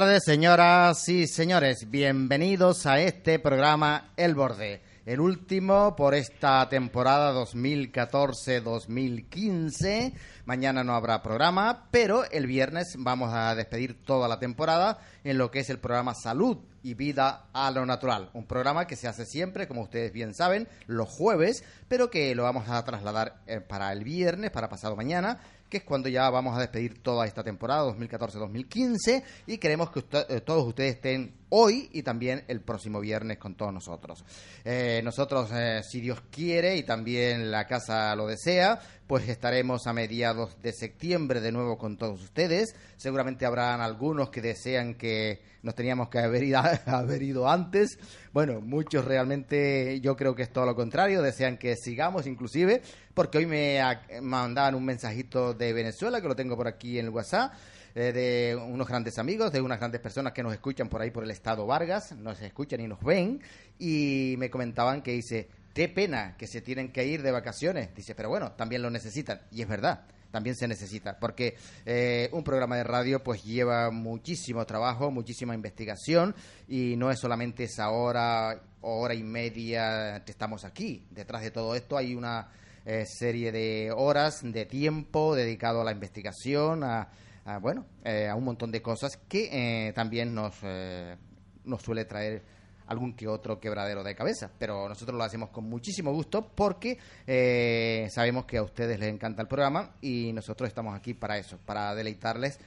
[0.00, 1.88] Tardes, señoras y señores.
[1.88, 10.12] Bienvenidos a este programa El Borde, el último por esta temporada 2014-2015.
[10.46, 15.52] Mañana no habrá programa, pero el viernes vamos a despedir toda la temporada en lo
[15.52, 18.30] que es el programa Salud y Vida a lo Natural.
[18.32, 22.42] Un programa que se hace siempre, como ustedes bien saben, los jueves, pero que lo
[22.42, 26.56] vamos a trasladar eh, para el viernes, para pasado mañana, que es cuando ya vamos
[26.56, 31.88] a despedir toda esta temporada 2014-2015 y queremos que usted- eh, todos ustedes estén hoy
[31.92, 34.24] y también el próximo viernes con todos nosotros.
[34.64, 39.92] Eh, nosotros, eh, si Dios quiere y también la casa lo desea, pues estaremos a
[39.92, 42.74] mediados de septiembre de nuevo con todos ustedes.
[42.96, 47.98] Seguramente habrán algunos que desean que nos teníamos que haber ido, haber ido antes.
[48.32, 53.38] Bueno, muchos realmente yo creo que es todo lo contrario, desean que sigamos inclusive, porque
[53.38, 53.80] hoy me
[54.22, 57.52] mandaban un mensajito de Venezuela, que lo tengo por aquí en el WhatsApp,
[57.94, 61.22] eh, de unos grandes amigos, de unas grandes personas que nos escuchan por ahí por
[61.22, 63.40] el estado Vargas, nos escuchan y nos ven,
[63.78, 68.14] y me comentaban que dice, qué pena que se tienen que ir de vacaciones, dice,
[68.14, 70.06] pero bueno, también lo necesitan, y es verdad.
[70.32, 76.34] También se necesita, porque eh, un programa de radio pues lleva muchísimo trabajo, muchísima investigación
[76.66, 81.06] y no es solamente esa hora, hora y media que estamos aquí.
[81.12, 82.48] Detrás de todo esto hay una
[82.84, 87.08] eh, serie de horas de tiempo dedicado a la investigación, a,
[87.44, 91.16] a, bueno, eh, a un montón de cosas que eh, también nos, eh,
[91.64, 92.42] nos suele traer
[92.86, 98.08] algún que otro quebradero de cabeza, pero nosotros lo hacemos con muchísimo gusto porque eh,
[98.10, 101.94] sabemos que a ustedes les encanta el programa y nosotros estamos aquí para eso, para
[101.94, 102.58] deleitarles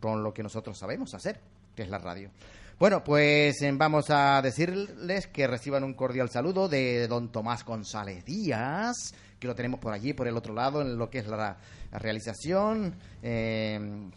[0.00, 1.40] con lo que nosotros sabemos hacer,
[1.74, 2.30] que es la radio.
[2.78, 8.24] Bueno, pues eh, vamos a decirles que reciban un cordial saludo de don Tomás González
[8.24, 11.56] Díaz, que lo tenemos por allí, por el otro lado, en lo que es la,
[11.92, 12.94] realización.
[13.22, 14.10] eh,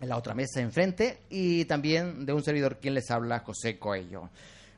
[0.00, 4.30] en la otra mesa enfrente y también de un servidor quien les habla, José Coello.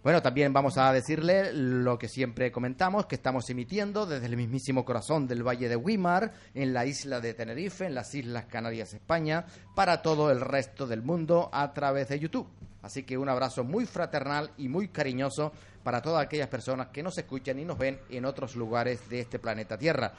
[0.02, 4.82] Bueno, también vamos a decirle lo que siempre comentamos, que estamos emitiendo desde el mismísimo
[4.82, 9.44] corazón del Valle de Wimar, en la isla de Tenerife, en las Islas Canarias, España,
[9.74, 12.48] para todo el resto del mundo a través de YouTube.
[12.80, 17.16] Así que un abrazo muy fraternal y muy cariñoso para todas aquellas personas que nos
[17.16, 20.12] escuchan y nos ven en otros lugares de este planeta Tierra,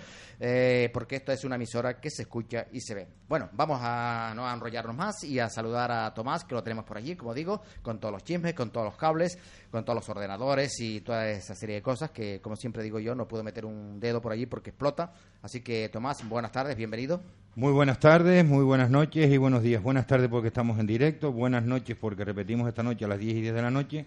[0.44, 3.08] Eh, porque esta es una emisora que se escucha y se ve.
[3.30, 6.84] Bueno, vamos a no a enrollarnos más y a saludar a Tomás, que lo tenemos
[6.84, 9.38] por allí, como digo, con todos los chismes, con todos los cables,
[9.70, 13.14] con todos los ordenadores y toda esa serie de cosas que, como siempre digo yo,
[13.14, 15.14] no puedo meter un dedo por allí porque explota.
[15.44, 17.22] Así que, Tomás, buenas tardes, bienvenido.
[17.54, 19.84] Muy buenas tardes, muy buenas noches y buenos días.
[19.84, 23.36] Buenas tardes porque estamos en directo, buenas noches porque repetimos esta noche a las 10
[23.36, 24.06] y 10 de la noche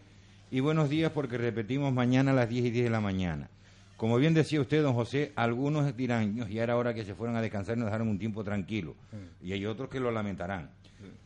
[0.55, 3.51] y buenos días porque repetimos mañana a las 10 y 10 de la mañana.
[3.97, 7.35] Como bien decía usted, don José, algunos dirán, "No, ya era hora que se fueran
[7.35, 8.95] a descansar y nos dejaron un tiempo tranquilo.
[9.43, 10.71] Y hay otros que lo lamentarán.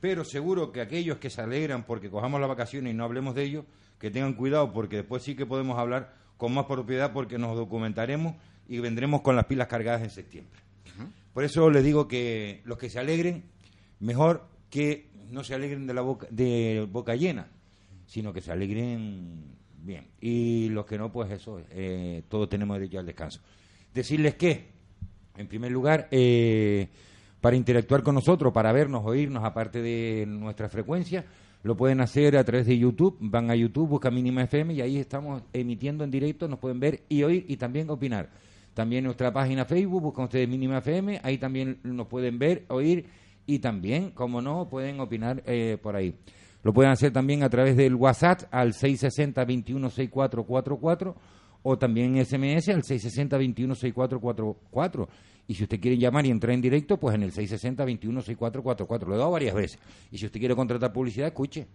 [0.00, 3.42] Pero seguro que aquellos que se alegran porque cojamos las vacaciones y no hablemos de
[3.42, 3.66] ello,
[4.00, 8.34] que tengan cuidado porque después sí que podemos hablar con más propiedad porque nos documentaremos
[8.66, 10.58] y vendremos con las pilas cargadas en septiembre.
[11.34, 13.44] Por eso les digo que los que se alegren,
[14.00, 17.48] mejor que no se alegren de la boca, de boca llena,
[18.08, 19.44] sino que se alegren
[19.82, 20.08] bien.
[20.20, 23.40] Y los que no, pues eso, eh, todos tenemos derecho al descanso.
[23.94, 24.70] Decirles que,
[25.36, 26.88] en primer lugar, eh,
[27.40, 31.26] para interactuar con nosotros, para vernos, oírnos, aparte de nuestra frecuencia,
[31.62, 33.18] lo pueden hacer a través de YouTube.
[33.20, 37.02] Van a YouTube, buscan Mínima FM y ahí estamos emitiendo en directo, nos pueden ver
[37.08, 38.30] y oír y también opinar.
[38.72, 43.06] También nuestra página Facebook, buscan ustedes Mínima FM, ahí también nos pueden ver, oír
[43.44, 46.14] y también, como no, pueden opinar eh, por ahí.
[46.62, 51.14] Lo pueden hacer también a través del WhatsApp al 660-216444
[51.62, 55.08] o también SMS al 660-216444.
[55.46, 59.06] Y si usted quiere llamar y entrar en directo, pues en el 660-216444.
[59.06, 59.78] Lo he dado varias veces.
[60.10, 61.66] Y si usted quiere contratar publicidad, escuche.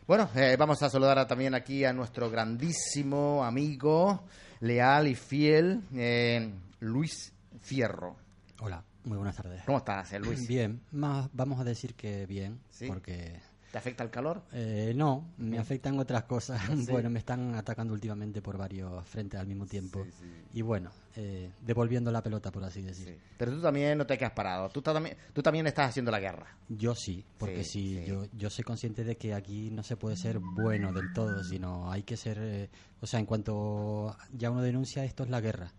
[0.08, 4.24] Bueno, eh, vamos a saludar a- también aquí a nuestro grandísimo amigo,
[4.62, 7.32] leal y fiel, eh, Luis
[7.62, 8.16] Fierro.
[8.62, 9.62] Hola, muy buenas tardes.
[9.66, 10.48] ¿Cómo estás, eh, Luis?
[10.48, 12.88] Bien, más vamos a decir que bien, ¿Sí?
[12.88, 13.40] porque
[13.72, 14.42] ¿Te afecta el calor?
[14.52, 16.60] eh, no, me afectan otras cosas.
[16.86, 16.92] Sí.
[16.92, 20.06] Bueno, me están atacando últimamente por varios frentes al mismo tiempo.
[20.54, 23.20] Y bueno, eh, devolviendo la pelota, por así decir.
[23.38, 24.70] Pero tú también no te quedas parado.
[24.70, 26.48] Tú, ta- también, tú también estás haciendo la guerra.
[26.68, 28.04] Yo sí, porque sí.
[28.08, 31.92] Yo, yo soy consciente de que aquí no se puede ser bueno del todo, sino
[31.92, 32.70] hay que ser, eh,
[33.02, 35.72] o sea, en cuanto ya uno denuncia, esto es la guerra.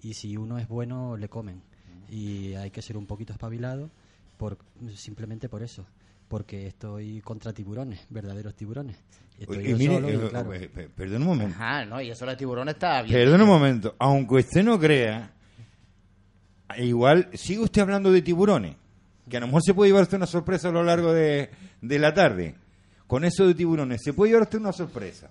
[0.00, 1.62] Y si uno es bueno, le comen.
[2.08, 3.90] Y hay que ser un poquito espabilado
[4.38, 4.56] por,
[4.96, 5.84] simplemente por eso.
[6.34, 8.96] Porque estoy contra tiburones, verdaderos tiburones.
[9.38, 11.54] Estoy Y mire, solo y, eh, claro, eh, pe- perdón un momento.
[11.54, 13.14] Ajá, no, y eso de tiburón está bien.
[13.16, 13.94] Perdón un momento.
[14.00, 15.30] Aunque usted no crea,
[16.78, 18.74] igual sigue usted hablando de tiburones.
[19.30, 21.50] Que a lo mejor se puede llevar usted una sorpresa a lo largo de,
[21.80, 22.56] de la tarde.
[23.06, 25.30] Con eso de tiburones, se puede llevar usted una sorpresa.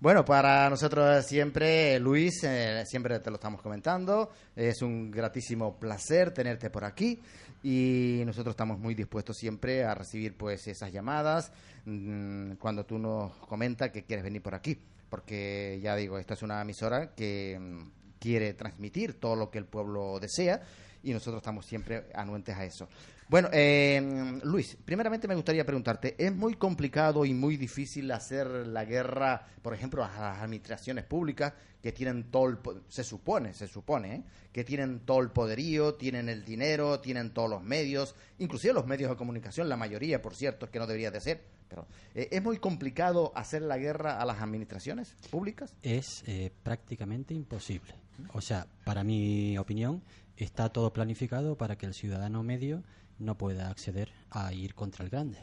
[0.00, 6.32] Bueno, para nosotros siempre, Luis, eh, siempre te lo estamos comentando, es un gratísimo placer
[6.32, 7.20] tenerte por aquí
[7.62, 11.52] y nosotros estamos muy dispuestos siempre a recibir pues esas llamadas
[11.84, 14.78] mm, cuando tú nos comentas que quieres venir por aquí,
[15.08, 19.66] porque ya digo, esta es una emisora que mm, quiere transmitir todo lo que el
[19.66, 20.62] pueblo desea
[21.02, 22.88] y nosotros estamos siempre anuentes a eso.
[23.28, 28.84] Bueno, eh, Luis, primeramente me gustaría preguntarte, ¿es muy complicado y muy difícil hacer la
[28.84, 34.14] guerra, por ejemplo, a las administraciones públicas que tienen todo el, se supone, se supone,
[34.14, 34.22] ¿eh?
[34.52, 39.10] que tienen todo el poderío, tienen el dinero, tienen todos los medios, inclusive los medios
[39.10, 42.42] de comunicación, la mayoría, por cierto, es que no debería de ser, pero eh, ¿es
[42.42, 45.74] muy complicado hacer la guerra a las administraciones públicas?
[45.82, 47.94] es eh, prácticamente imposible.
[48.34, 50.02] O sea, para mi opinión,
[50.36, 52.82] está todo planificado para que el ciudadano medio
[53.18, 55.38] no pueda acceder a ir contra el grande.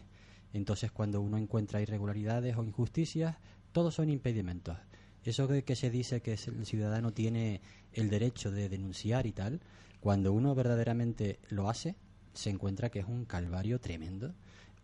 [0.54, 3.38] Entonces, cuando uno encuentra irregularidades o injusticias,
[3.72, 4.78] todos son impedimentos.
[5.28, 7.60] Eso de que se dice que el ciudadano tiene
[7.92, 9.60] el derecho de denunciar y tal,
[10.00, 11.98] cuando uno verdaderamente lo hace,
[12.32, 14.34] se encuentra que es un calvario tremendo,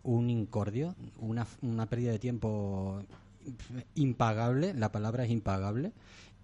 [0.04, 3.02] un incordio, una, una pérdida de tiempo
[3.96, 5.94] impagable, la palabra es impagable.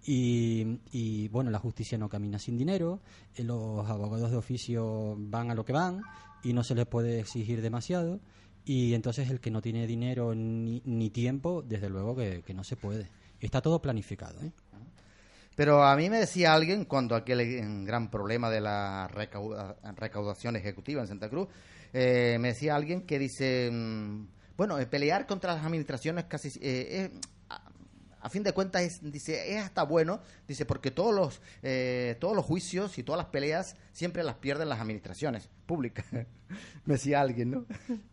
[0.06, 3.00] Y, y, bueno, la justicia no camina sin dinero,
[3.34, 6.00] eh, los abogados de oficio van a lo que van
[6.42, 8.18] y no se les puede exigir demasiado.
[8.64, 12.64] Y entonces el que no tiene dinero ni, ni tiempo, desde luego que, que no
[12.64, 13.19] se puede.
[13.40, 14.40] Está todo planificado.
[14.42, 14.52] ¿eh?
[15.56, 21.02] Pero a mí me decía alguien, cuando aquel gran problema de la recauda- recaudación ejecutiva
[21.02, 21.48] en Santa Cruz,
[21.92, 26.50] eh, me decía alguien que dice, mm, bueno, eh, pelear contra las administraciones casi...
[26.62, 27.10] eh,
[28.20, 32.36] a, fin de cuentas, es, dice, es hasta bueno, dice, porque todos los, eh, todos
[32.36, 36.06] los juicios y todas las peleas siempre las pierden las administraciones públicas.
[36.84, 37.66] me decía alguien, ¿no?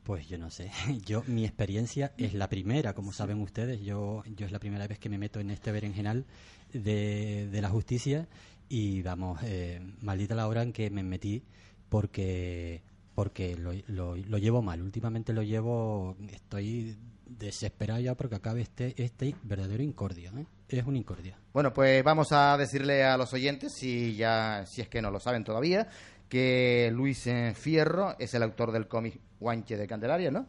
[0.03, 0.71] Pues yo no sé.
[1.05, 3.81] Yo mi experiencia es la primera, como saben ustedes.
[3.81, 6.25] Yo yo es la primera vez que me meto en este berenjenal
[6.73, 8.27] de, de la justicia
[8.69, 11.43] y vamos, eh, maldita la hora en que me metí
[11.89, 12.83] porque
[13.15, 14.79] porque lo, lo, lo llevo mal.
[14.83, 16.95] Últimamente lo llevo, estoy
[17.29, 20.31] desesperado ya porque acabe este este verdadero incordio.
[20.38, 20.46] ¿eh?
[20.69, 21.36] Es un incordio.
[21.53, 25.19] Bueno, pues vamos a decirle a los oyentes, si ya, si es que no lo
[25.19, 25.88] saben todavía,
[26.27, 30.48] que Luis Fierro es el autor del cómic Guanche de Candelaria, ¿no?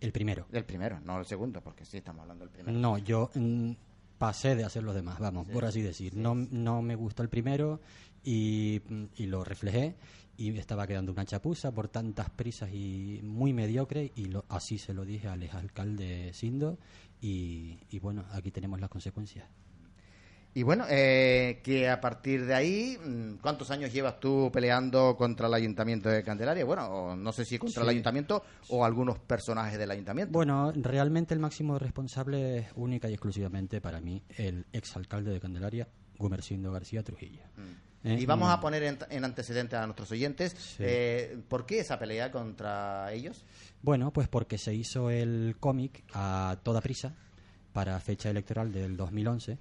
[0.00, 0.46] El primero.
[0.50, 2.78] Del primero, no el segundo, porque sí estamos hablando del primero.
[2.78, 3.72] No, yo mm,
[4.16, 6.16] pasé de hacer los demás, vamos, por así decir.
[6.16, 7.80] No, no me gustó el primero
[8.24, 8.80] y,
[9.16, 9.96] y lo reflejé
[10.36, 14.94] y estaba quedando una chapuza por tantas prisas y muy mediocre y lo, así se
[14.94, 16.78] lo dije al alcalde Sindo
[17.20, 19.46] y, y bueno, aquí tenemos las consecuencias.
[20.52, 25.46] Y bueno, eh, que a partir de ahí, mm, ¿cuántos años llevas tú peleando contra
[25.46, 26.64] el Ayuntamiento de Candelaria?
[26.64, 27.92] Bueno, no sé si contra el Sí.
[27.92, 30.32] Ayuntamiento o algunos personajes del Ayuntamiento.
[30.32, 35.86] Bueno, realmente el máximo responsable es única y exclusivamente para mí el exalcalde de Candelaria,
[36.18, 37.42] Gumersindo García Trujillo.
[38.04, 38.16] ¿Eh?
[38.20, 38.52] y vamos Mm.
[38.52, 40.52] a poner en, en antecedentes a nuestros oyentes.
[40.58, 40.76] Sí.
[40.86, 43.44] eh, ¿Por qué esa pelea contra ellos?
[43.82, 47.14] Bueno, pues porque se hizo el cómic a toda prisa
[47.72, 49.58] para fecha electoral del 2011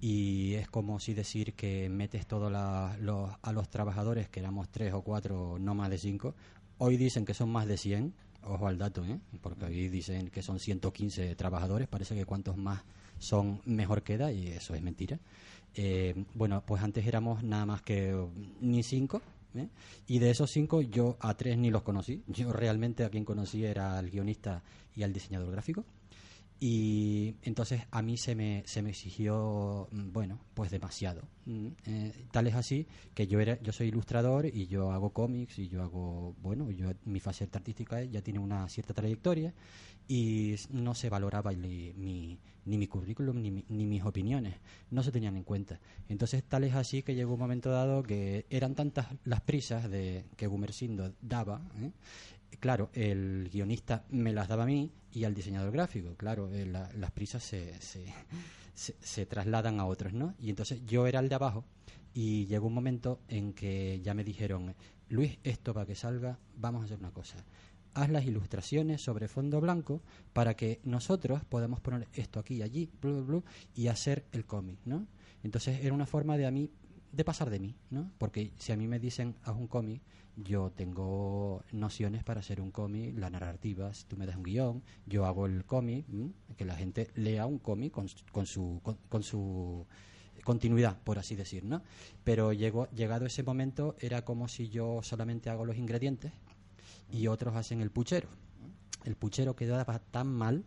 [0.00, 4.92] y es como si decir que metes todos los, a los trabajadores, que éramos tres
[4.92, 6.34] o cuatro, no más de cinco.
[6.78, 8.14] Hoy dicen que son más de 100,
[8.44, 9.18] ojo al dato, ¿eh?
[9.42, 12.82] porque hoy dicen que son 115 trabajadores, parece que cuantos más
[13.18, 15.18] son mejor queda y eso es mentira.
[15.74, 19.22] Eh, bueno, pues antes éramos nada más que mm, ni cinco,
[19.54, 19.68] ¿eh?
[20.06, 22.22] y de esos cinco yo a tres ni los conocí.
[22.26, 24.62] Yo realmente a quien conocí era al guionista
[24.94, 25.84] y al diseñador gráfico.
[26.60, 31.22] Y entonces a mí se me, se me exigió, mm, bueno, pues demasiado.
[31.46, 35.58] Mm, eh, tal es así que yo era yo soy ilustrador y yo hago cómics
[35.60, 39.54] y yo hago, bueno, yo mi faceta artística ya tiene una cierta trayectoria
[40.08, 44.56] y no se valoraba li- mi, ni mi currículum ni, ni mis opiniones,
[44.90, 45.78] no se tenían en cuenta.
[46.08, 50.24] Entonces tal es así que llegó un momento dado que eran tantas las prisas de
[50.36, 51.92] que Gumersindo daba, ¿eh?
[52.60, 56.14] Claro, el guionista me las daba a mí y al diseñador gráfico.
[56.16, 57.74] Claro, eh, la- las prisas se,
[58.74, 60.34] se, trasladan a otros, ¿no?
[60.40, 61.64] Y entonces yo era el de abajo
[62.14, 64.74] y llegó un momento en que ya me dijeron,
[65.08, 67.36] Luis, esto para que salga, vamos a hacer una cosa.
[67.94, 70.02] Haz las ilustraciones sobre fondo blanco
[70.32, 74.78] para que nosotros podamos poner esto aquí y allí, blu, blu, y hacer el cómic,
[74.84, 75.06] ¿no?
[75.42, 76.70] Entonces era una forma de a mí
[77.10, 78.12] de pasar de mí, ¿no?
[78.18, 80.02] Porque si a mí me dicen haz un cómic,
[80.44, 84.82] yo tengo nociones para hacer un cómic, la narrativa, si tú me das un guion,
[85.06, 86.06] yo hago el cómic,
[86.56, 89.86] que la gente lea un cómic con, su- con su con, con su
[90.44, 91.82] continuidad, por así decir, ¿no?
[92.24, 96.32] Pero llegó, llegado ese momento era como si yo solamente hago los ingredientes
[97.10, 98.28] y otros hacen el puchero.
[99.04, 100.64] El puchero quedaba tan mal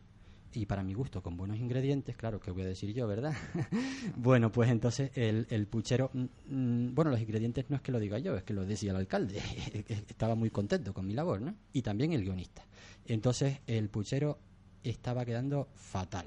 [0.53, 3.33] y para mi gusto con buenos ingredientes, claro, que voy a decir yo, ¿verdad?
[4.17, 7.99] bueno, pues entonces el, el puchero, mm, mm, bueno, los ingredientes no es que lo
[7.99, 9.39] diga yo, es que lo decía el alcalde,
[10.09, 11.55] estaba muy contento con mi labor, ¿no?
[11.73, 12.65] Y también el guionista.
[13.05, 14.39] Entonces el puchero
[14.83, 16.25] estaba quedando fatal.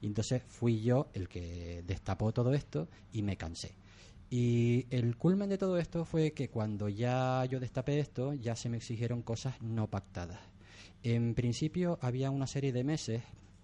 [0.00, 3.72] Y entonces fui yo el que destapó todo esto y me cansé.
[4.30, 8.68] Y el culmen de todo esto fue que cuando ya yo destapé esto, ya se
[8.68, 10.40] me exigieron cosas no pactadas.
[11.02, 13.22] En principio había una serie de meses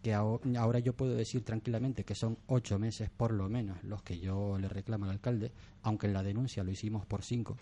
[0.08, 4.02] que aho- ahora yo puedo decir tranquilamente que son ocho meses por lo menos los
[4.02, 7.58] que yo le reclamo al alcalde, aunque en la denuncia lo hicimos por cinco.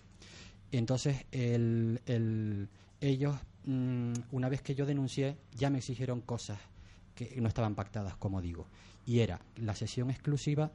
[0.71, 2.69] Entonces, el, el-
[3.01, 3.35] ellos,
[3.65, 6.61] mm, una vez que yo denuncié, ya me exigieron cosas
[7.17, 8.69] que no estaban pactadas, como digo.
[9.07, 10.71] Y era la sesión exclusiva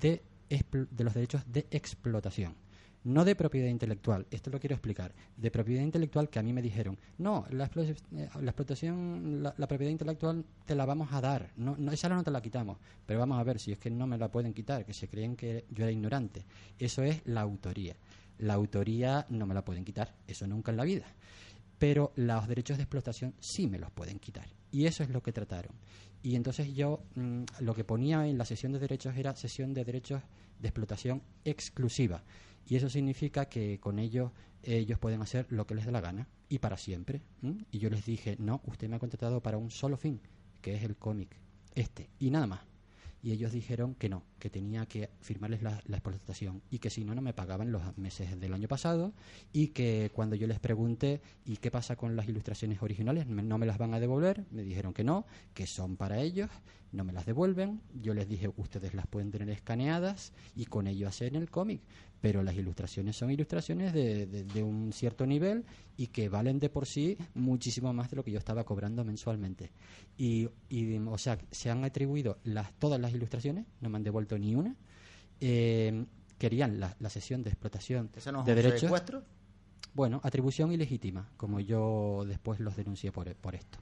[0.00, 2.56] de, de los derechos de explotación.
[3.04, 5.12] No de propiedad intelectual, esto lo quiero explicar.
[5.36, 9.66] De propiedad intelectual que a mí me dijeron, no, la, eh, la explotación, la, la
[9.66, 13.18] propiedad intelectual te la vamos a dar, no, no, esa no te la quitamos, pero
[13.18, 15.64] vamos a ver si es que no me la pueden quitar, que se creen que
[15.70, 16.44] yo era ignorante.
[16.78, 17.96] Eso es la autoría.
[18.38, 21.06] La autoría no me la pueden quitar, eso nunca en la vida.
[21.78, 24.46] Pero los derechos de explotación sí me los pueden quitar.
[24.70, 25.74] Y eso es lo que trataron.
[26.22, 29.84] Y entonces yo mm, lo que ponía en la sesión de derechos era sesión de
[29.84, 30.22] derechos
[30.60, 32.22] de explotación exclusiva.
[32.66, 34.30] Y eso significa que con ellos
[34.62, 37.22] ellos pueden hacer lo que les dé la gana y para siempre.
[37.70, 40.20] Y yo les dije, no, usted me ha contratado para un solo fin,
[40.60, 41.36] que es el cómic,
[41.74, 42.60] este, y nada más.
[43.22, 46.02] Y ellos dijeron que no, que tenía que firmarles la, la
[46.68, 49.12] y que si no, no me pagaban los meses del año pasado
[49.52, 53.28] y que cuando yo les pregunté ¿y qué pasa con las ilustraciones originales?
[53.28, 54.44] ¿No me las van a devolver?
[54.50, 56.50] Me dijeron que no, que son para ellos,
[56.90, 57.80] no me las devuelven.
[58.02, 61.80] Yo les dije, ustedes las pueden tener escaneadas y con ello hacer el cómic,
[62.20, 65.64] pero las ilustraciones son ilustraciones de, de- de un cierto nivel
[65.96, 69.70] y que valen de por sí muchísimo más de lo que yo estaba cobrando mensualmente.
[70.18, 74.31] Y, y, o sea, se han atribuido las, todas las ilustraciones, no me han devuelto
[74.38, 74.74] ni una.
[75.40, 76.04] Eh,
[76.38, 78.80] querían la, la sesión de explotación ¿Eso no es de un derechos.
[78.80, 79.22] secuestro?
[79.94, 83.78] Bueno, atribución ilegítima, como yo después los denuncié por, por esto.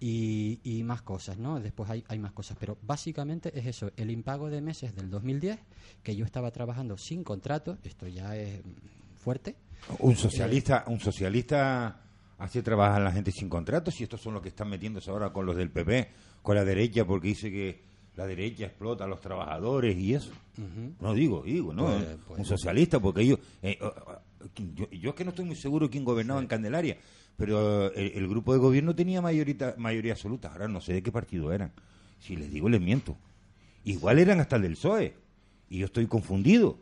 [0.00, 1.60] Y, y más cosas, ¿no?
[1.60, 5.58] Después hay, hay más cosas, pero básicamente es eso, el impago de meses del 2010,
[6.02, 8.60] que yo estaba trabajando sin contrato, esto ya es
[9.16, 9.56] fuerte,
[10.00, 12.00] Un socialista, un socialista
[12.38, 15.46] así trabaja la gente sin contratos y estos son los que están metiéndose ahora con
[15.46, 16.10] los del PP,
[16.42, 17.82] con la derecha, porque dice que
[18.16, 20.30] la derecha explota a los trabajadores y eso.
[21.00, 21.86] No digo, digo, ¿no?
[21.86, 23.38] Pues- Eh, pues- un socialista, porque ellos...
[23.62, 23.90] eh, eh,
[24.56, 26.96] eh, yo, yo es que no estoy muy seguro quién gobernaba en Candelaria,
[27.36, 30.52] pero eh, el, el grupo de gobierno tenía mayorita, mayoría absoluta.
[30.52, 31.72] Ahora no sé de qué partido eran.
[32.20, 33.16] Si les digo, les miento.
[33.84, 35.14] Igual eran hasta el del PSOE.
[35.68, 36.78] Y yo estoy confundido.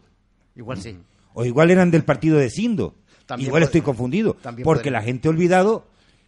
[0.55, 0.97] Igual sí.
[1.35, 2.95] O igual eran del partido de Sindo.
[3.25, 4.35] También igual puede estoy confundido.
[4.35, 5.87] También porque puede la gente ha olvidado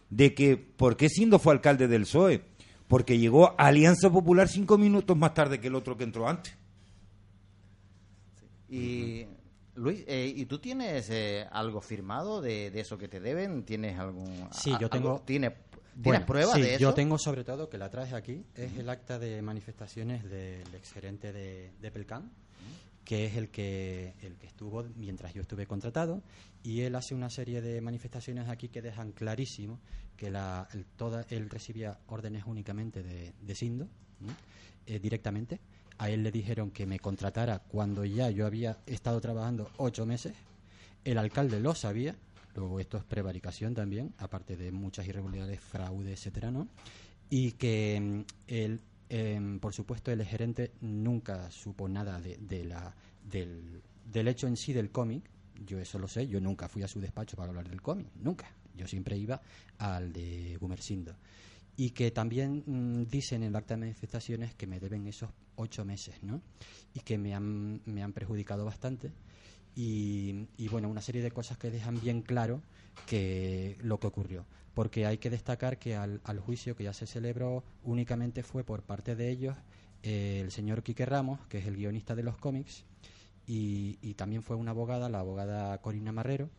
[0.09, 2.41] de que, ¿por qué Sindo fue alcalde del PSOE?
[2.87, 6.55] Porque llegó a Alianza Popular cinco minutos más tarde que el otro que entró antes.
[8.69, 9.25] Y
[9.75, 13.63] Luis, eh, ¿y tú tienes eh, algo firmado de, de eso que te deben?
[13.63, 16.79] ¿Tienes algún Sí, a- yo tengo- algo- ¿Tienes, ¿tienes Bueno, pruebas sí, de eso?
[16.81, 21.31] Yo tengo sobre todo, que la traje aquí, es el acta de manifestaciones del exgerente
[21.33, 22.31] de, de Pelcán,
[23.03, 26.21] que es el que, el que estuvo mientras yo estuve contratado,
[26.63, 29.79] y él hace una serie de manifestaciones aquí que dejan clarísimo
[30.17, 33.87] que la, el- toda, él recibía órdenes únicamente de, de Sindo,
[34.87, 35.59] eh, directamente.
[35.97, 40.33] A él le dijeron que me contratara cuando ya yo había estado trabajando ocho meses.
[41.05, 42.15] El alcalde lo sabía,
[42.55, 46.67] luego esto es prevaricación también, aparte de muchas irregularidades, fraude, etcétera, ¿no?
[47.29, 52.93] Y que mm, él, em, por supuesto, el gerente nunca supo nada de, de la,
[53.29, 53.81] del,
[54.11, 55.23] del hecho en sí del cómic.
[55.65, 58.51] Yo eso lo sé, yo nunca fui a su despacho para hablar del cómic, nunca.
[58.75, 59.41] Yo siempre iba
[59.77, 61.15] al de Gumersindo.
[61.77, 65.85] Y que también mm, dicen en el acta de manifestaciones que me deben esos ocho
[65.85, 66.41] meses, ¿no?
[66.93, 69.11] Y que me han, me han perjudicado bastante
[69.75, 72.61] y, y, bueno, una serie de cosas que dejan bien claro
[73.05, 74.45] que lo que ocurrió.
[74.73, 78.83] Porque hay que destacar que al, al juicio que ya se celebró únicamente fue por
[78.83, 79.55] parte de ellos
[80.03, 82.85] eh, el señor Quique Ramos, que es el guionista de los cómics,
[83.47, 86.49] y, y también fue una abogada, la abogada Corina Marrero,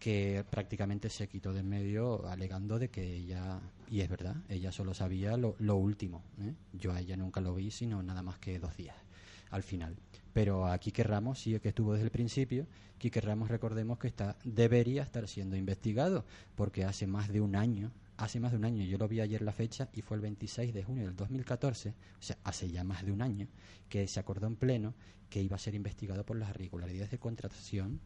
[0.00, 4.72] que prácticamente se quitó de en medio alegando de que ella, y es verdad, ella
[4.72, 6.22] solo sabía lo, lo último.
[6.40, 6.54] ¿eh?
[6.72, 8.96] Yo a ella nunca lo vi, sino nada más que dos días
[9.50, 9.94] al final.
[10.32, 12.66] Pero a Quique Ramos sí que estuvo desde el principio.
[12.98, 17.92] Quique Ramos, recordemos que está debería estar siendo investigado, porque hace más de un año,
[18.16, 20.72] hace más de un año, yo lo vi ayer la fecha y fue el 26
[20.72, 23.48] de junio del 2014, o sea, hace ya más de un año,
[23.88, 24.94] que se acordó en pleno
[25.28, 28.00] que iba a ser investigado por las irregularidades de contratación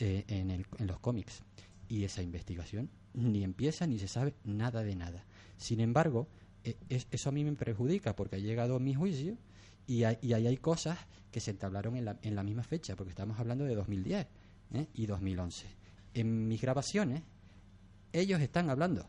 [0.00, 1.42] eh, en, el- en los cómics.
[1.88, 5.24] Y esa investigación ni empieza ni se sabe nada de nada.
[5.56, 6.26] Sin embargo,
[6.64, 9.36] eh, es- eso a mí me perjudica porque ha llegado mi juicio
[9.86, 10.98] y, hay- ahí hay cosas
[11.30, 14.26] que se entablaron en la, en la misma fecha, porque estamos hablando de 2010
[14.74, 14.86] ¿eh?
[14.94, 15.66] y 2011.
[16.14, 17.22] En mis grabaciones,
[18.12, 19.06] ellos están hablando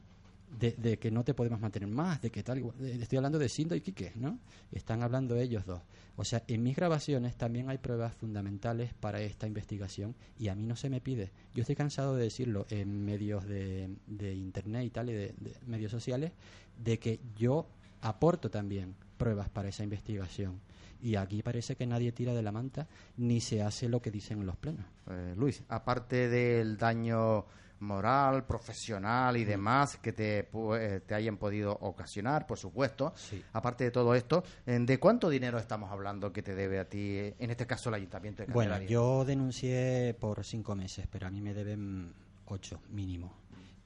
[0.59, 2.63] de, de que no te podemos mantener más, de que tal.
[2.81, 4.39] Estoy hablando de Sindo y Quique, ¿no?
[4.71, 5.81] Están hablando ellos dos.
[6.15, 10.65] O sea, en mis grabaciones también hay pruebas fundamentales para esta investigación y a mí
[10.65, 11.31] no se me pide.
[11.55, 15.55] Yo estoy cansado de decirlo en medios de, de internet y tal, y de, de
[15.65, 16.31] medios sociales,
[16.77, 17.67] de que yo
[18.01, 20.59] aporto también pruebas para esa investigación.
[21.03, 22.87] Y aquí parece que nadie tira de la manta
[23.17, 24.85] ni se hace lo que dicen en los plenos.
[25.09, 27.45] Eh, Luis, aparte del daño
[27.81, 30.47] moral, profesional y demás que te,
[30.79, 33.43] eh, te hayan podido ocasionar, por supuesto, Sí.
[33.53, 37.17] aparte de todo esto, eh, ¿de cuánto dinero estamos hablando que te debe a ti,
[37.37, 38.93] en este caso el Ayuntamiento de Bueno, Candelaria?
[38.93, 42.13] yo denuncié por cinco meses, pero a mí me deben
[42.45, 43.33] ocho mínimo.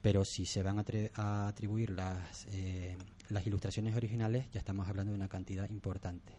[0.02, 2.96] Pero si se van a, a atribuir las, eh,
[3.30, 6.32] las ilustraciones originales, ya estamos hablando de una cantidad importante.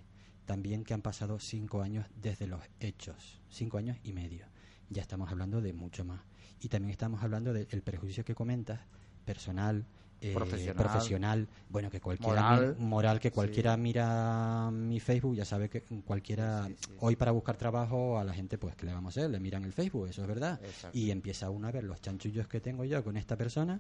[0.46, 4.46] También que han pasado cinco años desde los hechos, cinco años y medio.
[4.90, 6.22] Ya estamos hablando de mucho más.
[6.62, 8.80] Y también estamos hablando del perjuicio que comentas,
[9.26, 9.86] personal,
[10.20, 10.76] eh, Profesional.
[10.76, 12.76] profesional, bueno, que cualquiera Moral.
[12.80, 16.94] mi- moral que cualquiera mira mi Facebook, ya sabe que cualquiera Sí, sí.
[17.02, 19.64] hoy para buscar trabajo a la gente pues que le vamos a hacer, le miran
[19.64, 20.98] el Facebook, eso es verdad, Exacto.
[20.98, 23.80] y empieza uno a ver los chanchullos que tengo yo con esta persona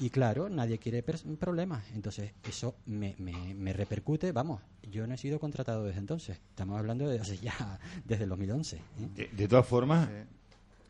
[0.00, 5.18] y claro, nadie quiere problemas, entonces eso me, me, me repercute, vamos, yo no he
[5.18, 8.76] sido contratado desde entonces, estamos hablando de hace ya desde el 2011.
[8.76, 8.80] ¿eh?
[9.14, 10.08] De, de todas formas,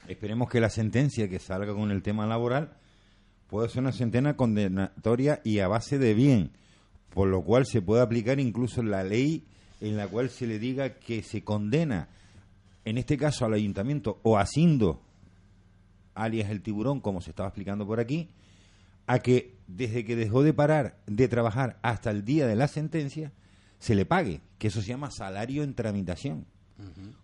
[0.09, 2.77] esperemos que la sentencia que salga con el tema laboral
[3.49, 6.51] pueda ser una sentencia condenatoria y a base de bien,
[7.11, 9.45] por lo cual se puede aplicar incluso la ley
[9.81, 12.09] en la cual se le diga que se condena,
[12.85, 15.03] en este caso al ayuntamiento o a Sindo,
[16.15, 18.29] alias el tiburón, como se estaba explicando por aquí,
[19.07, 23.33] a que desde que dejó de parar de trabajar hasta el día de la sentencia,
[23.79, 26.47] se le pague, que eso se llama salario en tramitación.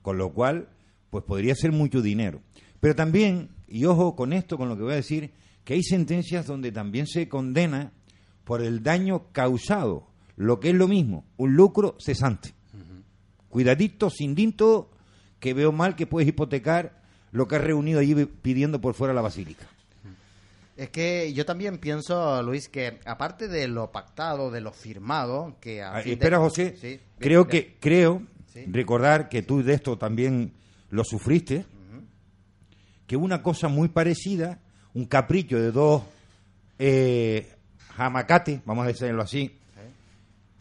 [0.02, 0.68] Con lo cual,
[1.10, 2.40] pues podría ser mucho dinero.
[2.80, 5.32] Pero también, y ojo con esto, con lo que voy a decir,
[5.64, 7.92] que hay sentencias donde también se condena
[8.44, 12.54] por el daño causado, lo que es lo mismo, un lucro cesante.
[13.48, 14.90] Cuidadito, sin dinto,
[15.38, 19.20] que veo mal que puedes hipotecar lo que has reunido allí pidiendo por fuera la
[19.22, 19.66] basílica.
[20.76, 25.82] Es que yo también pienso, Luis, que aparte de lo pactado, de lo firmado, que
[25.82, 26.76] a Ah, de- espera, José.
[26.80, 28.64] Sí, creo bien, que creo Sí.
[28.70, 30.52] recordar que tú de esto también
[30.90, 31.66] lo sufriste.
[33.10, 34.60] Que una cosa muy parecida,
[34.94, 36.04] un capricho de dos
[36.78, 37.56] eh,
[37.96, 39.58] jamacates, vamos a decirlo así.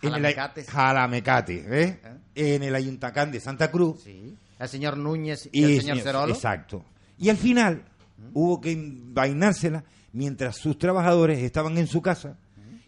[0.02, 0.68] en el Jalamecates.
[0.68, 2.00] Jalamecates, ¿eh?
[2.34, 4.02] En el Ayuntacán de Santa Cruz.
[4.04, 4.36] Sí.
[4.58, 6.34] El señor Núñez y, el señor Cerolo.
[6.34, 6.84] Exacto.
[7.20, 7.84] Y al final
[8.34, 12.36] hubo que envainársela mientras sus trabajadores estaban en su casa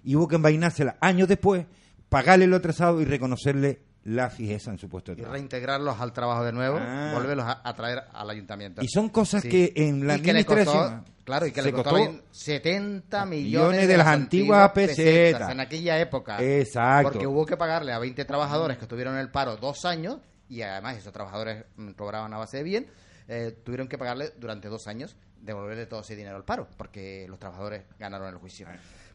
[0.03, 1.67] y hubo que envainársela años después,
[2.09, 5.33] pagarle lo atrasado y reconocerle la fijeza en su puesto de Y trabajo.
[5.35, 7.11] reintegrarlos al trabajo de nuevo, Ah.
[7.13, 8.81] volverlos a, a traer al ayuntamiento.
[8.83, 9.49] Y son cosas Sí.
[9.49, 13.25] que en la Y le costó- administración claro, y que le costó, costó 20 70
[13.25, 15.51] millones, millones de las antiguas pesetas.
[15.51, 16.41] en aquella época.
[16.41, 17.11] Exacto.
[17.11, 20.17] Porque hubo que pagarle a 20 trabajadores que estuvieron en el paro dos años
[20.49, 22.87] y además esos trabajadores mm, cobraban a base de bien.
[23.27, 27.39] eh, tuvieron que pagarle durante dos años devolverle todo ese dinero al paro porque los
[27.39, 28.67] trabajadores ganaron el juicio.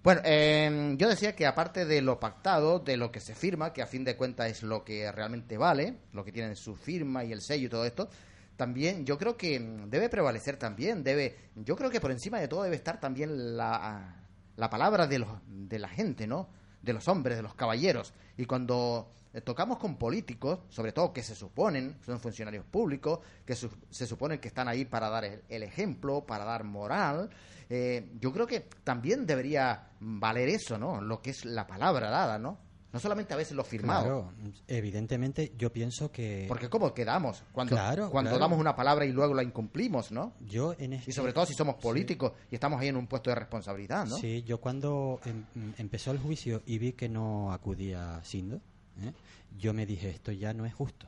[0.06, 3.82] Bueno, eh, yo decía que aparte de lo pactado, de lo que se firma, que
[3.82, 7.32] a fin de cuentas es lo que realmente vale, lo que tiene su firma y
[7.32, 8.08] el sello y todo esto,
[8.56, 12.46] también yo creo que mm, debe prevalecer también, debe, yo creo que por encima de
[12.46, 14.14] todo debe estar también la,
[14.54, 16.50] la palabra de, los, de la gente, ¿no?
[16.82, 18.14] De los hombres, de los caballeros.
[18.36, 23.56] Y cuando eh, tocamos con políticos, sobre todo que se suponen, son funcionarios públicos, que
[23.56, 27.28] su- se suponen que están ahí para dar el, el ejemplo, para dar moral,
[27.68, 31.00] eh, yo creo que también debería valer eso, ¿no?
[31.00, 32.58] Lo que es la palabra dada, ¿no?
[32.92, 34.04] No solamente a veces lo firmado.
[34.04, 34.32] Claro,
[34.68, 38.40] evidentemente yo pienso que Porque ¿cómo quedamos cuando, Claro, cuando claro.
[38.40, 40.32] damos una palabra y luego la incumplimos, ¿no?
[40.40, 43.28] yo en este Y sobre todo si somos políticos y estamos ahí en un puesto
[43.30, 44.16] de responsabilidad, ¿no?
[44.16, 48.56] Sí, yo cuando em- em- empezó el juicio y vi que no acudía Sindo,
[49.02, 49.12] ¿eh?
[49.58, 51.06] yo me dije, esto ya no es justo.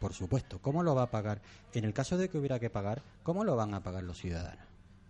[0.00, 1.40] Por supuesto, ¿cómo lo va a pagar?
[1.72, 4.67] En el caso de que hubiera que pagar, ¿cómo lo van a pagar los ciudadanos?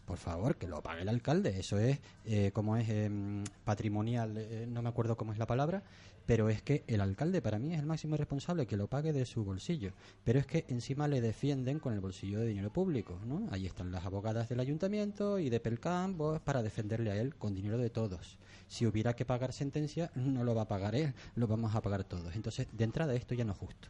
[0.08, 1.60] Por favor, que lo pague el alcalde.
[1.60, 5.82] Eso es, eh, como es em, patrimonial, eh, no me acuerdo cómo es la palabra,
[6.24, 9.26] pero es que el alcalde para mí es el máximo responsable, que lo pague de
[9.26, 9.92] su bolsillo.
[10.24, 13.48] Pero es que encima le defienden con el bolsillo de dinero público, ¿no?
[13.50, 17.54] Ahí están las abogadas del ayuntamiento y de Pelcam pues, para defenderle a él con
[17.54, 18.38] dinero de todos.
[18.66, 22.04] Si hubiera que pagar sentencia, no lo va a pagar él, lo vamos a pagar
[22.04, 22.34] todos.
[22.34, 23.88] Entonces, de entrada, esto ya no es justo.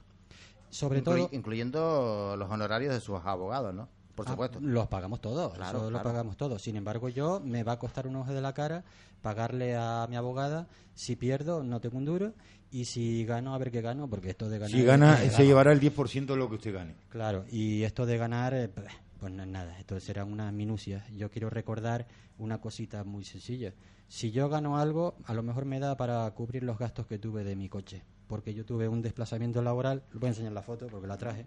[0.70, 3.88] Sobre todo, incluyendo los honorarios de sus abogados, ¿no?
[4.18, 4.58] Por Ah, supuesto.
[4.60, 6.60] los pagamos todos, Claro, eso lo pagamos todos.
[6.60, 8.82] Sin embargo, yo me va a costar un ojo de la cara
[9.22, 10.66] pagarle a mi abogada.
[10.94, 12.34] Si pierdo, no tengo un duro.
[12.72, 14.70] Y si gano, a ver qué gano, porque esto de ganar.
[14.76, 15.44] Si gana, se gano.
[15.44, 16.96] llevará el 10% de lo que usted gane.
[17.08, 18.88] Claro, y esto de ganar, eh, pues
[19.20, 21.04] pues no es nada, esto será una minucia.
[21.12, 22.06] Yo quiero recordar
[22.38, 23.72] una cosita muy sencilla.
[24.08, 27.42] Si yo gano algo, a lo mejor me da para cubrir los gastos que tuve
[27.44, 30.86] de mi coche, porque yo tuve un desplazamiento laboral, le voy a enseñar la foto
[30.88, 31.44] porque la traje.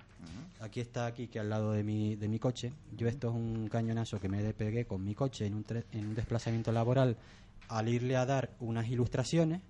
[0.59, 2.73] Aquí está aquí que al lado de mi de mi coche.
[2.97, 6.07] Yo esto es un cañonazo que me pegué con mi coche en un tre- en
[6.07, 7.15] un desplazamiento laboral
[7.69, 9.61] al irle a dar unas ilustraciones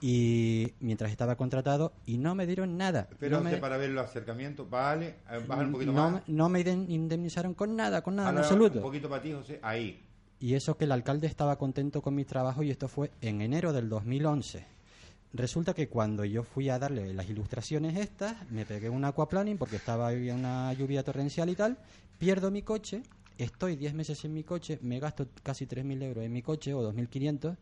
[0.00, 3.08] y mientras estaba contratado y no me dieron nada.
[3.10, 4.68] Espera No me- para ver los acercamientos.
[4.68, 6.22] Vale, eh, baja un poquito no, más.
[6.28, 8.78] no me indemnizaron con nada, con nada, en absoluto.
[8.78, 9.60] Un poquito para ti, José.
[9.62, 10.00] Ahí.
[10.40, 13.72] Y eso que el alcalde estaba contento con mi trabajo y esto fue en enero
[13.72, 14.66] del 2011.
[15.34, 19.76] Resulta que cuando yo fui a darle las ilustraciones estas, me pegué un aquaplaning porque
[19.76, 21.76] estaba había una lluvia torrencial y tal,
[22.18, 23.02] pierdo mi coche,
[23.36, 26.88] estoy 10 meses en mi coche, me gasto casi 3.000 euros en mi coche o
[26.88, 27.56] 2.500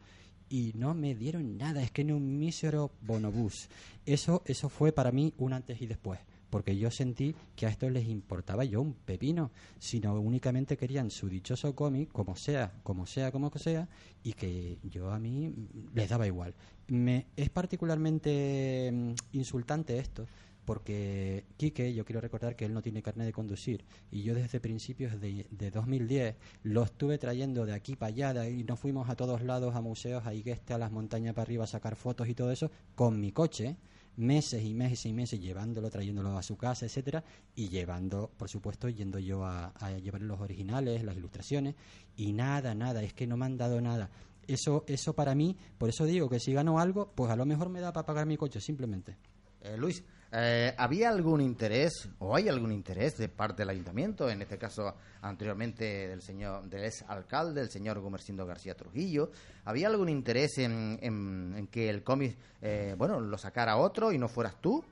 [0.51, 3.71] y no me dieron nada, es que ni un mísero bonobús.
[4.05, 7.89] Eso, eso fue para mí un antes y después, porque yo sentí que a esto
[7.89, 13.33] les importaba yo un pepino, sino únicamente querían su dichoso cómic, como sea, como sea,
[13.33, 13.89] como sea,
[14.23, 15.55] y que yo a mí
[15.95, 16.55] les daba igual.
[16.93, 20.27] Me, es particularmente mm, insultante esto,
[20.67, 24.61] porque Quique, yo quiero recordar que él no tiene carnet de conducir y yo desde
[24.61, 29.09] principios de, de 2010 lo estuve trayendo de aquí para allá de- y nos fuimos
[29.09, 32.29] a todos lados, a museos, a Igueste, a las montañas para arriba a sacar fotos
[32.29, 33.77] y todo eso con mi coche
[34.19, 37.25] meses y meses y meses llevándolo, trayéndolo a su casa, etcétera,
[37.57, 41.75] y llevando, por supuesto, yendo yo a, a llevar los originales, las ilustraciones,
[42.15, 44.11] y nada, nada, es que no me han dado nada.
[44.47, 47.69] Eso, eso para mí, por eso digo que si gano algo, pues a lo mejor
[47.69, 49.17] me da para pagar mi coche, simplemente.
[49.61, 50.03] Eh, Luis,
[50.33, 54.95] eh, ¿había algún interés o hay algún interés de parte del ayuntamiento, en este caso
[55.21, 59.31] anteriormente del señor del ex alcalde, el señor Gumercindo García Trujillo?
[59.65, 64.19] ¿Había algún interés en, en- en que el cómic, eh, bueno, lo sacara otro y
[64.19, 64.83] no fueras tú?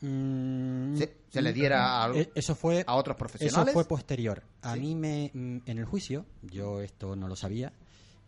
[0.00, 3.72] Mm, ¿Se, se le diera a, Eh, eso fue a otros Eso profesionales?
[3.72, 4.42] fue posterior.
[4.62, 4.80] A Sí.
[4.80, 7.72] mí me mm, en el juicio, yo esto no lo sabía,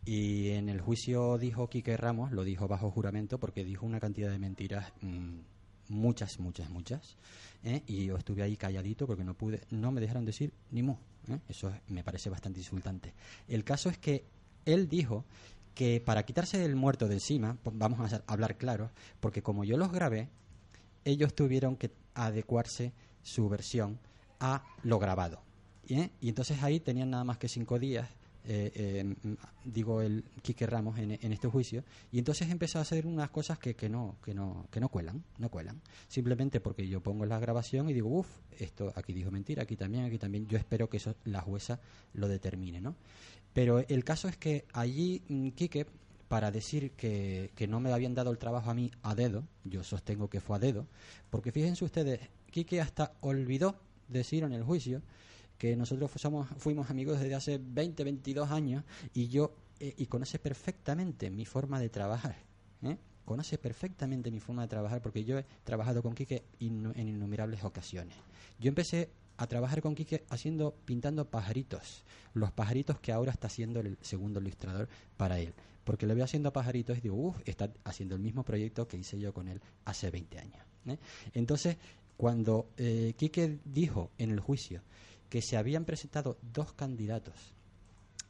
[0.04, 4.30] y en el juicio dijo Quique Ramos, lo dijo bajo juramento porque dijo una cantidad
[4.30, 5.38] de mentiras, mm,
[5.88, 7.16] muchas, muchas, muchas,
[7.64, 7.82] ¿eh?
[7.86, 10.96] y yo estuve ahí calladito porque no pude, no me dejaron decir ni mu.
[11.28, 11.38] ¿eh?
[11.48, 13.12] Eso es- me parece bastante insultante.
[13.48, 14.24] El caso es que
[14.64, 15.24] él dijo
[15.74, 19.92] que para quitarse el muerto de encima, vamos a hablar claro, porque como yo los
[19.92, 20.28] grabé,
[21.04, 23.98] ellos tuvieron que adecuarse su versión
[24.40, 25.40] a lo grabado.
[25.88, 26.10] ¿eh?
[26.20, 28.08] Y entonces ahí tenían nada más que cinco días,
[29.64, 33.74] digo el Quique Ramos en, este juicio, y entonces empezó a hacer unas cosas que,
[33.74, 35.80] que no que no que no cuelan, no cuelan.
[36.08, 40.04] Simplemente porque yo pongo la grabación y digo, uff, esto aquí dijo mentira, aquí también,
[40.04, 40.46] aquí también.
[40.46, 41.80] Yo espero que eso la jueza
[42.14, 42.96] lo determine, ¿no?
[43.52, 45.86] Pero el caso es que allí mm, Quique
[46.28, 49.82] para decir que, que no me habían dado el trabajo a mí a dedo, yo
[49.82, 50.86] sostengo que fue a dedo,
[51.30, 53.76] porque fíjense ustedes, Quique hasta olvidó
[54.08, 55.02] decir en el juicio
[55.58, 60.06] que nosotros fu- somos, fuimos amigos desde hace 20, 22 años y yo eh, y
[60.06, 62.36] conoce perfectamente mi forma de trabajar.
[62.82, 62.96] ¿eh?
[63.24, 68.14] Conoce perfectamente mi forma de trabajar porque yo he trabajado con Quique en innumerables ocasiones.
[68.58, 73.80] Yo empecé a trabajar con Quique haciendo, pintando pajaritos, los pajaritos que ahora está haciendo
[73.80, 75.52] el segundo ilustrador para él.
[75.84, 79.18] Porque le veo haciendo pajaritos y digo, uff, está haciendo el mismo proyecto que hice
[79.18, 80.58] yo con él hace 20 años.
[80.86, 80.98] ¿eh?
[81.34, 81.76] Entonces,
[82.16, 82.66] cuando
[83.16, 84.82] Quique dijo en el juicio
[85.28, 87.34] que se habían presentado dos candidatos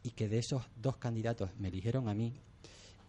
[0.02, 2.34] y que de esos dos candidatos me eligieron a mí,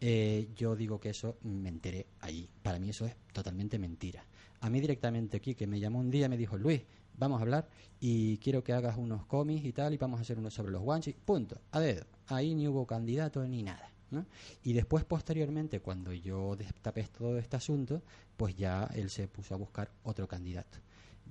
[0.02, 2.50] eh, yo digo que eso me enteré allí.
[2.62, 4.24] Para mí eso es totalmente mentira.
[4.62, 6.82] A mí directamente Quique me llamó un día y me dijo, Luis,
[7.18, 10.38] vamos a hablar y quiero que hagas unos cómics y tal y vamos a hacer
[10.38, 11.16] uno sobre los guanchis.
[11.16, 12.06] Punto, a dedo.
[12.28, 13.92] Ahí ni hubo candidato ni nada.
[14.12, 14.26] ¿no?
[14.64, 18.02] Y después, posteriormente, cuando yo destapé todo este asunto,
[18.36, 20.80] pues ya él se puso a buscar otro candidato.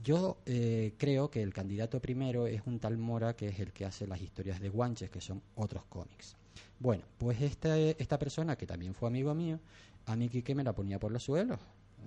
[0.03, 3.85] Yo eh, creo que el candidato primero es un tal Mora, que es el que
[3.85, 6.37] hace las historias de Guanches, que son otros cómics.
[6.79, 9.59] Bueno, pues esta, esta persona, que también fue amigo mío,
[10.07, 11.59] a mí Quique me la ponía por los suelos.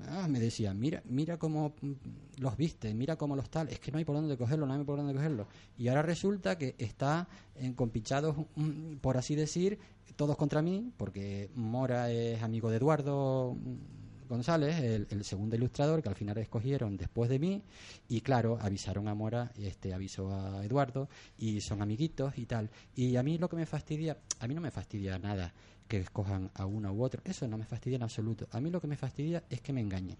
[0.07, 1.91] Ah, me decía, mira, mira cómo mm,
[2.37, 4.83] los viste, mira cómo los tal, es que no hay por dónde cogerlo, no hay
[4.85, 5.47] por dónde cogerlo.
[5.77, 7.27] Y ahora resulta que está
[7.75, 9.79] compinchados, mm, por así decir,
[10.15, 14.00] todos contra mí, porque Mora es amigo de Eduardo mm,
[14.31, 14.79] González,
[15.11, 17.61] el, segundo ilustrador que al final escogieron después de mí,
[18.07, 22.69] y claro, avisaron a Mora, este avisó a Eduardo, y son amiguitos y tal.
[22.95, 25.53] Y a mí lo que me fastidia, a mí no me fastidia nada
[25.85, 28.47] que escojan a uno u otro, eso no me fastidia en absoluto.
[28.51, 30.17] A mí lo que me fastidia es que me engañen,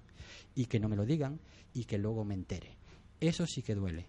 [0.55, 1.39] y que no me lo digan,
[1.73, 2.75] y que luego me entere.
[3.21, 4.07] Eso sí que duele.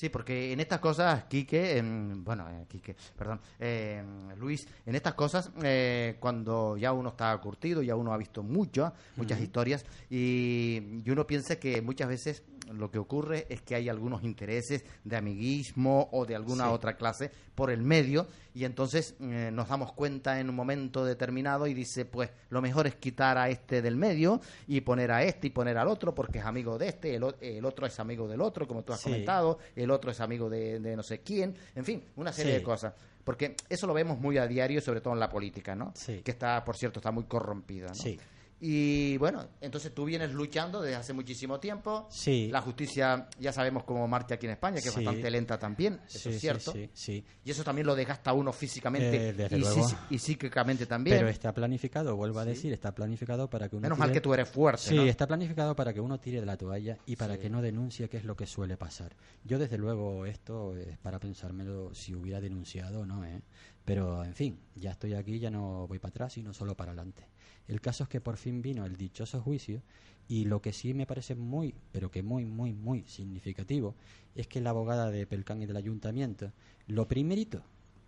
[0.00, 5.50] Sí, porque en estas cosas, Quique, bueno, eh, Quique, perdón, em, Luis, en estas cosas,
[5.62, 11.10] eh, cuando ya uno está curtido, ya uno ha visto mucho, muchas historias, y, y
[11.10, 16.08] uno piensa que muchas veces lo que ocurre es que hay algunos intereses de amiguismo
[16.12, 16.70] o de alguna Sí.
[16.72, 21.66] otra clase por el medio, y entonces eh, nos damos cuenta en un momento determinado
[21.66, 25.48] y dice, pues lo mejor es quitar a este del medio y poner a este
[25.48, 28.40] y poner al otro porque es amigo de este, el, el otro es amigo del
[28.40, 29.10] otro, como tú has Sí.
[29.10, 32.58] comentado, el otro es amigo de, de no sé quién, en fin, una serie Sí.
[32.58, 32.94] de cosas.
[33.24, 35.92] Porque eso lo vemos muy a diario, sobre todo en la política, ¿no?
[36.22, 37.94] Que está, por cierto, está muy corrompida, ¿no?
[37.94, 38.18] Sí.
[38.62, 42.06] Y bueno, entonces tú vienes luchando desde hace muchísimo tiempo.
[42.10, 42.48] Sí.
[42.52, 45.02] La justicia ya sabemos cómo marcha aquí en España, que es Sí.
[45.02, 46.74] bastante lenta también, eso Sí, es cierto.
[46.92, 47.24] sí.
[47.42, 51.16] Y eso también lo desgasta a uno físicamente Eh, y, sí- y psíquicamente también.
[51.16, 54.20] Pero está planificado, vuelvo a decir, está planificado para que uno Menos mal tire- que
[54.20, 55.02] tú eres fuerte, Sí, ¿no?
[55.04, 58.18] está planificado para que uno tire de la toalla y para que no denuncie, que
[58.18, 59.16] es lo que suele pasar.
[59.42, 63.40] Yo, desde luego, esto es para pensármelo si hubiera denunciado o no, ¿eh?
[63.86, 67.26] Pero, en fin, ya estoy aquí, ya no voy para atrás, sino solo para adelante.
[67.70, 69.80] El caso es que por fin vino el dichoso juicio
[70.26, 73.94] y lo que sí me parece muy, pero que muy, muy, muy significativo
[74.34, 76.50] es que la abogada de Pelcán y del ayuntamiento,
[76.88, 77.62] lo primerito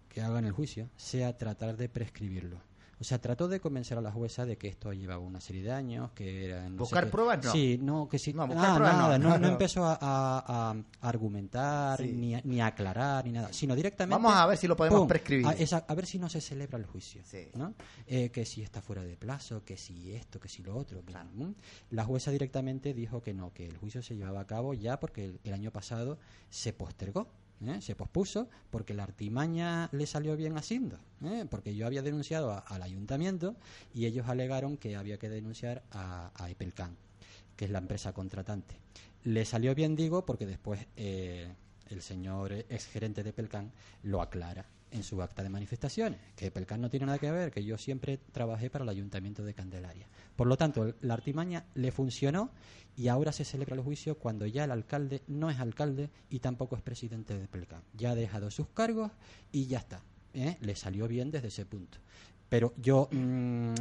[0.09, 2.61] que haga en el juicio sea tratar de prescribirlo.
[3.01, 5.73] O sea, trató de convencer a la jueza de que esto llevaba una serie de
[5.73, 6.69] años, que era...
[6.69, 7.45] no ¿Buscar pruebas?
[7.45, 7.51] No.
[7.51, 8.33] Sí, no, que sí.
[8.33, 9.49] No, buscar nada, pruebas no, nada, no, no, no no.
[9.49, 12.13] empezó a, a- a argumentar, Sí.
[12.13, 14.15] ni, a, ni a aclarar, ni nada, sino directamente...
[14.23, 15.09] Vamos a ver si lo podemos ¡pum!
[15.09, 15.47] prescribir.
[15.49, 17.49] A, esa- a ver si no se celebra el juicio, Sí.
[17.55, 17.75] ¿no?
[18.07, 21.03] Eh, que si está fuera de plazo, que si esto, que si lo otro.
[21.35, 21.51] ¿Mm?
[21.91, 25.25] La jueza directamente dijo que no, que el juicio se llevaba a cabo ya porque
[25.25, 26.19] el, el año pasado
[26.51, 27.27] se postergó.
[27.69, 27.81] ¿Eh?
[27.81, 30.99] Se pospuso porque la artimaña le salió bien haciendo.
[31.25, 31.47] ¿eh?
[31.51, 33.57] Porque yo había denunciado a- al ayuntamiento
[33.95, 36.97] y ellos alegaron que había que denunciar a, a Epelcan,
[37.57, 38.77] que es la empresa contratante.
[39.25, 41.53] Le salió bien, digo, porque después eh,
[41.89, 43.71] el señor exgerente de Pelcan
[44.03, 47.65] lo aclara en su acta de manifestaciones, que Pelcan no tiene nada que ver, que
[47.65, 50.07] yo siempre trabajé para el ayuntamiento de Candelaria.
[50.37, 52.51] Por lo tanto, la artimaña le funcionó
[52.97, 56.77] y ahora se celebra el juicio cuando ya el alcalde no es alcalde y tampoco
[56.77, 57.83] es presidente de Pelcan.
[57.95, 59.11] Ya ha dejado sus cargos
[59.51, 60.03] y ya está.
[60.35, 60.57] ¿eh?
[60.61, 61.99] Le salió bien desde ese punto.
[62.49, 63.75] Pero yo, mm,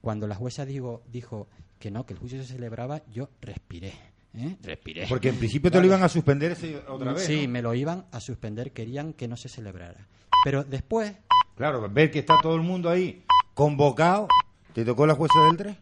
[0.00, 3.92] cuando la jueza digo, dijo que no, que el juicio se celebraba, yo respiré.
[4.34, 4.56] ¿eh?
[4.62, 5.06] Respiré.
[5.08, 7.24] Porque en principio te lo iban a suspender ese otra vez.
[7.24, 7.52] Sí, ¿no?
[7.52, 10.08] me lo iban a suspender, querían que no se celebrara.
[10.44, 11.14] Pero después,
[11.58, 14.28] Claro, ver que está todo el mundo ahí convocado.
[14.72, 15.76] ¿Te tocó la jueza del 3?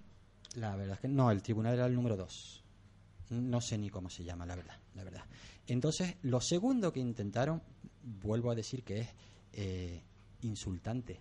[0.54, 2.64] La verdad es que no, el tribunal era el número 2.
[3.30, 5.24] No sé ni cómo se llama, la verdad, la verdad.
[5.66, 7.62] Entonces, lo segundo que intentaron,
[8.22, 9.08] vuelvo a decir que es
[9.52, 10.02] eh,
[10.42, 11.20] insultante,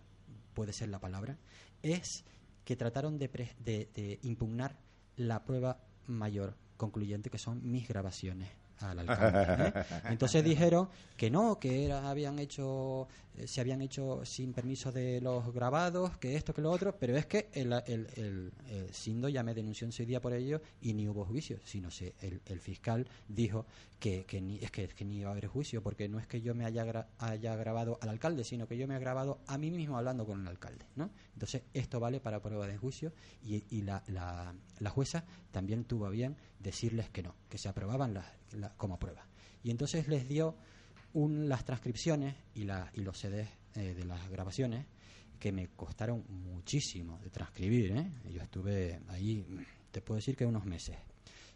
[0.54, 1.38] puede ser la palabra,
[1.82, 2.24] es
[2.64, 4.78] que trataron de, pre- de- de impugnar
[5.18, 9.72] la prueba mayor concluyente, que son mis grabaciones al alcalde.
[9.80, 9.84] ¿eh?
[10.10, 13.08] Entonces dijeron que no, que era, habían hecho,
[13.38, 17.16] eh, se habían hecho sin permiso de los grabados, que esto, que lo otro, pero
[17.18, 20.62] es que el, el, el- el Sindo ya me denunció en su día por ello
[20.82, 23.66] y ni hubo juicio, sino se, el, el fiscal dijo
[24.00, 26.42] que, que ni, es que, que ni iba a haber juicio, porque no es que
[26.42, 29.58] yo me haya, gra- haya grabado al alcalde, sino que yo me he grabado a
[29.58, 30.86] mí mismo hablando con el alcalde.
[30.96, 31.10] ¿no?
[31.34, 36.10] Entonces, esto vale para prueba de juicio y, y la, la, la jueza también tuvo
[36.10, 39.26] bien decirles que no, que se aprobaban las- la- como prueba.
[39.64, 40.56] Y entonces les dio
[41.14, 44.86] un- las transcripciones y, la, y los CDs eh, de las grabaciones
[45.40, 47.92] que me costaron muchísimo de transcribir.
[47.98, 48.12] ¿eh?
[48.32, 49.46] Yo estuve ahí,
[49.92, 50.98] te puedo decir que unos meses.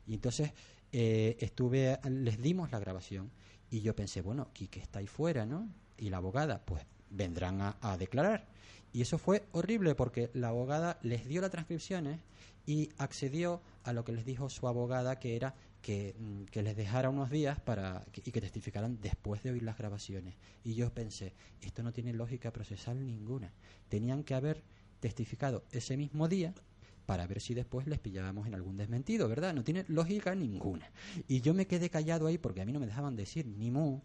[0.07, 0.51] Y entonces
[0.91, 3.31] eh, estuve, les dimos la grabación
[3.69, 5.69] y yo pensé, bueno, Quique está ahí fuera, ¿no?
[5.97, 8.47] Y la abogada, pues vendrán a, a declarar.
[8.91, 12.19] Y eso fue horrible porque la abogada les dio las transcripciones
[12.65, 16.75] y accedió a lo que les dijo su abogada, que era que, mm, que les
[16.75, 20.35] dejara unos días para y que testificaran después de oír las grabaciones.
[20.63, 23.53] Y yo pensé, esto no tiene lógica procesal ninguna.
[23.87, 24.63] Tenían que haber
[24.99, 26.53] testificado ese mismo día
[27.05, 29.53] para ver si después les pillábamos en algún desmentido, ¿verdad?
[29.53, 30.91] No tiene lógica ninguna.
[31.27, 33.99] Y yo me quedé callado ahí porque a mí no me dejaban decir ni mu.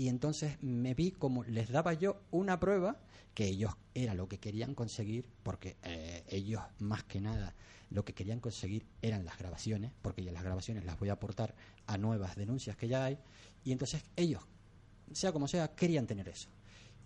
[0.00, 2.96] Y entonces me vi como les daba yo una prueba
[3.34, 7.54] que ellos era lo que querían conseguir, porque eh, ellos más que nada
[7.90, 11.54] lo que querían conseguir eran las grabaciones, porque ya las grabaciones las voy a aportar
[11.86, 13.18] a nuevas denuncias que ya hay.
[13.62, 14.42] Y entonces ellos,
[15.12, 16.48] sea como sea, querían tener eso.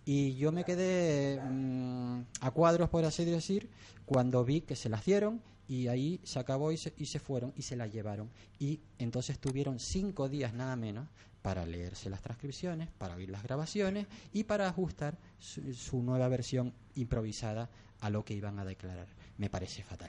[0.05, 3.71] Y yo me quedé mm, a cuadros, por así decir,
[4.07, 7.53] cuando vi que se las dieron y ahí se acabó y se, y se fueron
[7.57, 8.31] y se las llevaron.
[8.61, 11.09] Y entonces tuvieron cinco días nada menos
[11.45, 17.69] para leerse las transcripciones, para oír las grabaciones y para ajustar su, nueva versión improvisada
[18.01, 19.09] a lo que iban a declarar.
[19.37, 20.09] Me parece fatal.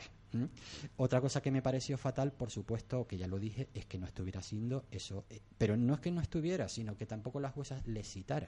[0.95, 4.06] Otra cosa que me pareció fatal, por supuesto, que ya lo dije, es que no
[4.06, 5.26] estuviera haciendo eso.
[5.30, 8.48] eh, Pero no es que no estuviera, sino que tampoco las juezas le citara.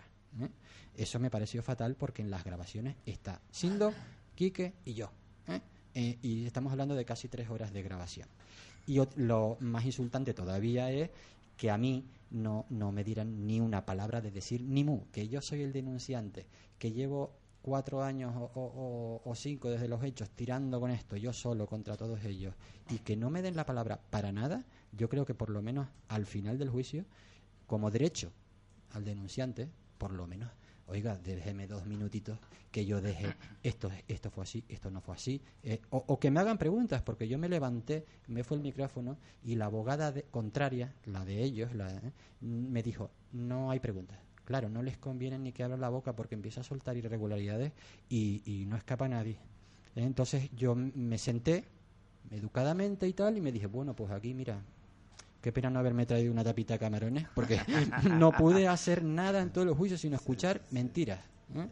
[0.95, 3.93] Eso me pareció fatal porque en las grabaciones está Sindo,
[4.33, 5.11] Quique y yo.
[5.49, 5.59] ¿eh?
[5.93, 8.29] Eh, y estamos hablando de casi tres horas de grabación.
[8.85, 11.09] Y lo más insultante todavía es
[11.57, 15.27] que a mí no, no me dieran ni una palabra de decir ni mu, que
[15.27, 16.45] yo soy el denunciante,
[16.77, 21.33] que llevo cuatro años o- o- o cinco desde los hechos tirando con esto, yo
[21.33, 22.53] solo contra todos ellos,
[22.89, 25.87] y que no me den la palabra para nada, yo creo que por lo menos
[26.07, 27.05] al final del juicio,
[27.65, 28.31] como derecho
[28.91, 30.49] al denunciante, por lo menos,
[30.87, 32.39] oiga, déjeme dos minutitos
[32.71, 36.39] que yo deje esto, esto fue así, esto no fue así, eh, o, que me
[36.39, 41.25] hagan preguntas, porque yo me levanté, me fue el micrófono y la abogada contraria, la
[41.25, 44.17] de ellos, la, eh, me dijo, no hay preguntas.
[44.45, 47.73] Claro, no les conviene ni que abra la boca porque empieza a soltar irregularidades
[48.07, 49.37] y, y no escapa nadie.
[49.93, 51.65] Entonces yo me senté
[52.31, 54.61] educadamente y tal y me dije, bueno, pues aquí mira,
[55.47, 57.57] qué pena no haberme traído una tapita de camarones porque
[58.03, 61.21] no pude hacer nada en todos los juicios sino escuchar mentiras.
[61.55, 61.67] ¿eh?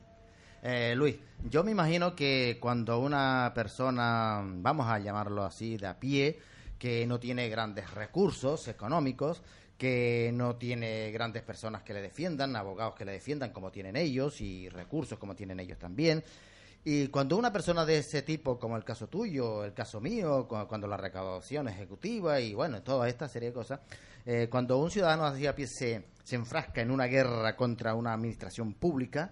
[0.63, 1.17] Eh, Luis,
[1.49, 6.39] yo me imagino que cuando una persona, vamos a llamarlo así, de a pie,
[6.79, 9.43] que no tiene grandes recursos económicos,
[9.77, 14.39] que no tiene grandes personas que le defiendan, abogados que le defiendan como tienen ellos
[14.39, 16.23] y recursos como tienen ellos también.
[16.87, 20.67] Y cuando una persona de ese tipo, como el caso tuyo, el caso mío, cu-
[20.67, 23.79] cuando la recaudación ejecutiva y bueno, toda esta serie de cosas,
[24.25, 28.13] eh, cuando un ciudadano así a pie se, se enfrasca en una guerra contra una
[28.13, 29.31] administración pública,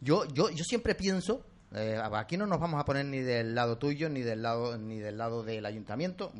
[0.00, 3.76] yo, yo, yo siempre pienso, eh, aquí no nos vamos a poner ni del lado
[3.76, 6.32] tuyo ni del lado ni del lado del ayuntamiento,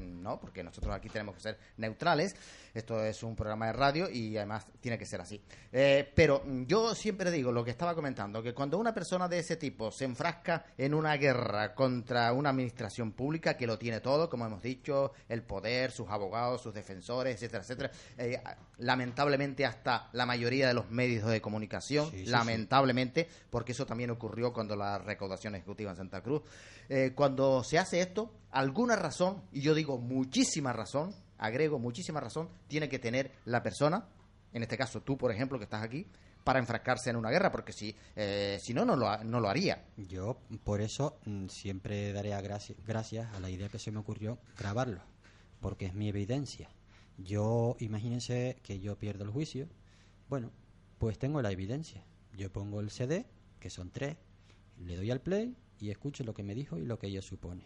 [0.00, 2.36] no, porque nosotros aquí tenemos que ser neutrales.
[2.74, 5.40] Esto es un programa de radio y además tiene que ser así.
[5.72, 9.56] Eh, pero yo siempre digo lo que estaba comentando, que cuando una persona de ese
[9.56, 14.44] tipo se enfrasca en una guerra contra una administración pública que lo tiene todo, como
[14.46, 18.42] hemos dicho, el poder, sus abogados, sus defensores, etcétera, etcétera, eh,
[18.78, 22.30] lamentablemente hasta la mayoría de los medios de comunicación, Sí, sí, sí.
[22.30, 26.42] lamentablemente, porque eso también ocurrió cuando la recaudación ejecutiva en Santa Cruz.
[26.88, 32.48] Eh, cuando se hace esto, alguna razón, y yo digo muchísima razón, agrego muchísima razón,
[32.68, 34.06] tiene que tener la persona,
[34.52, 36.06] en este caso tú, por ejemplo, que estás aquí,
[36.44, 39.84] para enfrascarse en una guerra, porque si, eh, si no, no lo, no lo haría.
[39.96, 42.30] Yo por eso mm, siempre daré
[42.86, 45.00] gracias a la idea que se me ocurrió grabarlo,
[45.60, 46.68] porque es mi evidencia.
[47.16, 49.68] Yo, imagínense que yo pierdo el juicio,
[50.28, 50.50] bueno,
[50.98, 52.04] pues tengo la evidencia.
[52.36, 53.26] Yo pongo el CD,
[53.60, 54.16] que son tres,
[54.78, 57.64] le doy al play y escucho lo que me dijo y lo que ello supone.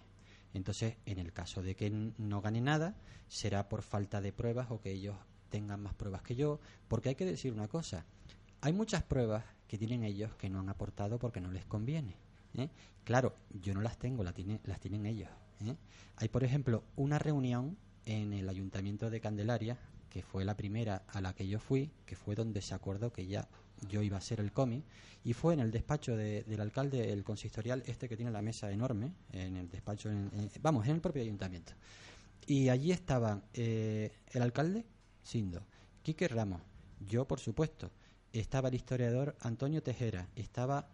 [0.55, 2.97] Entonces, en el caso de que no gane nada,
[3.29, 5.17] será por falta de pruebas o que ellos
[5.51, 8.05] tengan más pruebas que yo, porque hay que decir una cosa,
[8.61, 12.17] hay muchas pruebas que tienen ellos que no han aportado porque no les conviene.
[12.57, 12.69] ¿eh?
[13.05, 14.35] Claro, yo no las tengo, las
[14.81, 15.29] tienen ellos.
[15.65, 15.77] ¿eh?
[16.17, 17.77] Hay, por ejemplo, una reunión
[18.07, 19.79] en el Ayuntamiento de Candelaria,
[20.11, 23.27] que fue la primera a la que yo fui, que fue donde se acordó que
[23.27, 23.49] ya
[23.89, 24.85] yo iba a ser el cómic,
[25.25, 28.71] y fue en el despacho de- del alcalde, el consistorial este que tiene la mesa
[28.71, 31.73] enorme, en el despacho, en- en- vamos, en el propio ayuntamiento.
[32.47, 34.85] Y allí estaban eh, el alcalde,
[35.23, 35.63] Sindo,
[36.03, 36.63] Quique Ramos,
[37.07, 37.91] yo por supuesto,
[38.33, 40.89] estaba el historiador Antonio Tejera, estaba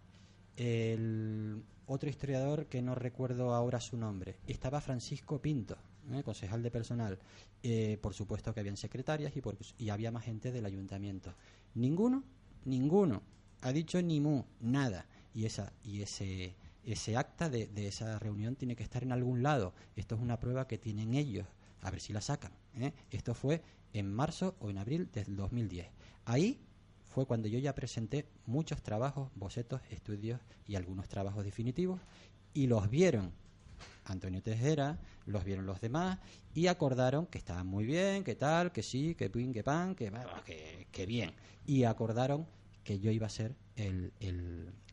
[0.56, 5.76] el otro historiador que no recuerdo ahora su nombre, estaba Francisco Pinto,
[6.12, 6.22] ¿eh?
[6.24, 7.18] concejal de personal,
[7.66, 11.32] Eh, por supuesto que habían secretarias y, por- y había más gente del ayuntamiento.
[11.74, 12.22] Ninguno,
[12.64, 13.22] ninguno
[13.60, 15.06] ha dicho ni mu, nada.
[15.34, 16.54] Y esa y ese
[16.84, 19.74] ese acta de, de esa reunión tiene que estar en algún lado.
[19.96, 21.46] Esto es una prueba que tienen ellos.
[21.80, 22.52] A ver si la sacan.
[22.76, 22.92] ¿eh?
[23.10, 23.62] Esto fue
[23.92, 25.86] en marzo o en abril del 2010.
[26.24, 26.60] Ahí
[27.08, 32.00] fue cuando yo ya presenté muchos trabajos, bocetos, estudios y algunos trabajos definitivos
[32.52, 33.32] y los vieron
[34.04, 36.18] Antonio Tejera, los vieron los demás
[36.54, 41.06] y acordaron que estaban muy bien, que tal, que sí, que pin, que pan, que,
[41.06, 41.32] bien.
[41.66, 42.46] Y acordaron
[42.82, 44.12] que yo iba a ser el,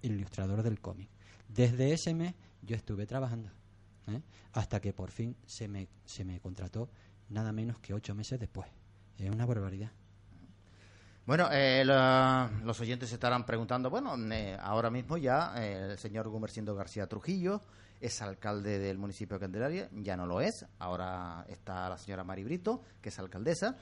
[0.02, 1.10] ilustrador del cómic.
[1.48, 3.50] Desde ese mes yo estuve trabajando,
[4.08, 4.22] ¿eh?
[4.54, 6.90] hasta que por fin se me, se me contrató
[7.30, 8.70] nada menos que ocho meses después.
[9.18, 9.92] Es una barbaridad.
[11.26, 16.74] Bueno, eh, los oyentes se estarán preguntando, bueno, eh, ahora mismo ya el señor Gumercindo
[16.76, 17.62] García Trujillo
[18.02, 22.44] es alcalde del municipio de Candelaria, ya no lo es, ahora está la señora Mari
[22.44, 23.78] Brito, que es alcaldesa,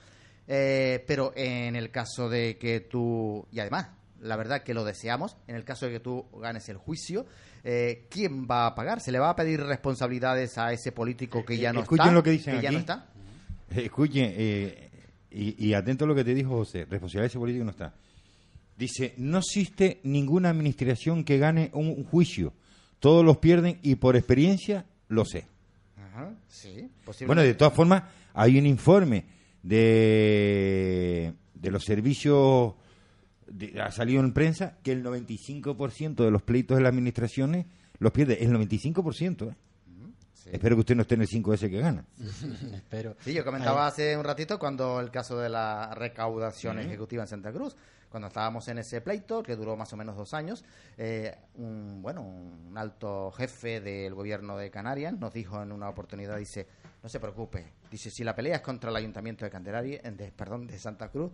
[0.52, 3.90] Eh, pero en el caso de que tú, y además,
[4.20, 7.28] la verdad que lo deseamos, en el caso de que tú ganes el juicio,
[7.64, 9.00] eh, ¿quién va a pagar?
[9.00, 12.14] ¿Se le va a pedir responsabilidades a ese político que ya no Escuchen está?
[12.14, 12.74] lo que dicen ya aquí.
[12.74, 13.06] no está.
[13.70, 14.90] Escuchen, eh,
[15.30, 17.94] y, y atento a lo que te dijo José, responsabilidad de ese político no está.
[18.76, 22.54] Dice, no existe ninguna administración que gane un juicio.
[23.00, 25.46] Todos los pierden y por experiencia lo sé.
[25.98, 26.90] Ajá, sí.
[27.26, 29.26] Bueno, de todas formas, hay un informe
[29.64, 32.74] de, de los servicios,
[33.48, 37.66] de- ha salido en prensa, que el 95% de los pleitos de las administraciones
[38.00, 38.44] los pierde.
[38.44, 39.50] El 95%.
[39.52, 39.56] ¿eh?
[40.34, 40.50] Sí.
[40.54, 42.06] Espero que usted no esté en el 5S que gana.
[42.74, 43.16] Espero.
[43.24, 47.52] Sí, yo comentaba hace un ratito cuando el caso de la recaudación ejecutiva en Santa
[47.52, 47.76] Cruz,
[48.10, 50.64] cuando estábamos en ese pleito que duró más o menos dos años,
[50.98, 56.38] eh, un bueno, un alto jefe del gobierno de Canarias nos dijo en una oportunidad,
[56.38, 56.68] dice,
[57.04, 60.32] no se preocupe, dice si la pelea es contra el ayuntamiento de Candelaria, en- de,
[60.32, 61.32] perdón, de Santa Cruz,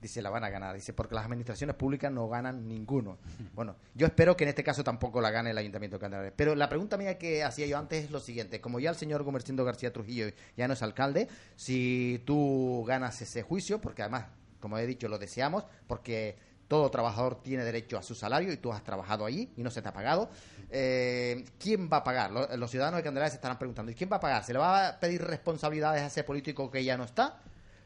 [0.00, 3.18] dice la van a ganar, dice porque las administraciones públicas no ganan ninguno.
[3.54, 6.32] Bueno, yo espero que en este caso tampoco la gane el ayuntamiento de Candelaria.
[6.36, 9.22] Pero la pregunta mía que hacía yo antes es lo siguiente, como ya el señor
[9.22, 14.26] Gumercindo García Trujillo ya no es alcalde, si tú ganas ese juicio, porque además,
[14.66, 16.36] como he dicho, lo deseamos, porque
[16.66, 19.80] todo trabajador tiene derecho a su salario y tú has trabajado allí y no se
[19.80, 20.28] te ha pagado.
[20.70, 22.32] eh, ¿Quién va a pagar?
[22.32, 24.42] Lo- Los, ciudadanos de Candelaria se estarán preguntando, ¿y quién va a pagar?
[24.42, 27.38] ¿Se le va a pedir responsabilidades a ese político que ya no está?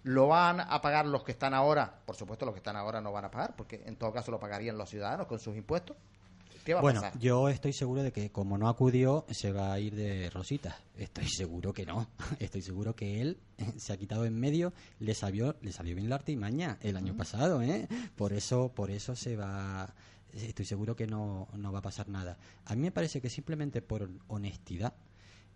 [0.05, 1.93] ¿Lo van a pagar los que están ahora?
[2.07, 4.41] Por supuesto, los que están ahora no van a pagar, porque en todo caso lo
[4.41, 5.99] pagarían los ciudadanos con sus impuestos.
[6.65, 7.19] ¿Qué va a Bueno, pasar?
[7.19, 10.79] yo estoy seguro de que como no acudió, se va a ir de rosita.
[10.97, 12.09] Estoy seguro que no.
[12.39, 13.39] Estoy seguro que él
[13.77, 17.63] se ha quitado en medio, le salió, le salió bien la artimaña el año pasado,
[17.63, 17.89] ¿eh?
[18.17, 19.95] Por eso, por eso se va.
[20.33, 22.39] Estoy seguro que no, no va a pasar nada.
[22.67, 24.95] A mí me parece que simplemente por honestidad,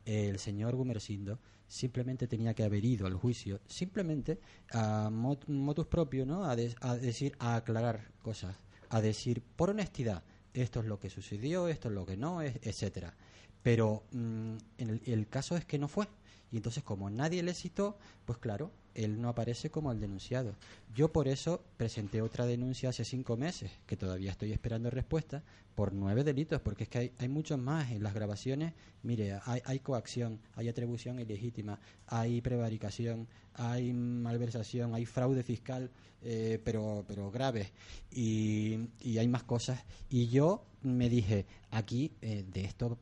[0.05, 1.39] el señor Gumersindo
[1.69, 4.39] simplemente tenía que haber ido al juicio, simplemente
[4.73, 6.45] a mot- motus propio, ¿no?
[6.45, 8.57] A, de- a decir, a aclarar cosas,
[8.91, 10.23] a decir por honestidad,
[10.55, 13.15] esto es lo que sucedió, esto es lo que no, es- etcétera.
[13.63, 16.07] Pero mm, en el, el caso es que no fue.
[16.53, 20.55] Y entonces, como nadie le citó, pues claro, él no aparece como el denunciado.
[20.95, 25.43] Yo por eso presenté otra denuncia hace cinco meses, que todavía estoy esperando respuesta,
[25.75, 28.75] por nueve delitos, porque es que hay, muchos más en las grabaciones.
[29.03, 35.91] Mire, hay, hay coacción, hay atribución ilegítima, hay prevaricación, hay malversación, hay fraude fiscal,
[36.23, 37.73] eh, pero, pero grave.
[38.13, 39.83] Y, y hay más cosas.
[40.09, 42.99] Y yo me dije, aquí eh, de esto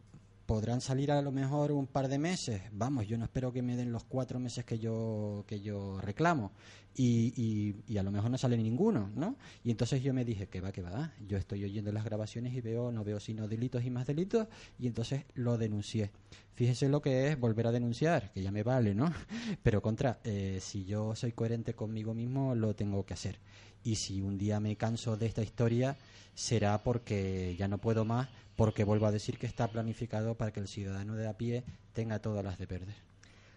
[0.53, 2.61] podrán salir a lo mejor un par de meses.
[2.72, 6.53] Vamos, yo no espero que me den los cuatro meses que yo que yo reclamo
[6.94, 9.36] y, y, a lo mejor no sale ninguno, ¿no?
[9.64, 11.14] Y entonces yo me dije que va, que va.
[11.26, 14.46] Yo estoy oyendo las grabaciones y veo no veo sino delitos y más delitos
[14.78, 16.11] y entonces lo denuncié.
[16.53, 19.11] Fíjese lo que es volver a denunciar, que ya me vale, ¿no?
[19.62, 23.38] Pero contra, eh, si yo soy coherente conmigo mismo, lo tengo que hacer.
[23.85, 25.97] Y si un día me canso de esta historia,
[26.35, 30.61] será porque ya no puedo más, porque vuelvo a decir que está planificado para que
[30.61, 32.95] el ciudadano de a pie tenga todas las de perder.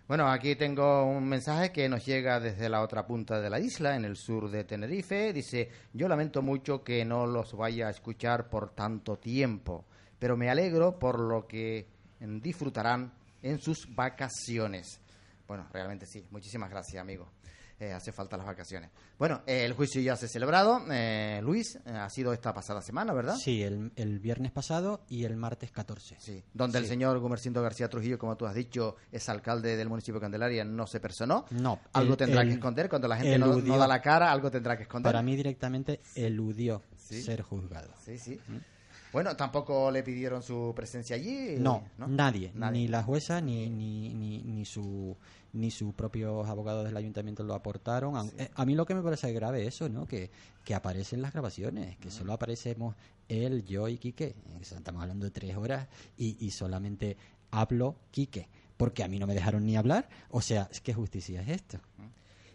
[0.08, 3.96] Bueno, aquí tengo un mensaje que nos llega desde la otra punta de la isla,
[3.96, 5.34] en el sur de Tenerife.
[5.34, 9.84] Dice, yo lamento mucho que no los vaya a escuchar por tanto tiempo,
[10.20, 11.88] pero me alegro por lo que
[12.20, 13.12] disfrutarán
[13.42, 15.00] en sus vacaciones.
[15.48, 16.24] Bueno, realmente sí.
[16.30, 17.28] Muchísimas gracias, amigo.
[17.78, 18.90] Eh, hace falta las vacaciones.
[19.20, 20.82] Bueno, eh, el juicio ya se ha celebrado.
[20.90, 23.36] Eh, Luis, eh, ha sido esta pasada semana, ¿verdad?
[23.36, 26.16] Sí, el, el viernes pasado y el martes 14.
[26.20, 30.16] Sí, donde el señor Gumercindo García Trujillo, como tú has dicho, es alcalde del municipio
[30.16, 31.46] de Candelaria, no se personó.
[31.52, 32.88] No, Algo tendrá que esconder.
[32.88, 35.12] Cuando la gente no, no da la cara, algo tendrá que esconder.
[35.12, 37.22] Para mí directamente eludió Sí.
[37.22, 37.94] ser juzgado.
[38.04, 38.40] Sí, sí.
[39.16, 41.56] Bueno, tampoco le pidieron su presencia allí.
[41.58, 42.06] No, ¿no?
[42.06, 42.82] Nadie, Nadie.
[42.82, 45.16] ni la jueza ni, ni, ni, ni su
[45.54, 48.18] ni sus propios abogados del ayuntamiento lo aportaron.
[48.18, 50.06] A, eh, a mí lo que me parece grave es eso, ¿no?
[50.06, 50.32] Que,
[50.66, 52.94] que aparecen las grabaciones, que solo aparecemos
[53.30, 54.36] él, yo y Quique.
[54.60, 55.88] Estamos hablando de tres horas
[56.18, 57.16] y, y solamente
[57.52, 58.50] hablo Quique.
[58.76, 60.10] Porque a mí no me dejaron ni hablar.
[60.30, 61.80] O sea, ¿qué justicia es esto?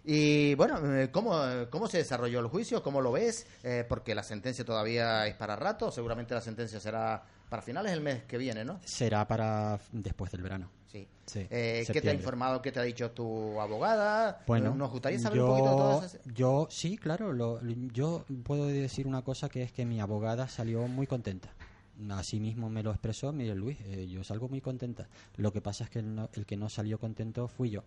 [0.05, 1.35] Y bueno, eh, ¿cómo,
[1.71, 2.83] ¿cómo se desarrolló el juicio?
[2.83, 3.47] ¿Cómo lo ves?
[3.63, 5.91] Eh, porque la sentencia todavía es para rato.
[5.91, 8.81] Seguramente la sentencia será para finales del mes que viene, ¿no?
[8.85, 10.71] Será para después del verano.
[10.87, 11.07] Sí.
[11.27, 12.61] Sí, Eh, ¿Qué te ha informado?
[12.63, 14.43] ¿Qué te ha dicho tu abogada?
[14.47, 16.21] Bueno, ¿Nos gustaría saber yo, un poquito de todas esas...
[16.35, 17.61] Yo, sí, claro, lo-
[17.93, 21.53] yo puedo decir una cosa que es que mi abogada salió muy contenta.
[22.11, 25.07] Así mismo me lo expresó, mire Luis, eh, yo salgo muy contenta.
[25.37, 27.85] Lo que pasa es que el, no- el que no salió contento fui yo.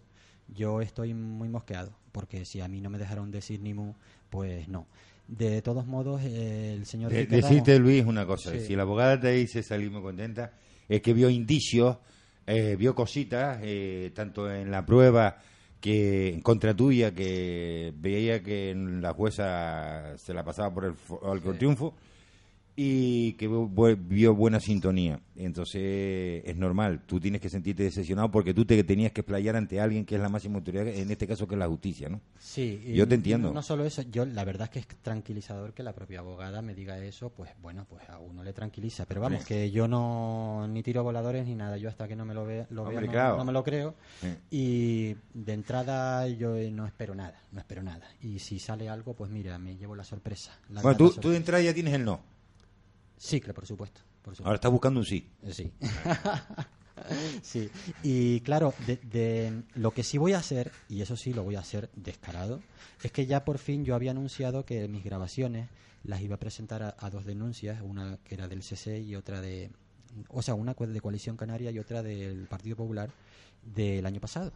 [0.47, 3.93] Yo estoy muy mosqueado, porque si a mí no me dejaron decir ni mu,
[4.29, 4.87] pues no.
[5.27, 7.11] De todos modos, eh, el señor...
[7.11, 8.51] De- decirte, Luis, una cosa.
[8.51, 8.59] Sí.
[8.59, 10.51] Si la abogada te dice salir muy contenta,
[10.89, 11.97] es que vio indicios,
[12.45, 15.37] eh, vio cositas, eh, tanto en la prueba
[15.83, 21.93] que en contra tuya, que veía que la jueza se la pasaba por el, triunfo,
[22.75, 25.19] y que vio buena sintonía.
[25.35, 29.79] Entonces es normal, tú tienes que sentirte decepcionado porque tú te tenías que explayar ante
[29.79, 32.21] alguien que es la máxima autoridad, en este caso que es la justicia, ¿no?
[32.37, 33.51] Sí, Yo te entiendo.
[33.51, 36.73] No solo eso, yo la verdad es que es tranquilizador que la propia abogada me
[36.73, 39.05] diga eso, pues bueno, pues a uno le tranquiliza.
[39.05, 42.33] Pero vamos, que yo no ni tiro voladores ni nada, yo hasta que no me
[42.33, 43.37] lo vea, lo vea Hombre, no, claro.
[43.37, 43.95] no me lo creo.
[44.21, 44.27] Sí.
[44.51, 48.07] Y de entrada yo eh, no espero nada, no espero nada.
[48.21, 50.57] Y si sale algo, pues mira, me llevo la sorpresa.
[50.69, 52.32] la Bueno, tú, tú de entrada ya tienes el no.
[53.23, 54.01] Sí, claro, por supuesto.
[54.21, 54.43] Por supuesto.
[54.45, 55.29] Ahora estás buscando un sí.
[55.43, 55.71] Eh, Sí.
[57.41, 57.69] sí.
[58.03, 61.55] Y claro, de, de- lo que sí voy a hacer, y eso sí lo voy
[61.55, 62.61] a hacer descarado,
[63.01, 65.69] es que ya por fin yo había anunciado que mis grabaciones
[66.03, 69.39] las iba a presentar a, a dos denuncias, una que era del CC y otra
[69.41, 69.71] de.
[70.27, 73.09] O sea, una de Coalición Canaria y otra del Partido Popular
[73.63, 74.51] del año pasado.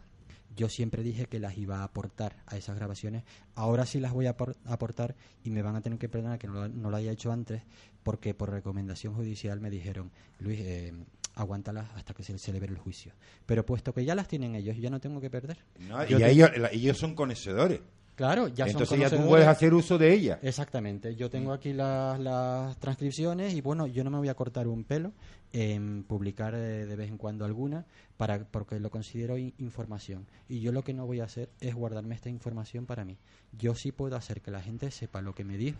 [0.56, 3.22] Yo siempre dije que las iba a aportar a esas grabaciones.
[3.54, 6.46] Ahora sí las voy a apor- aportar y me van a tener que perdonar que
[6.48, 7.62] no lo, no lo haya hecho antes,
[8.02, 10.92] porque por recomendación judicial me dijeron, Luis, eh,
[11.34, 13.12] aguántalas hasta que se celebre el juicio.
[13.46, 15.58] Pero puesto que ya las tienen ellos, ya no tengo que perder.
[15.78, 17.80] No, Yo y te- ellos, ellos son conocedores.
[18.18, 20.40] Claro, ya son Entonces ya tú puedes hacer uso de ella.
[20.42, 24.66] Exactamente, yo tengo aquí las, las transcripciones y bueno, yo no me voy a cortar
[24.66, 25.12] un pelo
[25.52, 30.58] en publicar eh, de vez en cuando alguna para porque lo considero in- información y
[30.58, 33.18] yo lo que no voy a hacer es guardarme esta información para mí.
[33.56, 35.78] Yo sí puedo hacer que la gente sepa lo que me dijo,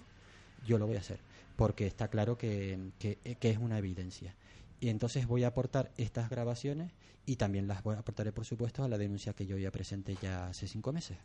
[0.65, 1.19] yo lo voy a hacer
[1.57, 4.37] porque está claro que, que, que es una evidencia.
[4.79, 6.93] Y entonces voy a aportar estas grabaciones
[7.27, 10.15] y también las voy a aportaré por supuesto a la denuncia que yo ya presenté
[10.23, 11.17] ya hace cinco meses.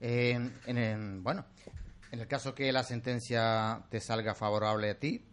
[0.00, 1.44] En, en- en- bueno,
[2.10, 5.26] en el caso que la sentencia te salga favorable a ti,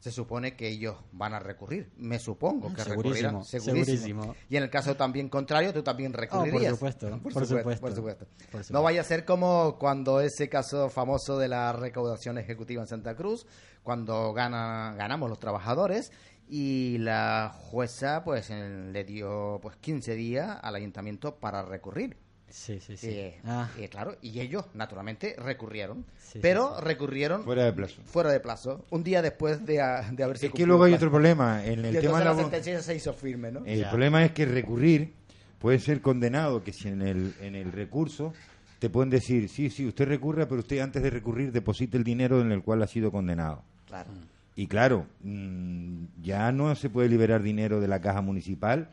[0.00, 1.90] se supone que ellos van a recurrir.
[1.96, 3.44] Me supongo que Segurísimo, recurrirán.
[3.44, 3.84] Segurísimo.
[3.84, 4.34] segurísimo.
[4.48, 6.74] Y en el caso también contrario, tú también recurrirías.
[6.74, 8.26] supuesto, por, por supuesto, supuesto, por supuesto.
[8.26, 8.72] por supuesto.
[8.72, 13.16] No vaya a ser como cuando ese caso famoso de la recaudación ejecutiva en Santa
[13.16, 13.46] Cruz,
[13.82, 16.12] cuando gana, ganamos los trabajadores
[16.48, 22.16] y la jueza pues en- le dio pues 15 días al ayuntamiento para recurrir.
[22.48, 23.08] Sí, sí, sí.
[23.10, 23.68] Eh, Ah.
[23.78, 26.84] eh, claro, y ellos naturalmente recurrieron, Sí, pero sí, sí.
[26.84, 28.00] recurrieron Fuera de plazo.
[28.04, 30.96] fuera de plazo, un día después de, a- de haberse Es que luego hay el
[30.96, 31.64] otro problema.
[31.64, 32.40] En Y el tema entonces de la la...
[32.42, 33.64] sentencia se hizo firme, ¿no?
[33.64, 33.90] El Ya.
[33.90, 35.12] problema es que recurrir
[35.58, 38.32] puede ser condenado, que si en el, en el recurso
[38.78, 42.40] te pueden decir, sí, sí, usted recurra, pero usted antes de recurrir deposite el dinero
[42.40, 43.62] en el cual ha sido condenado.
[43.86, 44.10] Claro.
[44.54, 48.90] Y claro, mm, ya no se puede liberar dinero de la caja municipal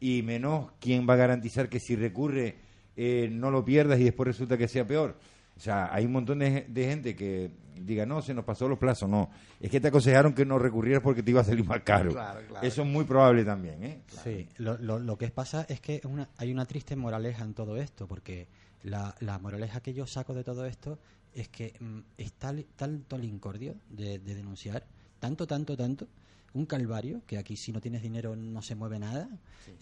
[0.00, 2.56] y menos quién va a garantizar que si recurre
[2.96, 5.16] eh, no lo pierdas y después resulta que sea peor.
[5.56, 8.78] O sea, hay un montón de, de gente que diga, no, se nos pasó los
[8.78, 9.08] plazos.
[9.08, 9.30] No,
[9.60, 12.12] es que te aconsejaron que no recurrieras porque te iba a salir más caro.
[12.12, 12.66] Claro, claro.
[12.66, 14.00] Eso es muy probable también, ¿eh?
[14.24, 17.76] Sí, lo, lo, lo que pasa es que una, hay una triste moraleja en todo
[17.76, 18.48] esto, porque
[18.82, 20.98] la, la moraleja que yo saco de todo esto
[21.34, 24.84] es que mm, es tal, tanto el incordio de, de denunciar,
[25.20, 26.08] tanto, tanto, tanto,
[26.54, 29.28] un calvario, que aquí si no tienes dinero no se mueve nada.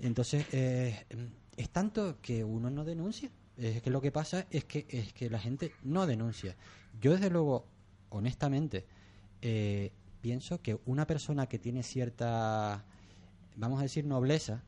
[0.01, 1.05] Entonces, eh,
[1.57, 3.31] es tanto que uno no denuncia.
[3.57, 6.57] Es que lo que pasa es que, es que la gente no denuncia.
[7.01, 7.67] Yo, desde luego,
[8.09, 8.87] honestamente,
[9.43, 12.85] eh, pienso que una persona que tiene cierta,
[13.57, 14.63] vamos a decir, nobleza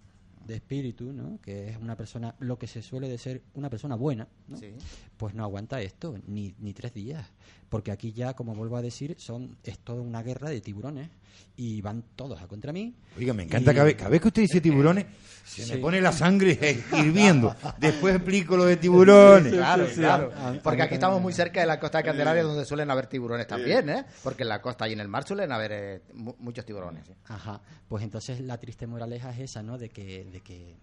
[0.47, 1.41] de espíritu, ¿no?
[1.41, 4.57] que es una persona, lo que se suele de ser una persona buena, ¿no?
[4.57, 4.73] Sí.
[5.17, 7.27] pues no aguanta esto, ni, ni tres días.
[7.73, 11.09] Porque aquí ya, como vuelvo a decir, son es toda una guerra de tiburones
[11.57, 12.95] y van todos a contra mí.
[13.17, 15.07] Oiga, me encanta Y- cada vez, cada vez que usted dice tiburones,
[15.43, 16.59] se me pone la sangre
[16.93, 17.57] hirviendo.
[17.79, 19.55] Después explico lo de tiburones.
[19.55, 20.01] Claro, sí, sí.
[20.01, 20.31] claro.
[20.37, 22.91] A- a- Porque a- aquí estamos muy cerca de la costa de Candelaria, donde suelen
[22.91, 24.05] haber tiburones también, ¿eh?
[24.23, 27.07] Porque en la costa y en el mar suelen haber eh, mu- muchos tiburones.
[27.25, 29.79] Ajá, pues entonces la triste moraleja es esa, ¿no?
[29.79, 30.77] De que, de que,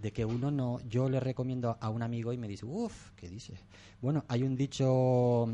[0.00, 3.28] de que uno no, yo le recomiendo a un amigo y me dice, uff, ¿qué
[3.28, 3.58] dices?
[4.00, 5.48] Bueno, hay un dicho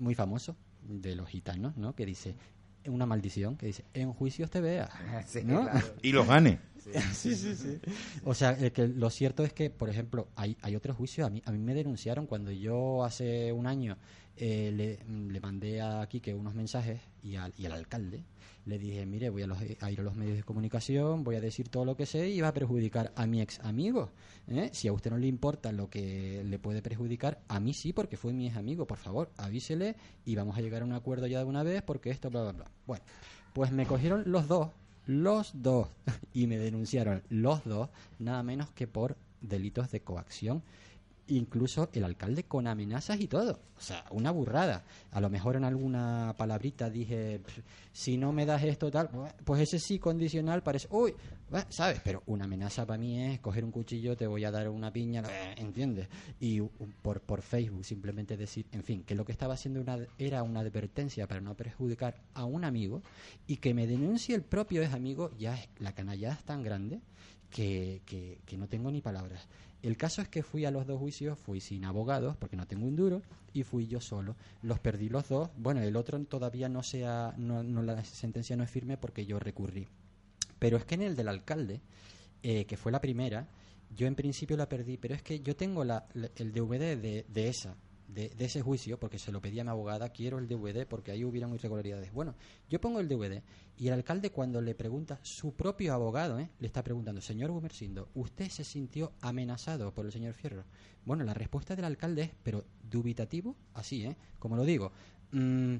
[0.00, 1.94] muy famoso de los gitanos, ¿no?
[1.94, 2.34] Que dice,
[2.86, 4.90] una maldición, que dice, en juicios te veas,
[5.26, 5.62] Sí, ¿no?
[5.62, 5.86] claro.
[6.02, 6.58] Y los gane.
[7.12, 7.78] sí, sí, sí.
[8.24, 11.26] O sea, eh, que lo cierto es que, por ejemplo, hay, hay otros juicios.
[11.26, 13.96] A mí, a mí me denunciaron cuando yo hace un año
[14.40, 14.98] eh, le,
[15.32, 18.24] le mandé a Quique unos mensajes y al, y al alcalde
[18.66, 21.40] le dije, mire, voy a, los- a ir a los medios de comunicación, voy a
[21.40, 24.10] decir todo lo que sé y va a perjudicar a mi ex amigo.
[24.48, 24.68] ¿eh?
[24.72, 28.16] Si a usted no le importa lo que le puede perjudicar, a mí sí, porque
[28.16, 28.86] fue mi ex amigo.
[28.86, 32.10] Por favor, avísele y vamos a llegar a un acuerdo ya de una vez porque
[32.10, 32.70] esto, bla, bla, bla.
[32.86, 33.04] Bueno,
[33.54, 34.68] pues me cogieron los dos,
[35.06, 35.88] los dos,
[36.34, 37.88] y me denunciaron los dos,
[38.18, 40.62] nada menos que por delitos de coacción.
[41.30, 43.60] Incluso el alcalde con amenazas y todo.
[43.76, 44.84] O sea, una burrada.
[45.12, 47.58] A lo mejor en alguna palabrita dije, "Pff,
[47.92, 49.08] si no me das esto tal,
[49.44, 51.14] pues ese sí condicional parece, uy,
[51.68, 52.00] ¿sabes?
[52.04, 55.22] Pero una amenaza para mí es coger un cuchillo, te voy a dar una piña,
[55.28, 56.08] eh, ¿entiendes?
[56.40, 60.42] Y por, por Facebook simplemente decir, en fin, que lo que estaba haciendo una, era
[60.42, 63.02] una advertencia para no perjudicar a un amigo
[63.46, 67.00] y que me denuncie el propio ex amigo, ya es, la canallada es tan grande
[67.50, 69.48] que, que no tengo ni palabras.
[69.82, 72.86] El caso es que fui a los dos juicios, fui sin abogados, porque no tengo
[72.86, 73.22] un duro,
[73.52, 74.36] y fui yo solo.
[74.62, 75.50] Los perdí los dos.
[75.56, 79.38] Bueno, el otro todavía no sea, no, no la sentencia no es firme porque yo
[79.38, 79.88] recurrí.
[80.58, 81.80] Pero es que en el del alcalde,
[82.42, 83.48] eh, que fue la primera,
[83.96, 86.06] yo en principio la perdí, pero es que yo tengo la,
[86.36, 87.74] el DVD de, de esa,
[88.14, 91.24] de, ese juicio, porque se lo pedí a mi abogada, quiero el DVD porque ahí
[91.24, 92.12] hubieron irregularidades.
[92.12, 92.34] Bueno,
[92.68, 93.42] yo pongo el DVD
[93.76, 96.50] y el alcalde cuando le pregunta, su propio abogado, ¿eh?
[96.58, 100.64] le está preguntando, señor Gumersindo, ¿usted se sintió amenazado por el señor Fierro?
[101.04, 104.16] Bueno, la respuesta del alcalde es, pero dubitativo, así, ¿eh?
[104.38, 104.92] Como lo digo,
[105.32, 105.74] mm,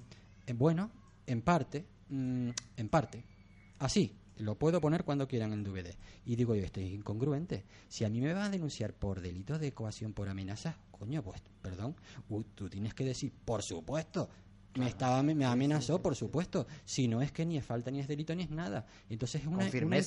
[0.46, 0.90] eh, bueno,
[1.26, 3.24] en parte, mm, en parte,
[3.78, 5.94] así, lo puedo poner cuando quieran en DVD.
[6.24, 7.64] Y digo yo, esto es incongruente.
[7.88, 11.40] Si a mí me vas a denunciar por delitos de coacción por amenazas, coño, pues,
[11.62, 11.94] perdón,
[12.28, 14.28] u- tú tienes que decir, por supuesto,
[14.76, 16.66] me estaba me, me amenazó, por supuesto.
[16.84, 18.86] Si no es que ni es falta, ni es delito, ni es nada.
[19.08, 19.64] Entonces es una,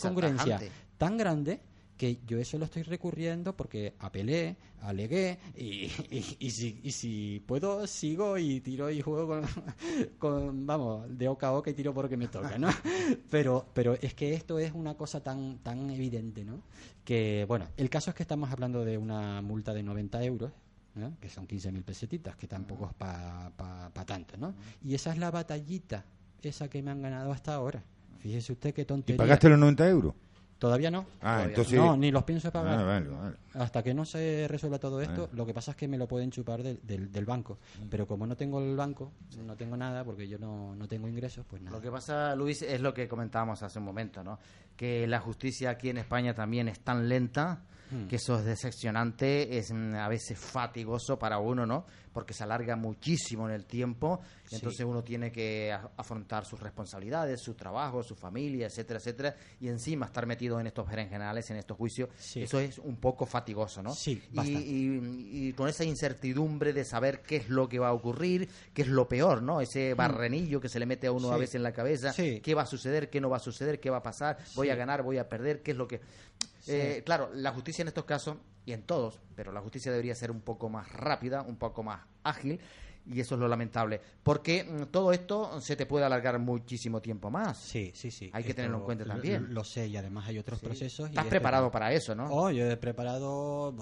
[0.07, 0.71] incongruencia tajante.
[0.97, 1.59] tan grande
[1.97, 7.43] que yo eso lo estoy recurriendo porque apelé, alegué y, y, y si, y si
[7.45, 9.43] puedo sigo y tiro y juego con,
[10.19, 12.69] con, vamos, de oca a oca y tiro porque me toca, ¿no?
[13.29, 16.61] Pero, pero es que esto es una cosa tan, tan evidente, ¿no?
[17.03, 20.51] Que, bueno, el caso es que estamos hablando de una multa de 90 euros,
[20.95, 21.17] ¿no?
[21.19, 24.53] que son 15.000 pesetitas, que tampoco es para pa, pa tanto, ¿no?
[24.83, 26.05] Y esa es la batallita,
[26.41, 27.83] esa que me han ganado hasta ahora.
[28.19, 29.17] Fíjese usted qué ¿Y tontería.
[29.17, 30.13] pagaste los 90 euros?
[30.63, 30.99] Todavía no.
[31.19, 31.73] Ah, Todavía entonces...
[31.77, 32.79] No, ni los pienso pagar.
[32.79, 33.35] Ah, vale, vale.
[33.55, 35.35] Hasta que no se resuelva todo esto, Ah.
[35.35, 37.57] lo que pasa es que me lo pueden chupar del, del, del banco.
[37.89, 39.11] Pero como no tengo el banco,
[39.45, 41.75] no tengo nada, porque yo no, no tengo ingresos, pues nada.
[41.75, 44.39] Lo que pasa, Luis, es lo que comentábamos hace un momento, ¿no?
[44.77, 47.63] Que la justicia aquí en España también es tan lenta
[47.93, 48.07] Hmm.
[48.07, 51.85] que eso es decepcionante, es mm, a veces fatigoso para uno, ¿no?
[52.11, 54.55] Porque se alarga muchísimo en el tiempo, Sí.
[54.57, 60.05] entonces uno tiene que afrontar sus responsabilidades, su trabajo, su familia, etcétera, etcétera, y encima
[60.07, 62.43] estar metido en estos berenjenales, en estos juicios, Sí.
[62.43, 63.93] eso es un poco fatigoso, ¿no?
[63.93, 67.93] Sí, y, y- y con esa incertidumbre de saber qué es lo que va a
[67.93, 69.61] ocurrir, qué es lo peor, ¿no?
[69.61, 72.63] Ese barrenillo que se le mete a uno a veces en la cabeza, qué va
[72.63, 75.17] a suceder, qué no va a suceder, qué va a pasar, voy a ganar, voy
[75.17, 75.99] a perder, qué es lo que...
[76.67, 80.31] Eh, claro, la justicia en estos casos, y en todos, pero la justicia debería ser
[80.31, 82.59] un poco más rápida, un poco más ágil,
[83.05, 87.29] y eso es lo lamentable, porque mm, todo esto se te puede alargar muchísimo tiempo
[87.29, 87.57] más.
[87.57, 88.29] Sí, sí, sí.
[88.33, 89.53] Hay que tenerlo en cuenta lo- también.
[89.53, 90.65] Lo, sé, y además hay otros Sí.
[90.65, 91.07] procesos.
[91.07, 92.27] y Estás este- preparado para eso, ¿no?
[92.31, 93.75] Oh, yo he preparado...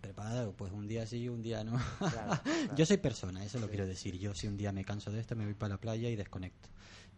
[0.00, 1.72] Preparado, pues un día sí, un día no.
[1.98, 2.12] Claro,
[2.44, 2.76] claro.
[2.76, 4.16] Yo soy persona, eso lo quiero decir.
[4.18, 6.68] Yo si un día me canso de esto, me voy para la playa y desconecto.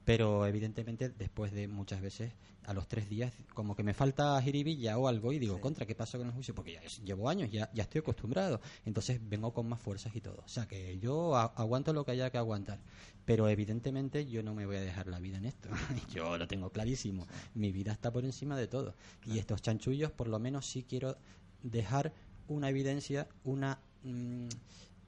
[0.09, 2.33] Pero evidentemente después de muchas veces,
[2.65, 5.95] a los tres días, como que me falta jiribilla o algo y digo, contra, ¿qué
[5.95, 6.55] pasó con el juicio?
[6.55, 10.43] Porque ya llevo años, ya, ya estoy acostumbrado, entonces vengo con más fuerzas y todo.
[10.47, 12.81] O sea que yo a- aguanto lo que haya que aguantar,
[13.27, 15.69] pero evidentemente yo no me voy a dejar la vida en esto.
[16.11, 18.95] yo lo tengo clarísimo, mi vida está por encima de todo.
[19.27, 21.19] Y estos chanchullos, por lo menos sí quiero
[21.63, 22.15] dejar
[22.47, 24.49] una evidencia, una mm,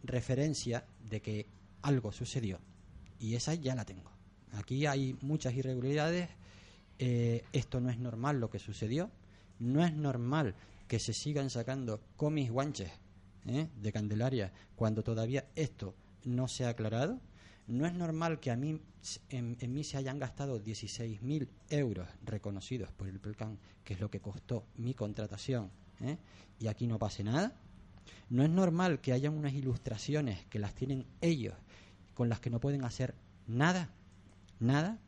[0.02, 1.46] referencia de que
[1.80, 2.58] algo sucedió.
[3.18, 4.10] Y esa ya la tengo.
[4.52, 6.28] Aquí hay muchas irregularidades.
[6.98, 9.10] eh, esto no es normal lo que sucedió.
[9.58, 10.54] No es normal
[10.88, 12.90] que se sigan sacando comis guanches
[13.46, 13.68] ¿eh?
[13.76, 15.94] de Candelaria cuando todavía esto
[16.24, 17.20] no se ha aclarado.
[17.68, 18.80] No es normal que a mí,
[19.28, 24.10] en, en mí se hayan gastado 16.000 euros reconocidos por el PELCAN, que es lo
[24.10, 25.70] que costó mi contratación,
[26.00, 26.18] ¿eh?
[26.58, 27.52] y aquí no pase nada.
[28.28, 31.54] No es normal que hayan unas ilustraciones que las tienen ellos,
[32.14, 33.14] con las que no pueden hacer
[33.46, 33.90] nada.
[34.60, 34.98] Nada.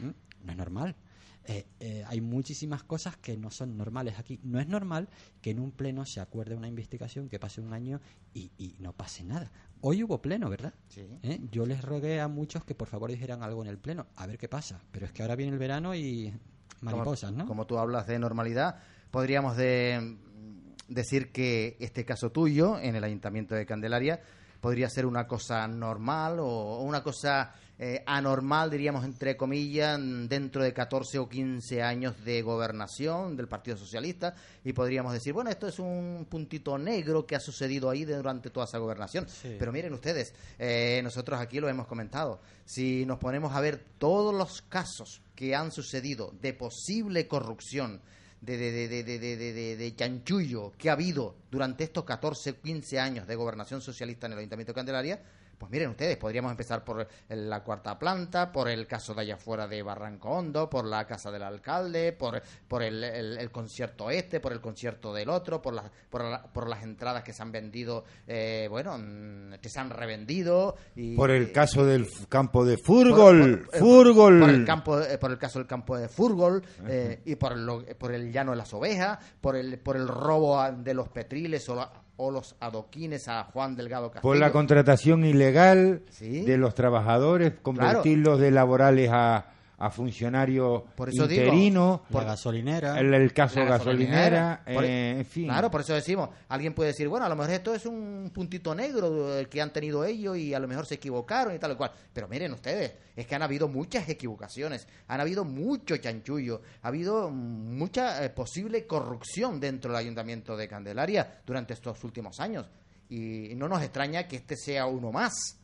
[0.00, 0.96] No es normal.
[1.44, 4.38] Eh, eh, hay muchísimas cosas que no son normales aquí.
[4.42, 5.08] No es normal
[5.40, 8.00] que en un pleno se acuerde una investigación, que pase un año
[8.34, 9.50] y, y no pase nada.
[9.80, 10.74] Hoy hubo pleno, ¿verdad?
[10.88, 11.08] Sí.
[11.22, 11.40] ¿Eh?
[11.50, 14.36] Yo les rogué a muchos que por favor dijeran algo en el pleno, a ver
[14.36, 14.82] qué pasa.
[14.92, 16.34] Pero es que ahora viene el verano y
[16.82, 17.48] mariposas, como, ¿no?
[17.48, 18.80] Como tú hablas de normalidad,
[19.10, 24.20] podríamos de, mm, decir que este caso tuyo en el Ayuntamiento de Candelaria
[24.60, 29.98] podría ser una cosa normal o una cosa eh, anormal, diríamos entre comillas,
[30.28, 35.50] dentro de 14 o 15 años de gobernación del Partido Socialista y podríamos decir, bueno,
[35.50, 39.28] esto es un puntito negro que ha sucedido ahí durante toda esa gobernación.
[39.28, 39.54] Sí.
[39.58, 44.34] Pero miren ustedes, eh, nosotros aquí lo hemos comentado, si nos ponemos a ver todos
[44.34, 48.00] los casos que han sucedido de posible corrupción,
[48.40, 52.04] de, de, de, de, de, de, de- de- de chanchullo que ha habido durante estos
[52.04, 55.20] 14, 15 años de gobernación socialista en el Ayuntamiento de Candelaria,
[55.58, 59.66] pues miren ustedes, podríamos empezar por la cuarta planta, por el caso de allá afuera
[59.66, 64.38] de Barranco Hondo, por la casa del alcalde, por, por el, el- el concierto este,
[64.40, 67.50] por el concierto del otro, por, las por, la- por las entradas que se han
[67.52, 70.76] vendido, eh, bueno, mm, que se han revendido.
[70.94, 74.40] Y, Por el eh, caso del campo de por- fútbol, por- eh, fútbol.
[74.40, 77.84] Por el, campo, eh, por el caso del campo de fútbol eh, y por, lo-
[77.98, 81.74] por el llano de las ovejas, por el, por el robo de los petriles o,
[81.74, 84.22] la- o los adoquines a Juan Delgado Castillo.
[84.22, 86.42] Por la contratación ilegal Sí.
[86.42, 89.46] de los trabajadores, convertirlos de laborales a,
[89.80, 92.00] a funcionarios Por eso digo, interinos.
[92.10, 92.98] La gasolinera.
[92.98, 95.44] El, el caso La gasolinera, Por- eh, en fin.
[95.44, 98.74] Claro, por eso decimos, alguien puede decir, bueno, a lo mejor esto es un puntito
[98.74, 101.76] negro eh, que han tenido ellos y a lo mejor se equivocaron y tal y
[101.76, 101.92] cual.
[102.12, 107.30] Pero miren ustedes, es que han habido muchas equivocaciones, han habido mucho chanchullo, ha habido
[107.30, 112.66] mucha eh, posible corrupción dentro del Ayuntamiento de Candelaria durante estos últimos años.
[113.10, 115.56] Y no nos extraña que este sea uno más.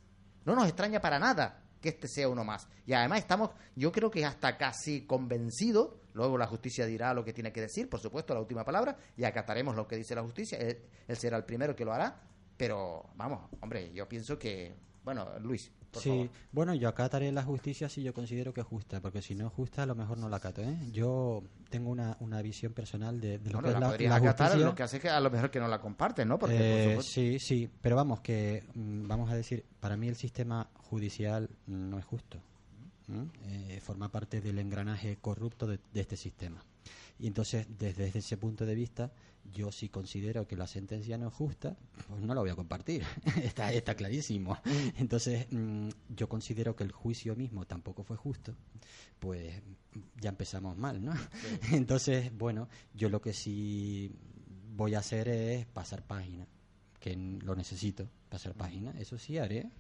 [0.45, 2.67] No nos extraña para nada que este sea uno más.
[2.87, 7.35] Y además estamos, yo creo que hasta casi convencidos, luego la justicia dirá lo que
[7.35, 10.57] tiene que decir, por supuesto, la última palabra, y acataremos lo que dice la justicia,
[10.57, 12.23] él, él será el primero que lo hará,
[12.57, 14.75] pero vamos, hombre, yo pienso que,
[15.05, 16.29] bueno, Luis, por sí, favor.
[16.53, 19.53] bueno, yo acataré la justicia si yo considero que es justa, porque si no es
[19.55, 20.61] justa, a lo mejor no la acato.
[20.63, 20.77] ¿eh?
[20.93, 24.17] Yo tengo una, una visión personal de, de lo Bueno, que la, es la, la
[24.17, 24.67] acatar, justicia.
[24.67, 26.39] lo que hace es que a lo mejor que no la comparten, ¿no?
[26.39, 30.17] Porque, por Eh, sí, sí, pero vamos, que mm, vamos a decir, para mí el
[30.17, 32.39] sistema judicial no es justo.
[33.47, 36.65] Eh, forma parte del engranaje corrupto de, de este sistema.
[37.19, 39.13] Y entonces, desde, desde ese punto de vista,
[39.53, 41.77] yo si considero que la sentencia no es justa,
[42.09, 43.05] pues no la voy a compartir.
[43.43, 44.59] está, está clarísimo.
[44.99, 48.55] Entonces, mm, yo considero que el juicio mismo tampoco fue justo,
[49.19, 49.63] pues
[50.21, 51.13] ya empezamos mal, ¿no?
[51.73, 54.11] Entonces, bueno, yo lo que sí
[54.75, 56.47] voy a hacer es pasar página,
[56.99, 59.71] que lo necesito, pasar página, eso sí haré.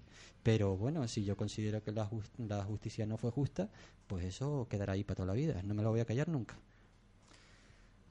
[0.43, 2.09] Pero bueno, si yo considero que la,
[2.39, 3.71] la justicia no fue justa,
[4.07, 6.57] pues eso quedará ahí para toda la vida, no me lo voy a callar nunca.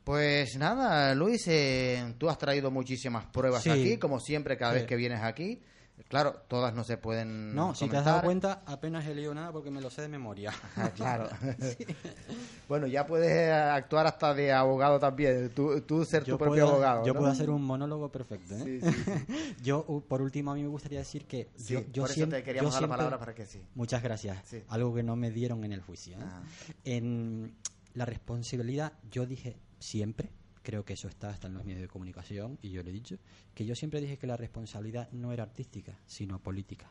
[0.04, 3.70] Pues nada, Luis, eh, tú has traído muchísimas pruebas Sí.
[3.70, 4.80] aquí, como siempre, cada Sí.
[4.80, 5.62] vez que vienes aquí.
[6.10, 9.52] Claro, todas no se pueden No, si te has dado cuenta, apenas he leído nada
[9.52, 10.52] porque me lo sé de memoria.
[10.76, 11.30] Ah, claro.
[12.68, 15.52] bueno, ya puedes actuar hasta de abogado también.
[15.56, 17.06] Tú, tú ser tu propio puedo, abogado.
[17.06, 17.20] yo ¿no?
[17.20, 18.56] puedo hacer un monólogo perfecto.
[18.56, 18.82] ¿eh?
[18.82, 19.26] Sí,
[19.64, 22.46] yo, por último, a mí me gustaría decir que yo, yo por eso siempre, te
[22.46, 23.62] queríamos yo dar la palabra para que sí.
[23.76, 24.38] Muchas gracias.
[24.70, 26.18] Algo que no me dieron en el juicio.
[26.18, 26.24] ¿eh?
[26.24, 26.42] Ah.
[26.86, 27.56] En
[27.94, 30.30] la responsabilidad, yo dije siempre,
[30.62, 33.18] creo que eso está hasta en los medios de comunicación, y yo lo he dicho,
[33.54, 36.90] que yo siempre dije que la responsabilidad no era artística, sino política,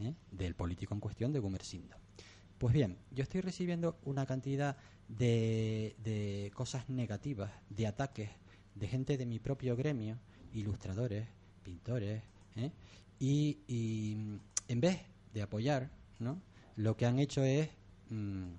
[0.00, 0.14] ¿eh?
[0.32, 1.96] del político en cuestión de Gumersindo.
[2.58, 4.76] Pues bien, yo estoy recibiendo una cantidad
[5.08, 8.30] de, de cosas negativas, de ataques,
[8.74, 10.18] de gente de mi propio gremio,
[10.54, 11.28] ilustradores,
[11.62, 12.22] pintores,
[12.56, 12.72] ¿eh?
[13.18, 14.16] y,
[14.68, 14.98] en vez
[15.34, 16.40] de apoyar, ¿no?
[16.76, 17.68] lo que han hecho es
[18.08, 18.52] mm,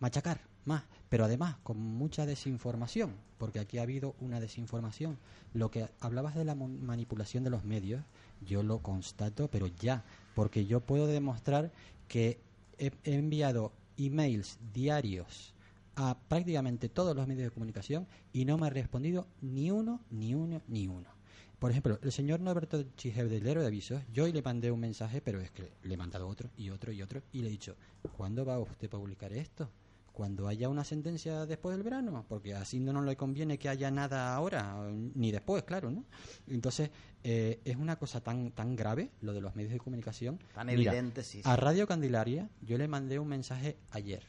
[0.00, 5.18] machacar más, pero además con mucha desinformación, porque aquí ha habido una desinformación.
[5.54, 8.02] Lo que hablabas de la manipulación de los medios,
[8.44, 10.04] yo lo constato, pero ya,
[10.34, 11.72] porque yo puedo demostrar
[12.08, 12.40] que
[12.78, 15.54] he, he enviado emails diarios
[15.94, 20.34] a prácticamente todos los medios de comunicación y no me ha respondido ni uno, ni
[20.34, 21.16] uno, ni uno.
[21.58, 24.80] Por ejemplo, el señor Norberto Chijev del Héroe de Avisos, yo hoy le mandé un
[24.80, 27.50] mensaje, pero es que le he mandado otro y otro y otro, y le he
[27.50, 27.76] dicho,
[28.14, 29.70] ¿cuándo va usted a publicar esto?
[30.16, 33.90] Cuando haya una sentencia después del verano, porque así no nos le conviene que haya
[33.90, 34.74] nada ahora,
[35.14, 36.06] ni después, claro, ¿no?
[36.48, 36.88] Entonces,
[37.22, 40.38] eh, es una cosa tan, tan grave lo de los medios de comunicación.
[40.54, 41.42] Tan Mira, evidente, sí, sí.
[41.44, 44.22] A Radio Candelaria yo le mandé un mensaje ayer.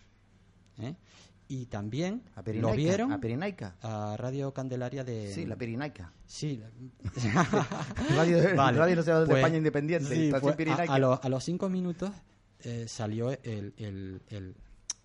[0.79, 0.95] ¿eh?
[1.47, 3.77] Y también A lo vieron a Pirinaica.
[3.81, 5.31] a Radio Candelaria de...
[5.33, 6.11] Sí, la Pirinaica.
[6.25, 6.61] Sí,
[8.13, 10.13] Radio, Vale, Radio de pues, España Independiente.
[10.13, 12.11] sí, pues, a los, a los cinco minutos
[12.59, 14.55] eh, salió el, el, el,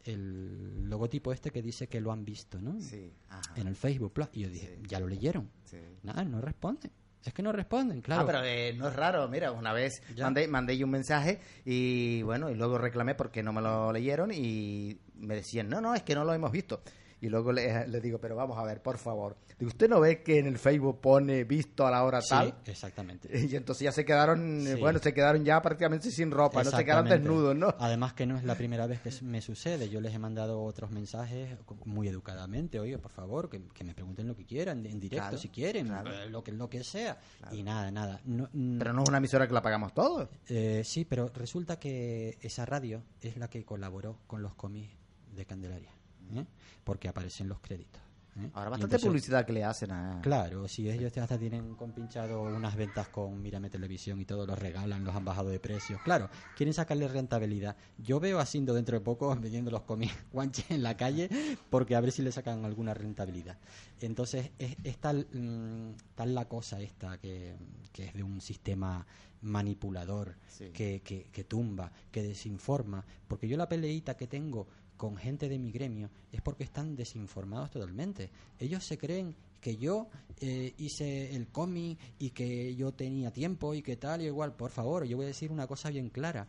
[0.05, 2.81] el logotipo este que dice que lo han visto, ¿no?
[2.81, 3.55] Sí, ajá.
[3.57, 4.29] En el Facebook Plus.
[4.33, 4.89] Y yo dije, Sí.
[4.89, 5.51] ya lo leyeron.
[5.65, 5.79] Sí.
[6.03, 6.91] Nada, no responden.
[7.25, 8.23] Es que no responden, claro.
[8.23, 10.25] Ah, pero eh, no es raro, mira, una vez Ya.
[10.25, 14.99] mandé, mandé un mensaje y bueno, y luego reclamé porque no me lo leyeron y
[15.15, 16.83] me decían, no, no, es que no lo hemos visto.
[17.23, 19.37] Y luego le, le digo, pero vamos a ver, por favor.
[19.59, 22.55] Digo, ¿usted no ve que en el Facebook pone visto a la hora Sí, tal?
[22.67, 23.29] exactamente.
[23.49, 24.81] Y entonces ya se quedaron, eh, Sí.
[24.81, 27.75] bueno, se quedaron ya prácticamente sin ropa, no se quedaron desnudos, ¿no?
[27.79, 29.89] Además que no es la primera vez que me sucede.
[29.89, 32.81] Yo les he mandado otros mensajes muy educadamente.
[32.81, 35.87] Oye, por favor, que, que me pregunten lo que quieran, en directo Claro, si quieren,
[35.87, 36.13] claro.
[36.13, 37.19] eh, lo que lo que sea.
[37.53, 38.21] Y nada, nada.
[38.25, 40.29] No, mm, Pero no es una emisora que la pagamos todos.
[40.49, 44.93] eh, sí, pero resulta que esa radio es la que colaboró con los cómics
[45.37, 45.91] de Candelaria.
[46.39, 46.47] ¿Eh?
[46.85, 48.01] Porque aparecen los créditos.
[48.37, 48.49] ¿eh?
[48.55, 50.21] Ahora bastante entonces- publicidad que le hacen a...
[50.23, 55.05] Claro, si ellos hasta tienen compinchado unas ventas con Mírame Televisión y todo, los regalan,
[55.05, 56.01] los han bajado de precios.
[56.03, 57.77] Claro, quieren sacarle rentabilidad.
[57.99, 61.29] Yo veo a Sindo dentro de poco vendiendo los cómics guanches en la calle
[61.69, 63.59] porque a ver si le sacan alguna rentabilidad.
[64.01, 67.55] Entonces, es, es tal, mm, tal la cosa esta que,
[67.93, 69.07] que es de un sistema
[69.43, 70.71] manipulador Sí.
[70.71, 73.05] que, que, que tumba, que desinforma.
[73.29, 74.67] Porque yo la peleita que tengo
[75.03, 78.31] con gente de mi gremio es porque están desinformados totalmente.
[78.61, 80.07] Ellos se creen que yo
[80.39, 84.55] eh, hice el cómic y que yo tenía tiempo y que tal y igual.
[84.55, 86.47] Por favor, yo voy a decir una cosa bien clara.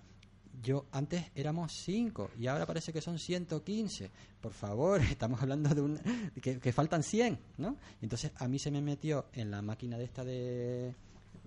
[0.62, 4.12] Yo antes éramos 5 y ahora parece que son 115.
[4.40, 6.00] Por favor, estamos hablando de un
[6.40, 7.78] que, que faltan 100, ¿no?
[8.04, 10.94] Entonces a mí se me metió en la máquina de esta de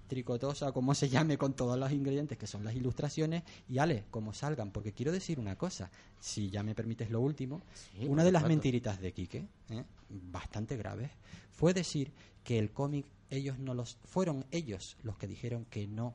[0.07, 4.33] tricotosa, como se llame, con todos los ingredientes que son las ilustraciones, y ale, como
[4.33, 5.91] salgan, porque quiero decir una cosa,
[6.21, 7.63] si ya me permites lo último,
[8.01, 9.85] una de las mentiritas de Quique, ¿eh?
[10.09, 11.11] bastante graves,
[11.53, 12.13] fue decir
[12.45, 16.15] que el cómic, ellos no los, fueron ellos los que dijeron que no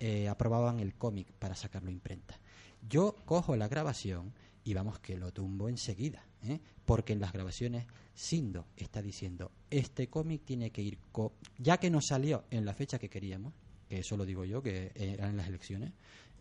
[0.00, 2.38] eh, aprobaban el cómic para sacarlo imprenta.
[2.88, 4.32] Yo cojo la grabación
[4.64, 6.60] y vamos que lo tumbo enseguida, ¿eh?
[6.84, 11.90] porque en las grabaciones Sindo está diciendo, este cómic tiene que ir, co- ya que
[11.90, 13.52] no salió en la fecha que queríamos,
[13.88, 15.92] que eso lo digo yo, que eran las elecciones,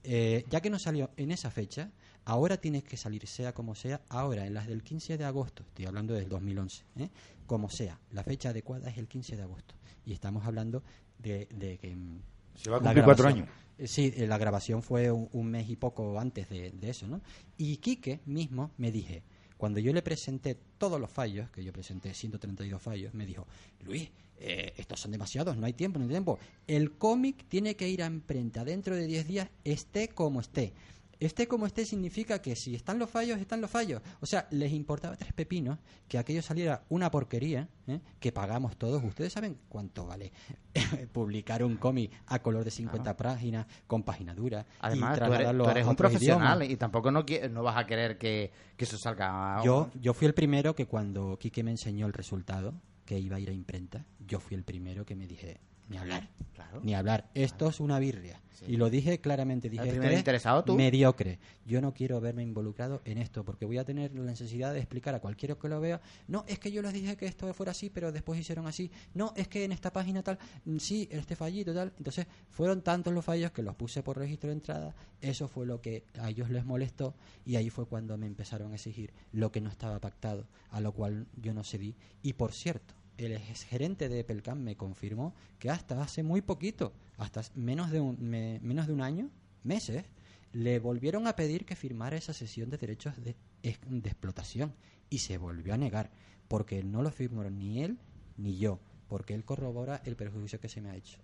[0.03, 1.91] eh, ya que no salió en esa fecha,
[2.25, 5.85] ahora tiene que salir, sea como sea, ahora en las del 15 de agosto, estoy
[5.85, 7.09] hablando del 2011, ¿eh?
[7.45, 9.75] como sea, la fecha adecuada es el 15 de agosto.
[10.05, 10.81] Y estamos hablando
[11.19, 11.95] de, de que...
[11.95, 12.19] mm,
[12.55, 13.55] Se va a la cumplir cuatro grabación- años.
[13.77, 17.07] eh, Sí, eh, la grabación fue un, un mes y poco antes de, de eso,
[17.07, 17.21] ¿no?
[17.57, 19.21] Y Quique mismo me dije,
[19.57, 23.47] cuando yo le presenté todos los fallos, que yo presenté 132 fallos, me dijo,
[23.83, 26.39] Luis, eh, estos son demasiados, no hay tiempo, no hay tiempo.
[26.67, 30.73] El cómic tiene que ir a imprenta dentro de 10 días, esté como esté.
[31.19, 34.01] Esté como esté significa que si están los fallos, están los fallos.
[34.19, 37.99] O sea, les importaba tres pepinos que aquello saliera una porquería, ¿eh?
[38.19, 39.03] que pagamos todos.
[39.03, 40.31] Ustedes saben cuánto vale
[41.11, 44.65] publicar un cómic a color de 50 páginas, con página dura.
[44.79, 46.69] Además, y tú eres, tú eres un profesional idiomas.
[46.73, 47.23] y tampoco no,
[47.63, 49.61] vas a querer que, que eso salga...
[49.63, 53.39] Yo, yo fui el primero que cuando Quique me enseñó el resultado, que iba a
[53.39, 56.81] ir a imprenta, yo fui el primero que me dije, ni hablar, Claro.
[56.83, 58.41] ni hablar, esto es una birria.
[58.67, 60.75] Y lo dije claramente, dije, ¿El "Esto primer es interesado tú?
[60.75, 61.37] mediocre.
[61.67, 65.13] Yo no quiero verme involucrado en esto, porque voy a tener la necesidad de explicar
[65.13, 67.91] a cualquiera que lo vea, no, es que yo les dije que esto fuera así,
[67.91, 71.71] pero después hicieron así, no, es que en esta página tal, mm, sí, este fallito
[71.71, 71.93] tal.
[71.99, 75.79] Entonces, fueron tantos los fallos que los puse por registro de entrada, eso fue lo
[75.79, 77.13] que a ellos les molestó,
[77.45, 80.93] y ahí fue cuando me empezaron a exigir lo que no estaba pactado, a lo
[80.93, 81.95] cual yo no cedí.
[82.23, 87.41] Y por cierto, el gerente de Pelcam me confirmó que hasta hace muy poquito, hasta
[87.55, 89.29] menos de un, me- menos de un año,
[89.63, 90.05] meses,
[90.53, 94.73] le volvieron a pedir que firmara esa sesión de derechos de, de explotación
[95.09, 96.11] y se volvió a negar
[96.47, 97.97] porque no lo firmó ni él
[98.37, 101.19] ni yo, porque él corrobora el perjuicio que se me ha hecho.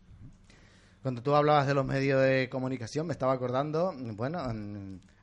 [1.04, 4.40] Cuando tú hablabas de los medios de comunicación, me estaba acordando, bueno,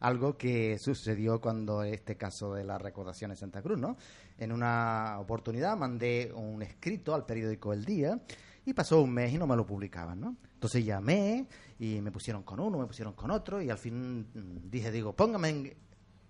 [0.00, 3.96] algo que sucedió cuando este caso de la recordación en Santa Cruz, ¿no?
[4.36, 8.20] En una oportunidad mandé un escrito al periódico El Día
[8.66, 10.36] y pasó un mes y no me lo publicaban, ¿no?
[10.52, 11.46] Entonces llamé
[11.78, 14.26] y me pusieron con uno, me pusieron con otro y al fin
[14.70, 15.74] dije, digo, póngame, en-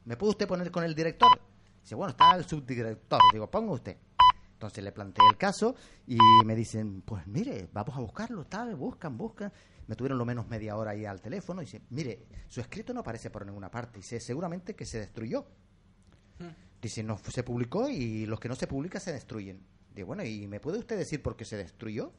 [0.05, 1.28] ¿me puede usted poner con el director?
[1.82, 3.18] Dice, bueno, está el subdirector.
[3.32, 3.96] Digo, ponga usted.
[4.61, 5.74] Entonces le planteé el caso
[6.06, 9.50] y me dicen, pues mire, vamos a buscarlo, tal, buscan, buscan.
[9.86, 13.00] Me tuvieron lo menos media hora ahí al teléfono y dice, mire, su escrito no
[13.00, 14.00] aparece por ninguna parte.
[14.00, 15.46] Dice, seguramente que se destruyó.
[16.82, 19.64] Dice, no se publicó y los que no se publican se destruyen.
[19.94, 22.12] Digo, bueno, ¿y me puede usted decir por qué se destruyó?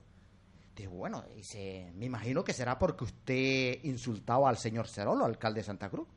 [0.76, 5.66] Digo, bueno, dice, me imagino que será porque usted insultaba al señor Cerolo, alcalde de
[5.66, 6.08] Santa Cruz.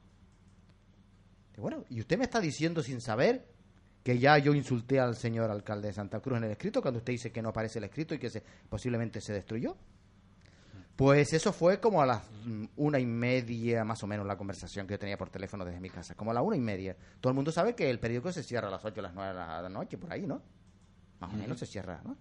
[1.51, 3.54] Digo, bueno, ¿y usted me está diciendo sin saber
[4.05, 7.15] que ya yo insulté al señor alcalde de Santa Cruz en el escrito cuando usted
[7.15, 9.77] dice que no aparece el escrito y que se, posiblemente se destruyó?
[10.95, 14.87] Pues eso fue como a las mm, una y media, más o menos, la conversación
[14.87, 16.15] que yo tenía por teléfono desde mi casa.
[16.15, 16.95] Como a la una y media.
[17.19, 19.31] Todo el mundo sabe que el periódico se cierra a las ocho, a las nueve
[19.31, 20.43] de la noche, por ahí, ¿no?
[21.19, 22.17] Más o menos se cierra, ¿no?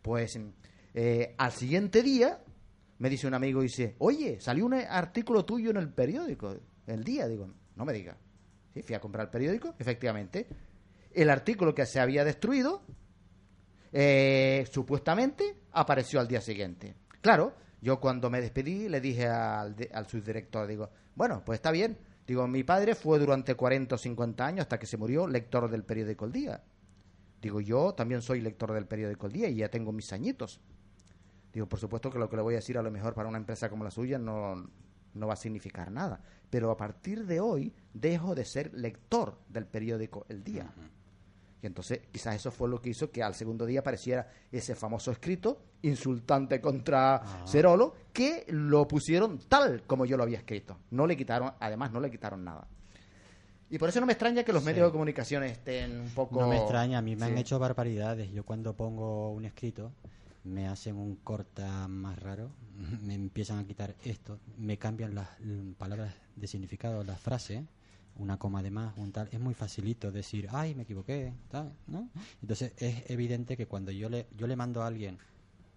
[0.00, 0.40] Pues
[0.94, 2.42] eh, al siguiente día
[2.98, 6.56] me dice un amigo, dice, oye, salió un artículo tuyo en el periódico,
[6.86, 7.28] el día.
[7.28, 8.16] Digo, no me diga.
[8.72, 10.46] Sí, fui a comprar el periódico, efectivamente.
[11.12, 12.82] El artículo que se había destruido,
[13.92, 16.94] eh, supuestamente, apareció al día siguiente.
[17.20, 21.98] Claro, yo cuando me despedí le dije al, al subdirector, digo, bueno, pues está bien.
[22.26, 25.84] Digo, mi padre fue durante 40 o 50 años hasta que se murió lector del
[25.84, 26.62] periódico El Día.
[27.40, 30.60] Digo, yo también soy lector del periódico El Día y ya tengo mis añitos.
[31.52, 33.38] Digo, por supuesto que lo que le voy a decir a lo mejor para una
[33.38, 34.68] empresa como la suya no,
[35.14, 36.20] no va a significar nada.
[36.50, 40.72] Pero a partir de hoy dejo de ser lector del periódico El Día.
[41.62, 45.10] Y entonces quizás eso fue lo que hizo que al segundo día apareciera ese famoso
[45.10, 50.78] escrito insultante contra Cerolo, que lo pusieron tal como yo lo había escrito.
[50.90, 52.66] No le quitaron, además no le quitaron nada.
[53.70, 56.40] Y por eso no me extraña que los medios de comunicación estén un poco...
[56.40, 58.30] No me extraña, a mí me han hecho barbaridades.
[58.32, 59.92] Yo cuando pongo un escrito,
[60.44, 62.50] me hacen un corta más raro,
[63.02, 65.28] me empiezan a quitar esto, me cambian las
[65.76, 67.62] palabras de significado, las frases,
[68.18, 69.28] una coma de más, un tal.
[69.32, 72.10] Es muy facilito decir, ay, me equivoqué, tal, ¿no?
[72.42, 75.18] Entonces es evidente que cuando yo le, yo le mando a alguien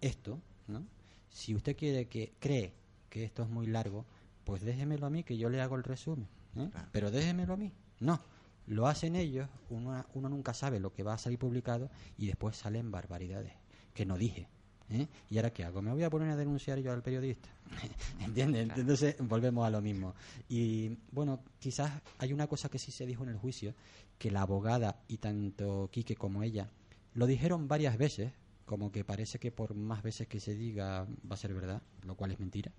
[0.00, 0.84] esto, ¿no?
[1.30, 2.74] Si usted quiere que cree
[3.08, 4.04] que esto es muy largo,
[4.44, 6.28] pues déjemelo a mí que yo le hago el resumen.
[6.56, 6.68] ¿eh?
[6.92, 7.72] Pero déjemelo a mí.
[8.00, 8.20] No,
[8.66, 12.56] lo hacen ellos, uno, uno nunca sabe lo que va a salir publicado y después
[12.56, 13.52] salen barbaridades
[13.94, 14.48] que no dije.
[14.94, 15.08] ¿Eh?
[15.30, 15.82] ¿Y ahora qué hago?
[15.82, 17.48] ¿Me voy a poner a denunciar yo al periodista?
[18.20, 18.70] ¿Entiendes?
[18.76, 20.14] Entonces volvemos a lo mismo.
[20.48, 23.74] Y bueno, quizás hay una cosa que sí se dijo en el juicio,
[24.18, 26.68] que la abogada y tanto Quique como ella
[27.14, 28.32] lo dijeron varias veces,
[28.64, 32.16] como que parece que por más veces que se diga va a ser verdad, lo
[32.16, 32.72] cual es mentira.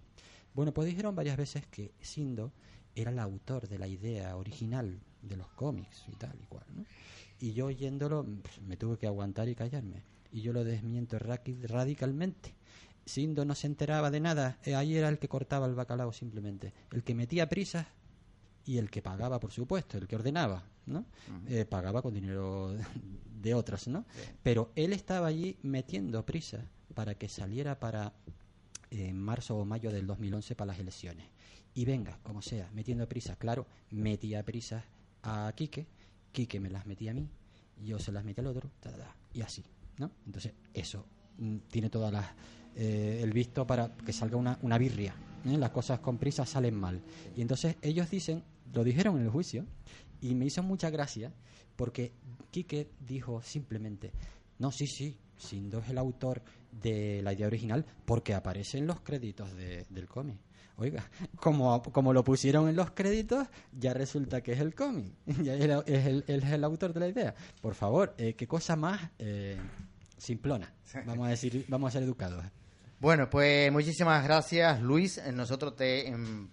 [0.54, 2.52] Bueno, pues dijeron varias veces que Sindo
[2.96, 6.86] era el autor de la idea original de los cómics y tal y cual, ¿no?
[7.40, 10.04] Y yo oyéndolo pues, me tuve que aguantar y callarme.
[10.34, 12.56] Y yo lo desmiento radicalmente.
[13.06, 16.74] Sindo no se enteraba de nada, eh, ahí era el que cortaba el bacalao simplemente,
[16.92, 17.86] el que metía prisas
[18.66, 21.06] y el que pagaba, por supuesto, el que ordenaba, ¿no?
[21.48, 22.76] Eh, pagaba con dinero
[23.42, 24.06] de otros, ¿no?
[24.42, 28.14] Pero él estaba allí metiendo prisa para que saliera para
[28.90, 31.28] eh, en marzo o mayo del 2011 para las elecciones.
[31.76, 34.84] Y venga, como sea, metiendo prisa, claro, metía prisas
[35.24, 35.88] a Quique,
[36.32, 37.28] Quique me las metía a mí,
[37.84, 39.64] yo se las metí al otro, ta, ta, ta, y así,
[39.98, 40.12] ¿no?
[40.26, 41.06] Entonces, eso
[41.38, 42.26] mm, tiene todas las
[42.76, 45.14] eh, el visto para que salga una, una birria.
[45.46, 45.58] ¿eh?
[45.58, 47.02] Las cosas con prisa salen mal.
[47.36, 49.66] Y entonces ellos dicen, lo dijeron en el juicio,
[50.22, 51.32] y me hizo mucha gracia,
[51.76, 52.14] porque
[52.50, 54.12] Quique dijo simplemente,
[54.60, 56.42] no, sí, sí, Sindo es el autor
[56.72, 60.38] de la idea original porque aparece en los créditos de- del cómic.
[60.78, 61.04] Oiga,
[61.36, 65.14] como, como lo pusieron en los créditos, ya resulta que es el cómic.
[65.44, 67.36] Ya es el, es el- él es el autor de la idea.
[67.62, 69.58] Por favor, eh, qué cosa más eh,
[70.18, 70.74] simplona.
[71.06, 72.44] Vamos a decir, vamos a ser educados.
[73.00, 75.18] Bueno, pues muchísimas gracias, Luis.
[75.18, 76.48] Eh, Nosotros te, em,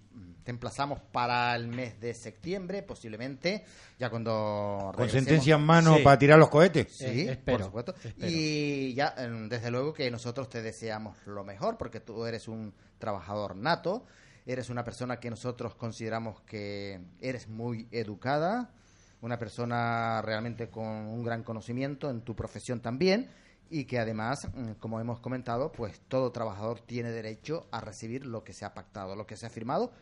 [0.44, 3.64] te emplazamos para el mes de septiembre, posiblemente,
[3.98, 6.02] ya cuando Con sentencia en mano Sí.
[6.02, 6.92] para tirar los cohetes.
[6.92, 7.94] Sí, Eh, espero, por supuesto.
[8.02, 8.28] espero.
[8.30, 12.72] Y ya, em, desde luego que nosotros te deseamos lo mejor, porque tú eres un
[12.98, 14.04] trabajador nato,
[14.46, 18.70] eres una persona que nosotros consideramos que eres muy educada,
[19.22, 23.28] una persona realmente con un gran conocimiento en tu profesión también,
[23.72, 28.42] y que además, mm, como hemos comentado, pues todo trabajador tiene derecho a recibir lo
[28.42, 29.92] que se ha pactado, lo que se ha firmado,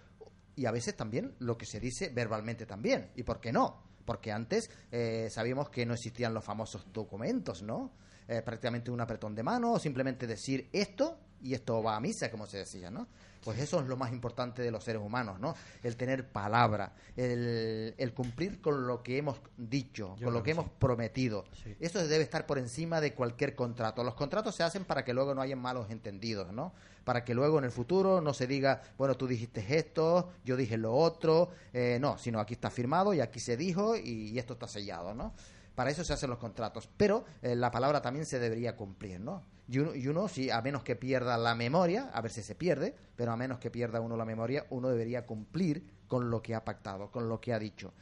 [0.59, 3.13] y a veces también lo que se dice verbalmente también.
[3.15, 3.81] ¿Y por qué no?
[4.05, 7.93] Porque antes eh, sabíamos que no existían los famosos documentos, ¿no?
[8.27, 12.29] Eh, prácticamente un apretón de mano o simplemente decir esto y esto va a misa,
[12.31, 13.07] como se decía, ¿no?
[13.45, 15.55] Pues eso es lo más importante de los seres humanos, ¿no?
[15.83, 20.69] El tener palabra, el, el cumplir con lo que hemos dicho, con lo que hemos
[20.69, 21.45] prometido.
[21.63, 21.77] Sí.
[21.81, 24.03] Eso debe estar por encima de cualquier contrato.
[24.03, 26.75] Los contratos se hacen para que luego no haya malos entendidos, ¿no?
[27.05, 30.77] Para que luego en el futuro no se diga, bueno, tú dijiste esto, yo dije
[30.77, 34.55] lo otro, eh, no, sino aquí está firmado y aquí se dijo y, y esto
[34.55, 35.33] está sellado, ¿no?
[35.75, 36.89] Para eso se hacen los contratos.
[36.97, 39.45] Pero eh, la palabra también se debería cumplir, ¿no?
[39.69, 43.33] Y uno, si, a menos que pierda la memoria, a ver si se pierde, pero
[43.33, 47.11] a menos que pierda uno la memoria, uno debería cumplir con lo que ha pactado,
[47.11, 47.93] con lo que ha dicho.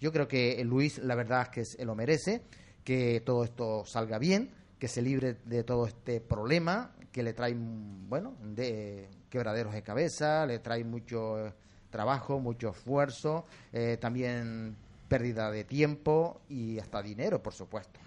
[0.00, 2.42] Yo creo que Luis, la verdad es que se lo merece,
[2.84, 7.54] que todo esto salga bien, que se libre de todo este problema que le trae,
[7.54, 11.52] mm, bueno, de quebraderos de cabeza, le trae mucho eh,
[11.90, 14.76] trabajo, mucho esfuerzo, eh, también
[15.08, 17.98] pérdida de tiempo y hasta dinero, por supuesto.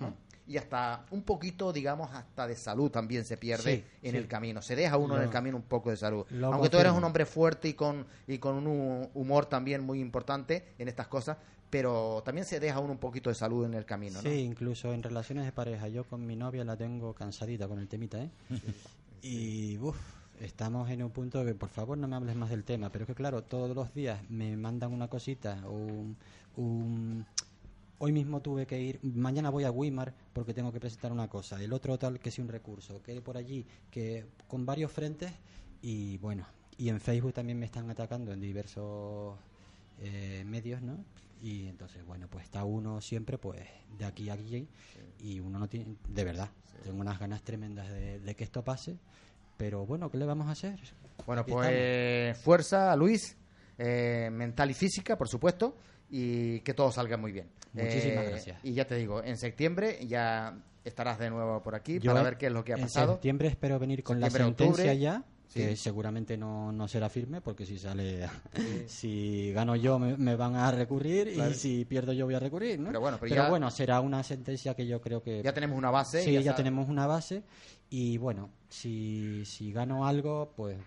[0.50, 4.18] Y hasta un poquito, digamos, hasta de salud también se pierde Sí, en sí.
[4.18, 4.62] el camino.
[4.64, 6.26] Se deja uno en el camino un poco de salud.
[6.32, 9.84] lo Aunque tú eres un hombre fuerte y con, y con un hu- humor también
[9.84, 11.38] muy importante en estas cosas,
[11.70, 14.28] pero también se deja uno un poquito de salud en el camino, ¿no?
[14.28, 15.88] Sí, incluso en relaciones de pareja.
[15.88, 18.32] Yo con mi novia la tengo cansadita con el temita, ¿eh?
[19.22, 19.98] Y uf,
[20.40, 23.08] estamos en un punto que por favor no me hables más del tema, pero es
[23.08, 26.18] que claro, todos los días me mandan una cosita o un,
[26.56, 27.26] un-
[28.02, 31.62] Hoy mismo tuve que ir, mañana voy a Weimar porque tengo que presentar una cosa,
[31.62, 35.34] el otro tal que sí un recurso, que por allí, que con varios frentes
[35.82, 36.48] y bueno,
[36.78, 39.38] y en Facebook también me están atacando en diversos
[40.00, 40.98] eh, medios, ¿no?
[41.42, 43.62] Y entonces, bueno, pues está uno siempre pues
[43.98, 44.66] de aquí a allí
[45.20, 46.50] y uno no tiene, de verdad,
[46.84, 48.98] tengo unas ganas tremendas de, de que esto pase,
[49.58, 50.80] pero bueno, ¿qué le vamos a hacer?
[51.26, 53.36] Bueno, Aquí pues fuerza, Luis,
[53.78, 55.76] eh, mental y física, por supuesto,
[56.10, 57.50] y que todo salga muy bien.
[57.74, 58.60] Muchísimas Eh, gracias.
[58.64, 62.26] Y ya te digo, en septiembre ya estarás de nuevo por aquí Yo para en-
[62.26, 63.14] ver qué es lo que ha en pasado.
[63.14, 64.98] septiembre espero venir con la sentencia octubre.
[64.98, 65.60] ya, Sí.
[65.62, 68.28] que seguramente no, no será firme, porque si sale,
[68.88, 71.52] si gano yo me, me van a recurrir Claro.
[71.52, 72.88] y si pierdo yo voy a recurrir, ¿no?
[72.88, 75.90] Pero bueno, pero ya- bueno, será una sentencia que yo creo que Ya tenemos una
[75.92, 76.22] base.
[76.24, 77.44] sí, ya, sabes- tenemos una base
[77.90, 80.78] y bueno, si, si gano algo, pues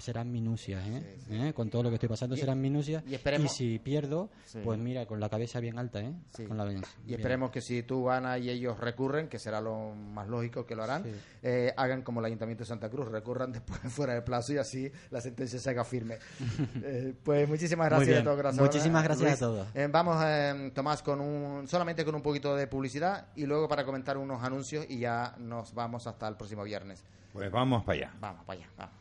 [0.00, 1.18] serán minucias, ¿eh?
[1.30, 1.52] ¿Eh?
[1.54, 3.02] Con todo lo que estoy pasando Y- serán minucias.
[3.06, 4.58] y esperemos- si pierdo, Sí.
[4.64, 6.12] pues mira, con la cabeza bien alta, ¿eh?
[6.34, 6.44] Sí.
[6.46, 7.20] Con la bien- Y bien.
[7.20, 10.82] esperemos que si tú ganas y ellos recurren, que será lo más lógico que lo
[10.84, 11.10] harán, Sí.
[11.42, 14.90] eh, hagan como el Ayuntamiento de Santa Cruz, recurran después fuera del plazo y así
[15.10, 16.16] la sentencia se haga firme.
[16.82, 18.18] Eh, pues muchísimas gracias bien.
[18.20, 18.64] de todo corazón.
[18.64, 19.66] Muchísimas gracias a todos.
[19.74, 23.84] Eh, vamos, eh, Tomás, con un, solamente con un poquito de publicidad y luego para
[23.84, 27.04] comentar unos anuncios y ya nos vamos hasta el próximo viernes.
[27.32, 28.14] Pues vamos para allá.
[28.20, 28.99] Vamos, para allá, vamos.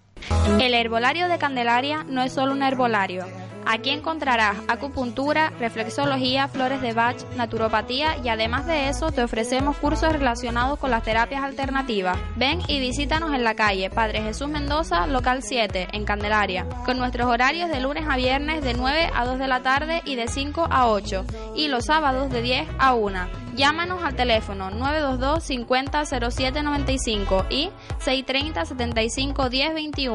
[0.60, 3.26] El herbolario de Candelaria no es solo un herbolario.
[3.72, 10.12] Aquí encontrarás acupuntura, reflexología, flores de Bach, naturopatía y además de eso te ofrecemos cursos
[10.12, 12.18] relacionados con las terapias alternativas.
[12.36, 17.28] Ven y visítanos en la calle Padre Jesús Mendoza, local 7, en Candelaria, con nuestros
[17.28, 20.68] horarios de lunes a viernes de 9 a 2 de la tarde y de 5
[20.72, 23.20] a 8 y los sábados de 10 a 1.
[23.56, 30.09] Llámanos al teléfono 922 50 07 95 y 630 75 10 21.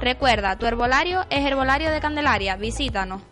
[0.00, 2.56] Recuerda, tu herbolario es Herbolario de Candelaria.
[2.56, 3.22] Visítanos.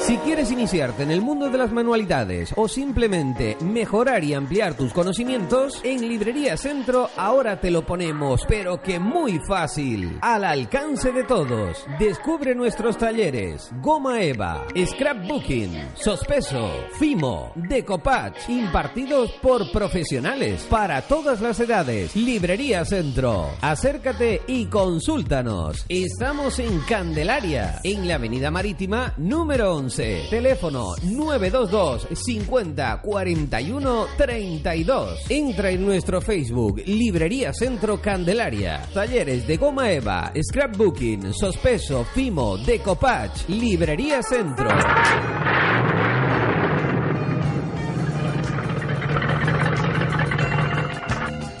[0.00, 4.92] Si quieres iniciarte en el mundo de las manualidades o simplemente mejorar y ampliar tus
[4.92, 11.24] conocimientos, en Librería Centro ahora te lo ponemos, pero que muy fácil, al alcance de
[11.24, 11.84] todos.
[11.98, 21.60] Descubre nuestros talleres, Goma Eva, Scrapbooking, Sospeso, Fimo, Decopatch, impartidos por profesionales para todas las
[21.60, 22.16] edades.
[22.16, 25.49] Librería Centro, acércate y consúltanos.
[25.88, 30.26] Estamos en Candelaria, en la Avenida Marítima número 11.
[30.30, 35.18] Teléfono 922 50 41 32.
[35.28, 38.86] Entra en nuestro Facebook Librería Centro Candelaria.
[38.94, 43.48] Talleres de goma eva, scrapbooking, sospeso, fimo, decopatch.
[43.48, 44.68] Librería Centro.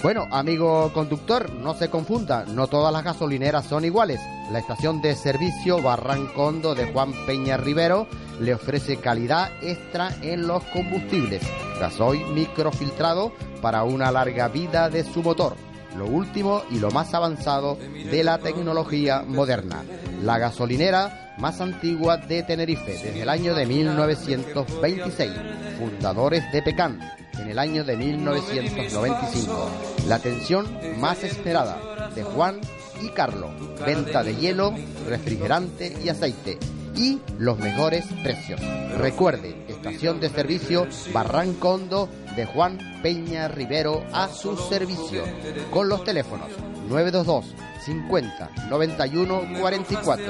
[0.02, 4.18] Bueno, amigo conductor, no se confunda, no todas las gasolineras son iguales.
[4.50, 8.06] La estación de servicio Barrancondo de Juan Peña Rivero
[8.40, 11.42] le ofrece calidad extra en los combustibles.
[11.78, 15.54] Gasoil microfiltrado para una larga vida de su motor.
[15.96, 19.82] Lo último y lo más avanzado de la tecnología moderna.
[20.22, 25.30] La gasolinera más antigua de Tenerife desde el año de 1926.
[25.78, 27.00] Fundadores de Pecan
[27.38, 29.70] en el año de 1995.
[30.06, 30.66] La atención
[30.98, 32.60] más esperada de Juan
[33.02, 33.50] y Carlos.
[33.84, 34.74] Venta de hielo,
[35.08, 36.58] refrigerante y aceite.
[36.96, 38.60] y los mejores precios.
[38.98, 45.24] Recuerde, estación de servicio Barrancondo de Juan Peña Rivero a su servicio
[45.70, 46.48] con los teléfonos
[46.88, 47.54] 922
[47.86, 50.24] 50 91 44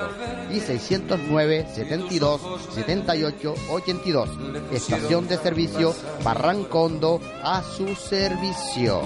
[0.52, 2.40] y 609 72
[2.72, 4.31] 78 82.
[4.72, 9.02] Estación de servicio Barrancondo a su servicio.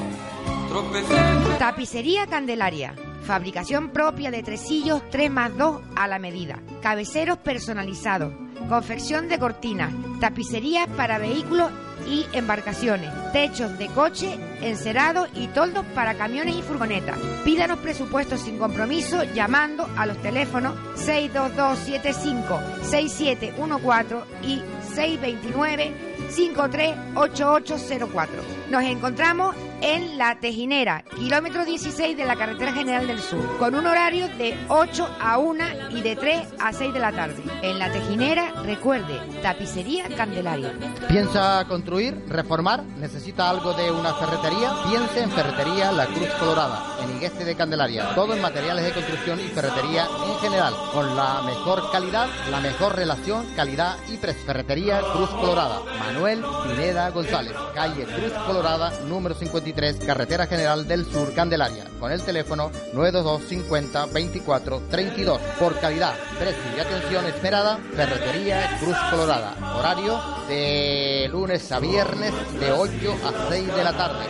[1.59, 2.95] Tapicería Candelaria.
[3.23, 6.61] Fabricación propia de tresillos 3 más 2 a la medida.
[6.83, 8.44] Cabeceros personalizados.
[8.69, 9.93] Confección de cortinas.
[10.21, 11.71] Tapicería para vehículos
[12.09, 13.11] y embarcaciones.
[13.33, 17.19] Techos de coche, encerados y toldos para camiones y furgonetas.
[17.45, 24.63] Pídanos presupuestos sin compromiso llamando a los teléfonos 62275 6714 y
[24.95, 25.93] 629
[26.31, 28.64] 538804.
[28.75, 33.87] Nos encontramos en La Tejinera, kilómetro 16 de la carretera general del sur, con un
[33.87, 37.41] horario de 8 a 1 y de 3 a 6 de la tarde.
[37.63, 40.73] En La Tejinera, recuerde, tapicería Candelaria.
[41.07, 42.83] ¿Piensa construir, reformar?
[42.99, 44.73] ¿Necesita algo de una ferretería?
[44.89, 48.13] Piense en Ferretería La Cruz Colorada, en Igueste de Candelaria.
[48.17, 52.97] Todo en materiales de construcción y ferretería en general, con la mejor calidad, la mejor
[52.97, 54.45] relación, calidad y precio.
[54.47, 55.81] Ferretería Cruz Colorada.
[56.01, 58.64] Manuel Pineda González, calle Cruz Colorada,
[59.07, 65.41] número 53, Carretera General del Sur, Candelaria, con el teléfono 922 50 24 32.
[65.61, 69.55] Por calidad, precio y atención esperada, Ferretería Cruz Colorada.
[69.77, 70.19] Horario
[70.49, 72.91] de lunes a viernes de 8
[73.27, 74.25] a 6 de la tarde.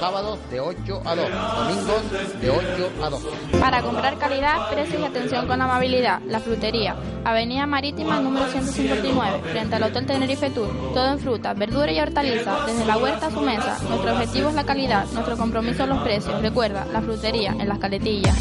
[0.00, 1.28] Sábados de 8 a 2.
[1.56, 3.28] Domingos de 8 a 12.
[3.60, 9.76] Para comprar calidad, precios y atención con amabilidad, La Frutería, Avenida Marítima número 159, frente
[9.76, 10.68] al Hotel Tenerife Tour.
[10.92, 13.75] Todo en fruta, verdura y hortaliza, desde la huerta a su mesa.
[13.88, 16.40] Nuestro objetivo es la calidad, nuestro compromiso los precios.
[16.42, 18.36] Recuerda, La Frutería, en las caletillas.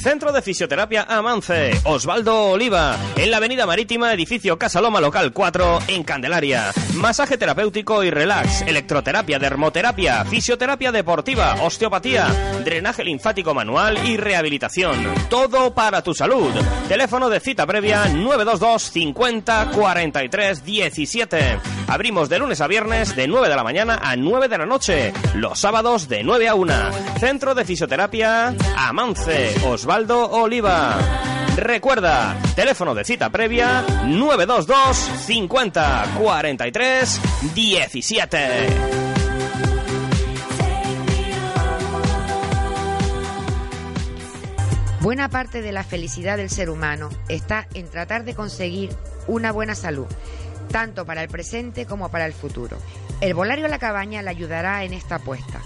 [0.00, 5.78] Centro de Fisioterapia Amance, Osvaldo Oliva, en la Avenida Marítima, edificio Casa Loma Local 4,
[5.88, 6.70] en Candelaria.
[6.94, 12.26] Masaje terapéutico y relax, electroterapia, dermoterapia, fisioterapia deportiva, osteopatía,
[12.64, 14.96] drenaje linfático manual y rehabilitación.
[15.28, 16.52] Todo para tu salud.
[16.88, 21.58] Teléfono de cita previa 922 50 43 17.
[21.86, 25.12] Abrimos de lunes a viernes de 9 de la mañana a 9 de la noche.
[25.34, 26.72] Los sábados de 9 a 1.
[27.20, 30.96] Centro de Fisioterapia Amance, Osvaldo Oliva.
[31.56, 37.20] Recuerda, teléfono de cita previa 922 50 43
[37.54, 39.04] 17.
[45.04, 48.88] Buena parte de la felicidad del ser humano está en tratar de conseguir
[49.26, 50.06] una buena salud,
[50.74, 52.76] tanto para el presente como para el futuro.
[53.20, 55.62] El Volario La Cabaña le ayudará en esta apuesta,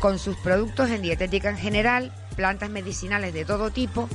[0.00, 4.08] con sus productos en dietética en general, plantas medicinales de todo tipo,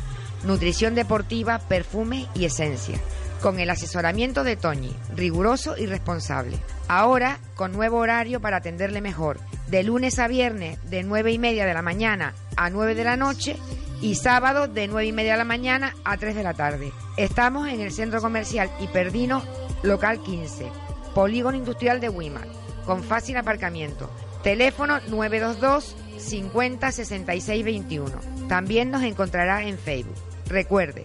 [0.43, 2.99] nutrición deportiva, perfume y esencia,
[3.41, 6.57] con el asesoramiento de Toñi, riguroso y responsable.
[6.89, 11.65] Ahora, con nuevo horario para atenderle mejor, de lunes a viernes de 9 y media
[11.65, 13.55] de la mañana a 9 de la noche
[14.01, 16.91] y sábado de 9 y media de la mañana a 3 de la tarde.
[17.15, 19.41] Estamos en el centro comercial Hiperdino,
[19.83, 20.71] local 15,
[21.13, 22.47] polígono industrial de Wimar,
[22.85, 24.09] con fácil aparcamiento.
[24.41, 28.11] Teléfono 922 50 66 21.
[28.47, 30.15] También nos encontrará en Facebook.
[30.47, 31.03] Recuerde,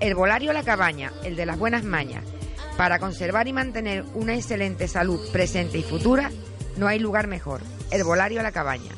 [0.00, 2.24] el Volario La Cabaña, el de las buenas mañas.
[2.76, 6.30] Para conservar y mantener una excelente salud presente y futura,
[6.76, 7.60] no hay lugar mejor.
[7.90, 8.92] El Volario La Cabaña.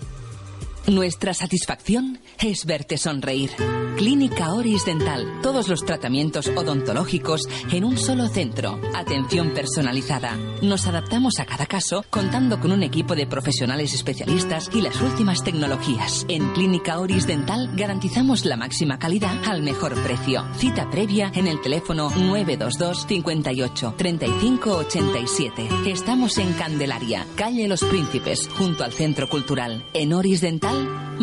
[0.89, 3.51] Nuestra satisfacción es verte sonreír.
[3.97, 5.41] Clínica Oris Dental.
[5.41, 8.81] Todos los tratamientos odontológicos en un solo centro.
[8.93, 10.37] Atención personalizada.
[10.61, 15.45] Nos adaptamos a cada caso contando con un equipo de profesionales especialistas y las últimas
[15.45, 16.27] tecnologías.
[16.29, 20.45] En Clínica Oris Dental garantizamos la máxima calidad al mejor precio.
[20.57, 25.69] Cita previa en el teléfono 922 58 35 87.
[25.87, 29.85] Estamos en Candelaria, calle Los Príncipes, junto al Centro Cultural.
[29.95, 30.72] En Oris Dental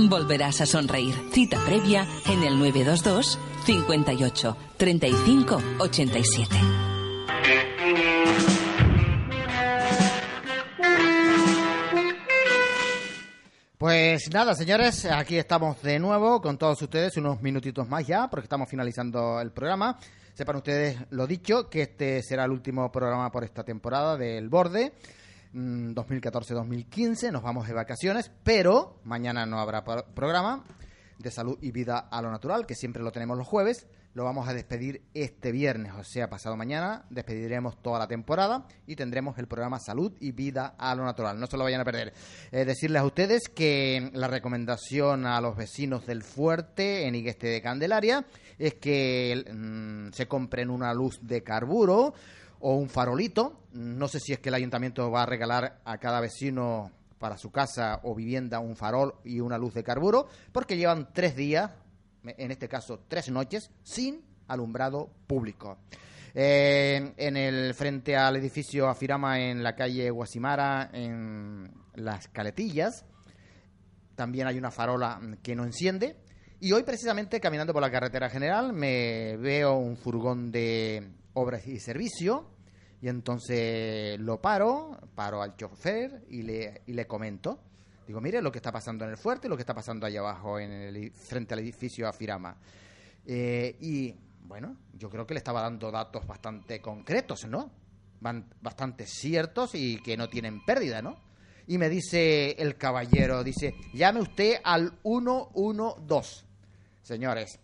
[0.08, 1.16] volverás a sonreír.
[1.32, 6.56] Cita previa en el 922 58 35 87.
[13.78, 18.44] Pues nada, señores, aquí estamos de nuevo con todos ustedes, unos minutitos más ya, porque
[18.44, 19.98] estamos finalizando el programa.
[20.34, 24.92] Sepan ustedes lo dicho, que este será el último programa por esta temporada del Borde.
[25.54, 30.64] Mm, 2014-2015, nos vamos de vacaciones, pero mañana no habrá pro- programa
[31.18, 33.88] de salud y vida a lo natural, que siempre lo tenemos los jueves.
[34.16, 38.96] Lo vamos a despedir este viernes, o sea, pasado mañana, despediremos toda la temporada y
[38.96, 41.40] tendremos el programa Salud y Vida a lo Natural.
[41.40, 42.12] No se lo vayan a perder.
[42.52, 47.62] Eh, decirles a ustedes que la recomendación a los vecinos del fuerte en Igueste de
[47.62, 48.26] Candelaria
[48.58, 52.16] es que mm, se compren una luz de carburo
[52.60, 53.64] o un farolito.
[53.74, 57.52] No sé si es que el ayuntamiento va a regalar a cada vecino para su
[57.52, 61.72] casa o vivienda un farol y una luz de carburo, porque llevan tres días,
[62.24, 65.78] en este caso tres noches, sin alumbrado público.
[66.34, 73.06] Eh, en el frente al edificio Afirama en la calle Guasimara, en las Caletillas,
[74.16, 76.18] también hay una farola que no enciende.
[76.62, 81.10] Y hoy precisamente caminando por la carretera general me veo un furgón de
[81.40, 82.48] obras y servicio
[83.02, 87.60] y entonces lo paro, paro al chofer y le, y le comento.
[88.06, 90.60] Digo, mire lo que está pasando en el fuerte lo que está pasando allá abajo
[90.60, 92.58] en el, frente al edificio Afirama.
[93.26, 97.72] Eh, y bueno, yo creo que le estaba dando datos bastante concretos, ¿no?
[98.20, 101.18] Bastante ciertos y que no tienen pérdida, ¿no?
[101.68, 106.46] Y me dice el caballero, dice, llame usted al 112.
[107.04, 107.60] Señores,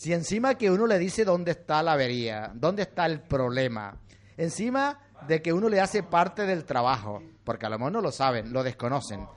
[0.00, 4.00] si encima que uno le dice dónde está la avería, dónde está el problema,
[4.38, 4.98] encima
[5.28, 8.50] de que uno le hace parte del trabajo, porque a lo mejor no lo saben,
[8.50, 9.28] lo desconocen.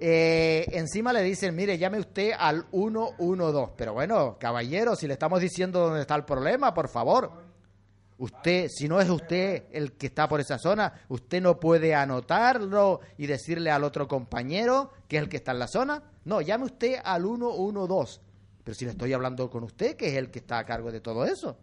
[0.00, 3.74] Eh, encima le dicen, mire, llame usted al 112.
[3.76, 7.30] Pero bueno, caballero, si le estamos diciendo dónde está el problema, por favor.
[8.18, 12.98] Usted, si no es usted el que está por esa zona, usted no puede anotarlo
[13.16, 16.02] y decirle al otro compañero que es el que está en la zona.
[16.24, 18.33] No, llame usted al 112.
[18.64, 21.00] Pero si le estoy hablando con usted, que es el que está a cargo de
[21.00, 21.56] todo eso.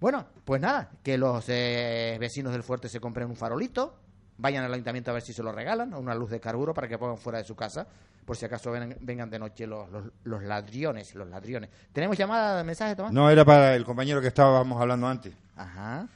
[0.00, 3.94] Bueno, pues nada, que los eh, vecinos del fuerte se compren un farolito,
[4.38, 6.88] vayan al ayuntamiento a ver si se lo regalan, o una luz de carburo para
[6.88, 7.86] que pongan fuera de su casa,
[8.24, 11.70] por si acaso ven- vengan de noche los, los, los ladriones, los ladriones.
[11.92, 13.12] ¿Tenemos llamada de mensaje, Tomás?
[13.12, 15.34] No, era para el compañero que estábamos hablando antes.
[15.56, 16.08] Ajá.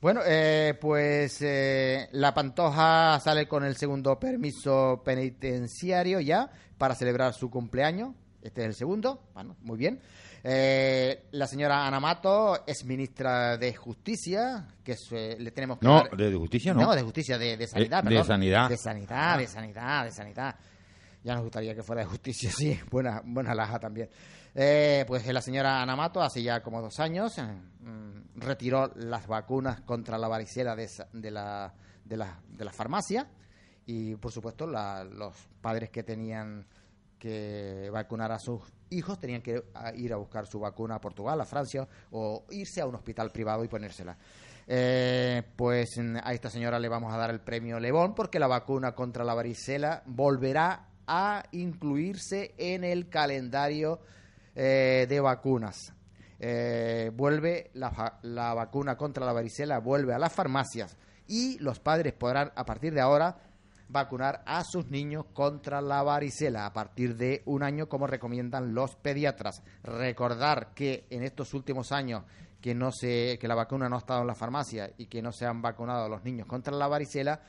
[0.00, 6.48] Bueno, eh, pues eh, la Pantoja sale con el segundo permiso penitenciario ya
[6.78, 8.14] para celebrar su cumpleaños.
[8.46, 9.22] Este es el segundo.
[9.34, 10.00] Bueno, muy bien.
[10.44, 15.86] Eh, la señora Ana Mato es ministra de Justicia, que es, eh, le tenemos que
[15.86, 16.82] No, dar- de justicia no.
[16.82, 18.26] No, de justicia, de, de sanidad, Eh, de perdón.
[18.26, 18.68] sanidad.
[18.68, 20.56] De sanidad, de sanidad, de sanidad.
[21.24, 22.78] Ya nos gustaría que fuera de justicia, sí.
[22.88, 24.08] Buena, buena laja también.
[24.54, 29.26] Eh, pues la señora Ana Mato, hace ya como dos años, eh, mm, retiró las
[29.26, 31.74] vacunas contra la varicela de, de la,
[32.04, 33.26] de, la, de la farmacia
[33.84, 36.64] y, por supuesto, la- los padres que tenían
[37.18, 39.64] que vacunar a sus hijos tenían que
[39.96, 43.64] ir a buscar su vacuna a Portugal, a Francia o irse a un hospital privado
[43.64, 44.16] y ponérsela.
[44.68, 48.96] Eh, pues a esta señora le vamos a dar el premio Lebón porque la vacuna
[48.96, 54.00] contra la varicela volverá a incluirse en el calendario
[54.54, 55.92] eh, de vacunas.
[56.38, 60.96] Eh, vuelve la, la vacuna contra la varicela, vuelve a las farmacias
[61.28, 63.36] y los padres podrán a partir de ahora
[63.88, 68.96] vacunar a sus niños contra la varicela a partir de un año como recomiendan los
[68.96, 69.62] pediatras.
[69.82, 72.22] Recordar que en estos últimos años
[72.60, 75.30] que no se que la vacuna no ha estado en la farmacia y que no
[75.32, 77.40] se han vacunado a los niños contra la varicela,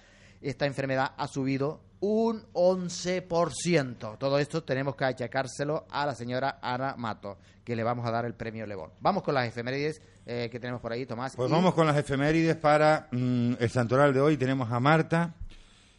[0.42, 4.18] esta enfermedad ha subido un 11%.
[4.18, 8.26] Todo esto tenemos que achacárselo a la señora Ana Mato, que le vamos a dar
[8.26, 8.92] el premio Lebón.
[9.00, 11.36] Vamos con las efemérides eh, que tenemos por ahí, Tomás.
[11.36, 14.38] Pues y- vamos con las efemérides para mm, el santoral de hoy.
[14.38, 15.34] Tenemos a Marta,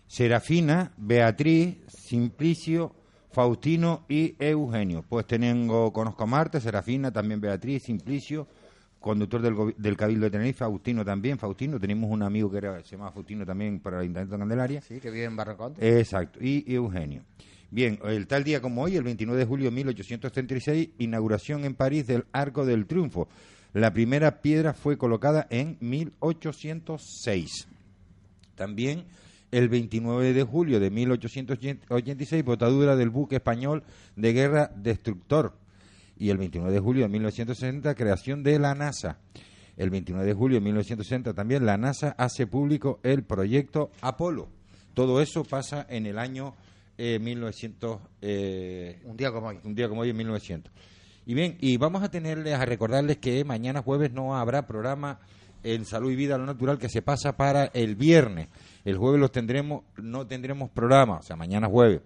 [0.09, 2.95] Serafina, Beatriz, Simplicio,
[3.31, 5.05] Faustino y Eugenio.
[5.07, 8.49] Pues tengo, conozco a Marta, Serafina, también Beatriz, Simplicio,
[8.99, 11.79] conductor del, del Cabildo de Tenerife, Faustino también, Faustino.
[11.79, 14.81] Tenemos un amigo que era, se llama Faustino también para el Ayuntamiento de Candelaria.
[14.81, 15.75] Sí, que vive en Barracón.
[15.79, 17.23] Exacto, y Eugenio.
[17.71, 22.07] Bien, el tal día como hoy, el 29 de julio de 1836, inauguración en París
[22.07, 23.29] del Arco del Triunfo.
[23.75, 27.69] La primera piedra fue colocada en 1806.
[28.55, 29.05] También
[29.51, 33.83] el 29 de julio de 1886, botadura del buque español
[34.17, 35.55] de guerra Destructor.
[36.19, 39.19] Y el 29 de julio de 1960, creación de la NASA.
[39.77, 44.49] El 29 de julio de 1960 también la NASA hace público el proyecto Apolo.
[44.93, 46.55] Todo eso pasa en el año
[46.99, 48.01] eh, 1900.
[48.21, 49.59] eh, Un día como hoy.
[49.63, 50.73] un día como hoy en 1900.
[51.27, 55.21] Y bien, y vamos a tenerles a recordarles que mañana jueves no habrá programa
[55.63, 58.49] en Salud y Vida a lo Natural que se pasa para el viernes.
[58.89, 62.01] El jueves los tendremos, no tendremos programa, o sea, mañana jueves.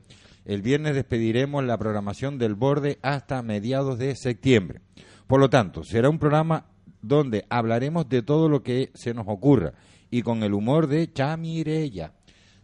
[0.45, 4.81] El viernes despediremos la programación del borde hasta mediados de septiembre.
[5.29, 6.67] Por lo tanto, será un programa
[7.01, 9.75] donde hablaremos de todo lo que se nos ocurra
[10.11, 12.13] y con el humor de Chamirella.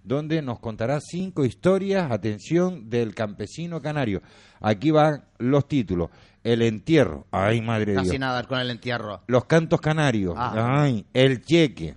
[0.03, 4.23] donde nos contará cinco historias, atención, del campesino canario.
[4.59, 6.09] Aquí van los títulos.
[6.43, 8.21] El entierro, ay madre de Casi Dios.
[8.21, 9.21] nada con el entierro.
[9.27, 10.81] Los cantos canarios, Ah.
[10.83, 11.95] ay, el cheque,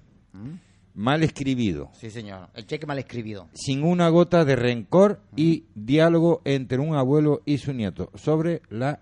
[0.94, 2.50] mal escribido, Sí, señor.
[2.54, 3.48] El cheque mal escribido.
[3.54, 9.00] sin una gota de rencor y diálogo entre un abuelo y su nieto sobre la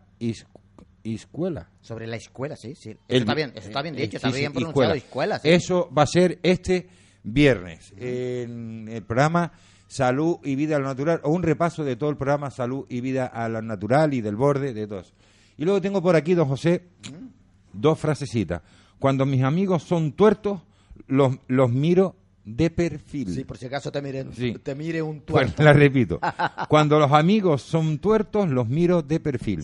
[1.04, 1.70] escuela.
[1.82, 2.92] Sobre la escuela, sí, sí.
[2.92, 5.40] Eso El- está bien, eso está bien eh, dicho, está sí, sí, bien pronunciado, escuela.
[5.40, 5.50] sí.
[5.50, 6.88] Eso va a ser este
[7.24, 9.52] viernes en el programa
[9.88, 13.02] Salud y Vida a lo Natural, o un repaso de todo el programa Salud y
[13.02, 15.14] Vida a lo Natural y del borde de todos.
[15.58, 16.84] Y luego tengo por aquí, don José,
[17.74, 18.62] dos frasecitas.
[19.00, 20.62] Cuando mis amigos son tuertos,
[21.10, 22.16] los, los miro
[22.46, 23.30] de perfil.
[23.34, 24.56] Sí, por si acaso te mire, Sí.
[24.64, 25.64] te mire un Bueno, tuerto.
[25.64, 26.20] la repito.
[26.70, 29.64] Cuando los amigos son tuertos, los miro de perfil.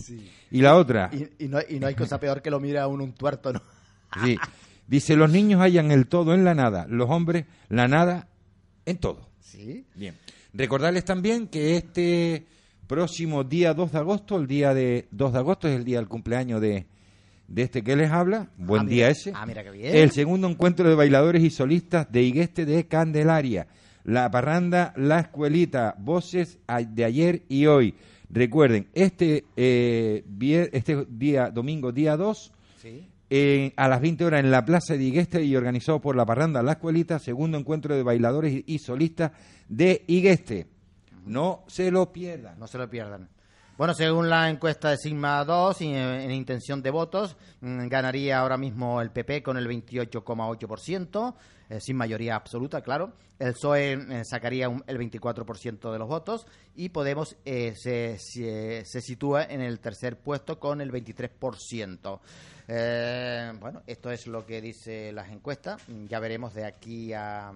[0.50, 2.86] Y la otra, Y, y no, y no hay cosa peor que lo mire a
[2.86, 3.60] uno un tuerto, ¿no?
[4.24, 4.36] Sí.
[4.86, 8.28] Dice, los niños hallan el todo en la nada, los hombres la nada
[8.84, 9.28] en todo.
[9.40, 9.84] Sí.
[9.96, 10.14] Bien.
[10.52, 12.46] Recordarles también que este
[12.86, 16.06] próximo día 2 de agosto, el día de 2 de agosto es el día del
[16.08, 16.86] cumpleaños de,
[17.48, 18.48] de este que les habla.
[18.56, 19.08] Buen Ah, día mira.
[19.10, 19.32] ese.
[19.34, 19.94] Ah, mira qué bien.
[19.96, 23.66] El segundo encuentro de bailadores y solistas de Igueste de Candelaria.
[24.04, 26.58] La parranda, la escuelita, voces
[26.90, 27.94] de ayer y hoy.
[28.30, 30.24] Recuerden, este, eh,
[30.72, 32.52] este día, domingo, día 2,
[32.82, 33.08] Sí.
[33.30, 36.62] en- a las 20 horas en la Plaza de Igueste y organizado por la Parranda
[36.62, 39.32] La Escuelita, segundo encuentro de bailadores y, y solistas
[39.68, 40.66] de Igueste.
[41.24, 42.58] No se lo pierdan.
[42.58, 43.28] No se lo pierdan.
[43.78, 48.38] Bueno, según la encuesta de Sigma 2, y, eh, en intención de votos, mm, ganaría
[48.38, 51.36] ahora mismo el PP con el 28,8%,
[51.68, 53.12] eh, sin mayoría absoluta, claro.
[53.38, 58.82] El PSOE eh, sacaría un- el 24% de los votos y Podemos eh, se, se-
[58.86, 62.20] se sitúa en el tercer puesto con el 23%.
[62.68, 65.82] Eh, bueno, esto es lo que dice las encuestas.
[66.08, 67.52] Ya veremos de aquí a,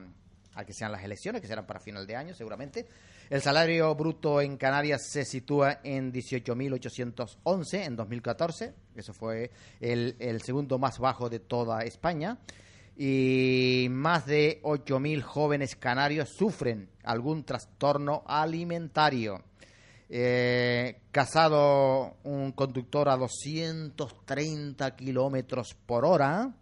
[0.54, 2.86] a que sean las elecciones, que serán para final de año seguramente.
[3.30, 8.74] El salario bruto en Canarias se sitúa en 18.811 en 2014.
[8.96, 12.38] Eso fue el, segundo más bajo de toda España.
[12.96, 19.44] Y más de 8.000 jóvenes canarios sufren algún trastorno alimentario.
[20.08, 26.52] Eh, casado un conductor a 230 kilómetros por hora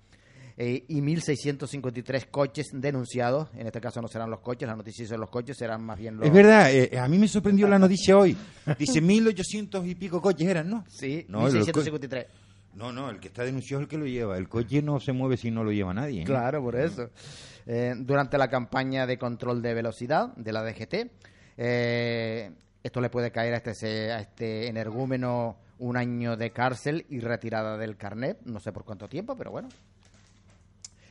[0.60, 3.48] eh, y 1.653 coches denunciados.
[3.54, 6.16] En este caso no serán los coches, las noticias son los coches, serán más bien
[6.16, 6.26] los...
[6.26, 8.36] Es verdad, eh, a mí me sorprendió la noticia hoy.
[8.78, 10.84] Dice 1800 y pico coches eran, ¿no?
[10.88, 12.26] Sí, No, el co- 1.653.
[12.74, 14.36] No, no, el que está denunciado es el que lo lleva.
[14.36, 16.22] El coche no se mueve si no lo lleva nadie.
[16.22, 16.24] ¿eh?
[16.24, 17.08] Claro, por eso.
[17.66, 20.94] Eh, durante la campaña de control de velocidad de la DGT,
[21.56, 22.50] eh,
[22.82, 27.76] esto le puede caer a este, a este energúmeno un año de cárcel y retirada
[27.76, 29.68] del carnet, no sé por cuánto tiempo, pero bueno.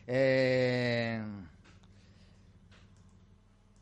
[0.07, 1.21] Eh,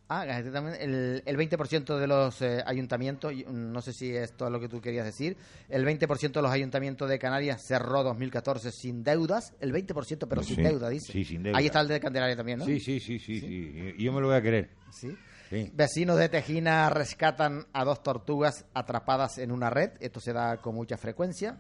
[0.08, 4.52] Ah, también, el, el 20% de los eh, ayuntamientos, mm, no sé si esto es
[4.52, 5.36] lo que tú querías decir,
[5.68, 10.62] el 20% de los ayuntamientos de Canarias cerró 2014 sin deudas, el 20% pero sin
[10.62, 11.12] deuda, dice.
[11.12, 11.58] sí, sin deuda.
[11.58, 12.66] Ahí está el de Candelaria también, ¿no?
[12.66, 13.94] Sí, sí, sí, sí, sí.
[13.98, 14.70] Y Yo me lo voy a querer.
[14.92, 15.18] Sí.
[15.50, 15.72] Sí.
[15.74, 19.92] Vecinos de Tejina rescatan a dos tortugas atrapadas en una red.
[20.00, 21.58] Esto se da con mucha frecuencia.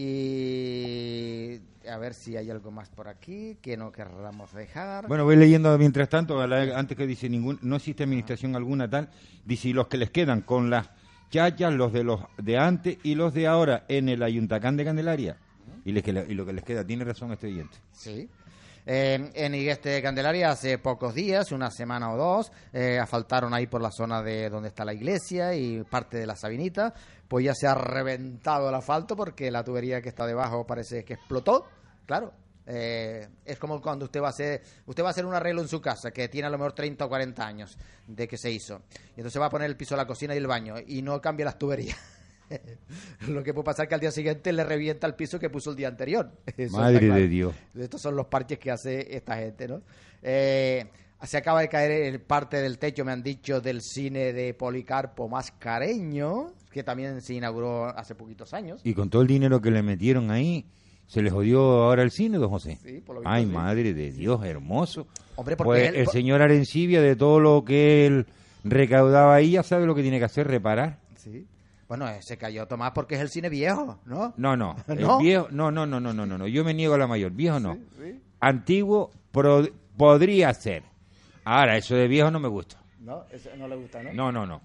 [0.00, 1.60] Y
[1.90, 5.08] a ver si hay algo más por aquí que no querramos dejar.
[5.08, 9.10] Bueno, voy leyendo mientras tanto, antes que dice ningún, no existe administración alguna tal,
[9.44, 10.88] dice y los que les quedan con las
[11.30, 15.36] chachas, los de los de antes y los de ahora en el Ayuntacán de Candelaria.
[15.84, 17.76] Y, les y lo que les queda, tiene razón este oyente.
[17.92, 18.28] Sí.
[18.90, 23.66] Eh, en Igueste de Candelaria hace pocos días, una semana o dos, eh, asfaltaron ahí
[23.66, 26.94] por la zona de donde está la iglesia y parte de la Sabinita,
[27.28, 31.12] pues ya se ha reventado el asfalto porque la tubería que está debajo parece que
[31.12, 31.66] explotó.
[32.06, 32.32] Claro,
[32.64, 35.68] eh, es como cuando usted va a hacer usted va a hacer un arreglo en
[35.68, 38.80] su casa que tiene a lo mejor 30 o 40 años de que se hizo.
[39.10, 41.20] Y entonces va a poner el piso de la cocina y el baño y no
[41.20, 41.98] cambia las tuberías.
[43.28, 45.70] Lo que puede pasar es que al día siguiente le revienta el piso que puso
[45.70, 46.30] el día anterior.
[46.56, 47.14] Eso Madre claro.
[47.20, 47.54] de Dios.
[47.78, 49.82] Estos son los parches que hace esta gente, ¿no?
[50.22, 50.86] Eh,
[51.22, 55.28] se acaba de caer el parte del techo, me han dicho, del cine de Policarpo
[55.28, 58.80] Mascareño, que también se inauguró hace poquitos años.
[58.84, 60.64] Y con todo el dinero que le metieron ahí,
[61.08, 62.78] ¿se les jodió ahora el cine, don José?
[62.82, 63.50] Sí, por lo visto Ay, sí.
[63.50, 65.08] madre de Dios, hermoso.
[65.36, 68.26] Hombre, porque Pues él- el señor Arencibia, de todo lo que él
[68.64, 70.98] recaudaba ahí, ya sabe lo que tiene que hacer, reparar.
[71.16, 71.46] Sí.
[71.88, 74.34] Bueno, se cayó Tomás porque es el cine viejo, ¿no?
[74.36, 75.18] No, no, el ¿No?
[75.18, 77.58] viejo, no, no, no, no, no, no, no, yo me niego a la mayor, viejo
[77.58, 77.78] no.
[78.40, 79.66] Antiguo pro-
[79.96, 80.82] podría ser.
[81.44, 82.76] Ahora, eso de viejo no me gusta.
[83.00, 84.12] No, eso no le gusta, ¿no?
[84.12, 84.60] No, no, no.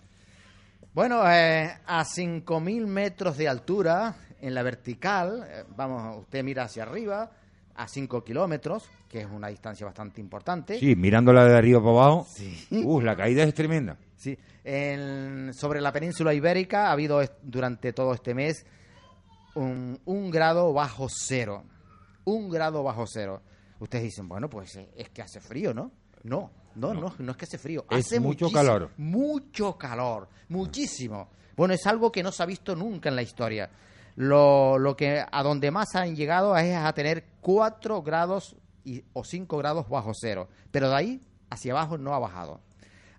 [0.94, 6.84] Bueno, eh, a 5.000 metros de altura, en la vertical, eh, vamos, usted mira hacia
[6.84, 7.32] arriba,
[7.76, 10.78] a 5 kilómetros, que es una distancia bastante importante.
[10.78, 12.28] Sí, mirándola de arriba para abajo.
[12.70, 13.98] Uh, la caída es tremenda.
[14.18, 14.38] Sí.
[14.64, 18.66] En- sobre la península ibérica ha habido durante todo este mes
[19.56, 21.64] un, un grado bajo cero.
[22.26, 23.42] Un grado bajo cero.
[23.80, 25.92] Ustedes dicen, bueno, pues eh, es que hace frío, ¿no?
[26.24, 27.86] No, no, no, no, es que hace frío.
[27.90, 28.92] Es hace mucho calor.
[28.98, 31.30] Mucho calor, muchísimo.
[31.58, 33.70] Bueno, es algo que no se ha visto nunca en la historia.
[34.16, 39.24] Lo, lo que a donde más han llegado es a tener 4 grados y, o
[39.24, 40.48] 5 grados bajo cero.
[40.72, 42.62] Pero de ahí hacia abajo no ha bajado.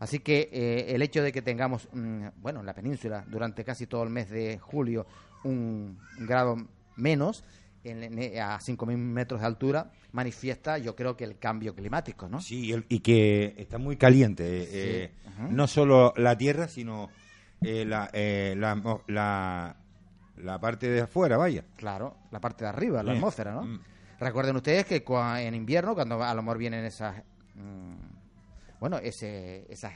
[0.04, 3.86] Así que eh, el hecho de que tengamos, mm, bueno, en la península durante casi
[3.86, 5.06] todo el mes de julio
[5.44, 6.56] un grado
[6.96, 7.42] menos
[7.84, 12.40] en- en- a 5.000 metros de altura manifiesta, yo creo que el cambio climático, ¿no?
[12.40, 14.44] Sí, el- y que está muy caliente.
[14.46, 15.10] eh, eh.
[15.50, 17.10] No solo la Tierra, sino
[17.62, 18.74] eh, la, eh, la,
[19.06, 19.76] la,
[20.36, 21.64] la parte de afuera, vaya.
[21.76, 23.62] Claro, la parte de arriba, la atmósfera, ¿no?
[23.64, 23.80] Mm.
[24.20, 27.22] Recuerden ustedes que cua- en invierno, cuando a lo mejor vienen esas,
[27.54, 28.03] mm,
[28.84, 29.94] bueno, ese, esas,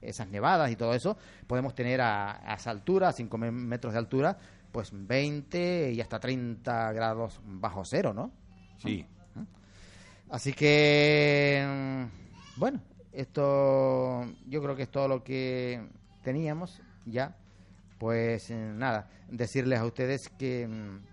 [0.00, 1.16] esas nevadas y todo eso,
[1.48, 4.38] podemos tener a, a esa altura, a 5 metros de altura,
[4.70, 8.30] pues 20 y hasta 30 grados bajo cero, ¿no?
[8.78, 9.04] Sí.
[10.28, 12.80] Así que, mm, bueno,
[13.12, 15.84] esto yo creo que es todo lo que
[16.22, 17.34] teníamos ya.
[17.98, 21.09] Pues eh, nada, decirles a ustedes que mm,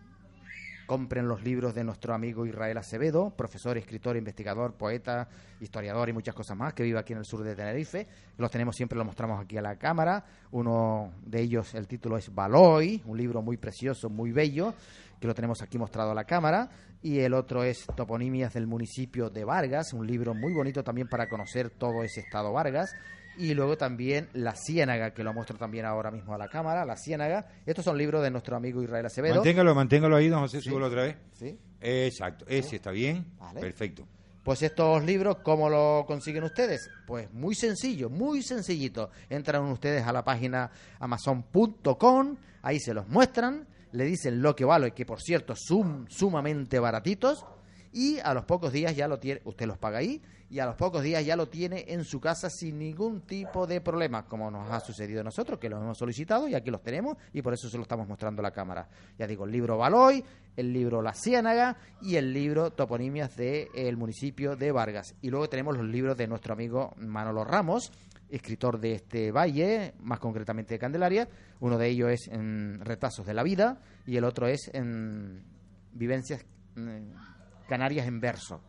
[0.88, 5.27] compren los libros de nuestro amigo Israel Acevedo, profesor, escritor, investigador, poeta,
[5.59, 8.07] historiador y muchas cosas más, que vive aquí en el sur de Tenerife.
[8.38, 10.23] Los tenemos siempre, los mostramos aquí a la cámara.
[10.51, 14.73] Uno de ellos, el título es Baloy, un libro muy precioso, muy bello,
[15.19, 16.69] que lo tenemos aquí mostrado a la cámara.
[17.03, 21.27] Y el otro es Toponimias del municipio de Vargas, un libro muy bonito también para
[21.27, 22.95] conocer todo ese estado Vargas.
[23.38, 26.95] Y luego también La Ciénaga, que lo muestro también ahora mismo a la cámara, La
[26.97, 27.47] Ciénaga.
[27.65, 29.35] Estos son libros de nuestro amigo Israel Acevedo.
[29.35, 30.72] Manténgalo, manténgalo ahí, don José, Sí.
[30.72, 31.18] otra vez.
[31.34, 31.57] Sí.
[31.80, 33.26] Exacto, ese está bien.
[33.38, 33.59] Vale.
[33.61, 34.07] Perfecto.
[34.43, 36.89] Pues estos libros, ¿cómo lo consiguen ustedes?
[37.05, 39.11] Pues muy sencillo, muy sencillito.
[39.30, 44.91] Entran ustedes a la página amazon.com, ahí se los muestran, le dicen lo que vale,
[44.91, 47.45] que por cierto son sumamente baratitos,
[47.91, 50.76] y a los pocos días ya lo tiene, usted los paga ahí, y a los
[50.76, 54.72] pocos días ya lo tiene en su casa sin ningún tipo de problema, como nos
[54.72, 57.69] ha sucedido a nosotros, que los hemos solicitado y aquí los tenemos, y por eso
[57.69, 58.88] se lo estamos mostrando a la cámara.
[59.18, 60.24] Ya digo, el libro Baloy,
[60.56, 65.15] el libro La Ciénaga y el libro Toponimias del municipio de Vargas.
[65.22, 67.91] Y luego tenemos los libros de nuestro amigo Manolo Ramos,
[68.30, 71.28] escritor de este valle, más concretamente de Candelaria.
[71.60, 75.44] Uno de ellos es en Retazos de la Vida y el otro es en
[75.91, 76.45] Vivencias
[76.76, 78.61] mm, Canarias en verso.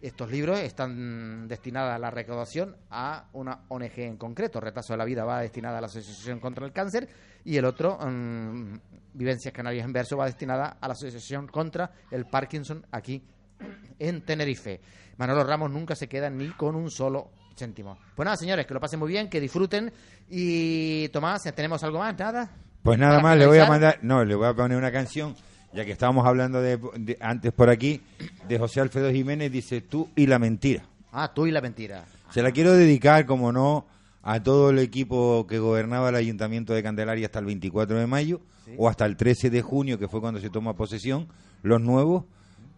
[0.00, 4.60] Estos libros están destinados a la recaudación a una ONG en concreto.
[4.60, 7.08] Retazo de la Vida va destinada a la Asociación contra el Cáncer
[7.44, 8.78] y el otro, mm,
[9.14, 13.24] Vivencias Canarias en Verso, va destinada a la Asociación contra el Parkinson aquí
[13.98, 14.80] en Tenerife.
[15.16, 17.98] Manolo Ramos nunca se queda ni con un solo céntimo.
[18.14, 19.92] Pues nada, señores, que lo pasen muy bien, que disfruten.
[20.28, 22.16] Y Tomás, ¿tenemos algo más?
[22.16, 22.50] ¿Nada?
[22.82, 25.34] Pues nada más, le voy a mandar, no, le voy a poner una canción,
[25.72, 28.00] ya que estábamos hablando de, de- antes por aquí,
[28.48, 30.84] de José Alfredo Jiménez, dice Tú y la mentira.
[31.12, 32.04] Ah, tú y la mentira.
[32.30, 33.86] Se la quiero dedicar, como no,
[34.22, 38.40] a todo el equipo que gobernaba el Ayuntamiento de Candelaria hasta el 24 de mayo
[38.76, 41.28] o hasta el 13 de junio, que fue cuando se toma posesión,
[41.62, 42.24] los nuevos,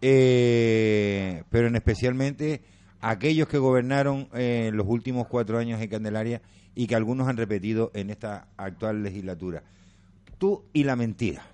[0.02, 2.62] eh, pero en especialmente
[3.00, 6.42] aquellos que gobernaron eh, los últimos cuatro años en Candelaria
[6.74, 9.62] y que algunos han repetido en esta actual legislatura.
[10.38, 11.44] Tú y la mentira.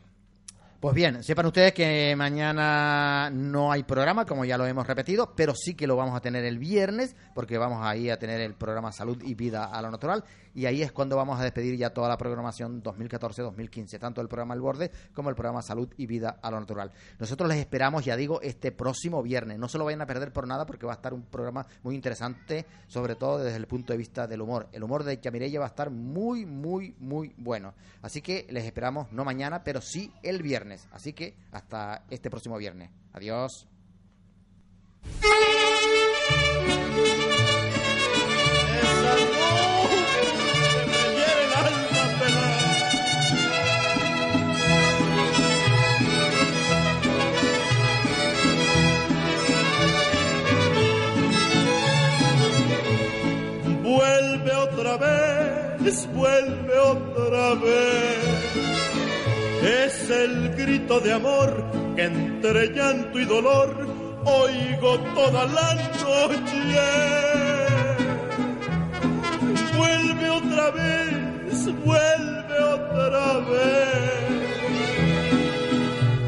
[0.79, 5.55] Pues bien, sepan ustedes que mañana no hay programa, como ya lo hemos repetido, pero
[5.55, 8.93] sí que lo vamos a tener el viernes, porque vamos ahí a tener el programa
[8.93, 10.23] Salud y Vida a lo Natural,
[10.55, 14.55] y ahí es cuando vamos a despedir ya toda la programación 2014-2015, tanto el programa
[14.55, 16.93] El Borde como el programa Salud y Vida a lo Natural.
[17.19, 19.59] Nosotros les esperamos, ya digo, este próximo viernes.
[19.59, 21.95] No se lo vayan a perder por nada, porque va a estar un programa muy
[21.95, 24.69] interesante, sobre todo desde el punto de vista del humor.
[24.73, 27.75] El humor de Chamirella va a estar muy, muy, muy bueno.
[28.01, 30.66] Así que les esperamos no mañana, pero sí el viernes.
[30.93, 32.91] Así que hasta este próximo viernes.
[33.13, 33.67] Adiós.
[53.83, 58.06] Vuelve otra vez, vuelve otra vez.
[59.67, 61.65] Es el grito de amor
[61.97, 63.75] que entre llanto y dolor
[64.25, 65.87] oigo toda la noche.
[69.77, 74.37] Vuelve otra vez, vuelve otra vez.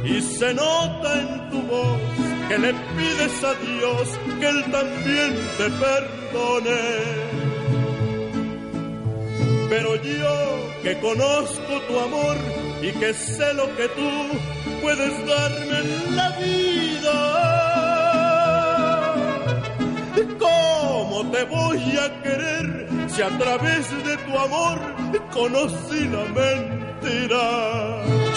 [0.05, 2.01] Y se nota en tu voz
[2.49, 6.81] que le pides a Dios que Él también te perdone.
[9.69, 14.11] Pero yo que conozco tu amor y que sé lo que tú
[14.81, 17.19] puedes darme en la vida.
[20.39, 24.79] ¿Cómo te voy a querer si a través de tu amor
[25.33, 28.28] conocí la mentira?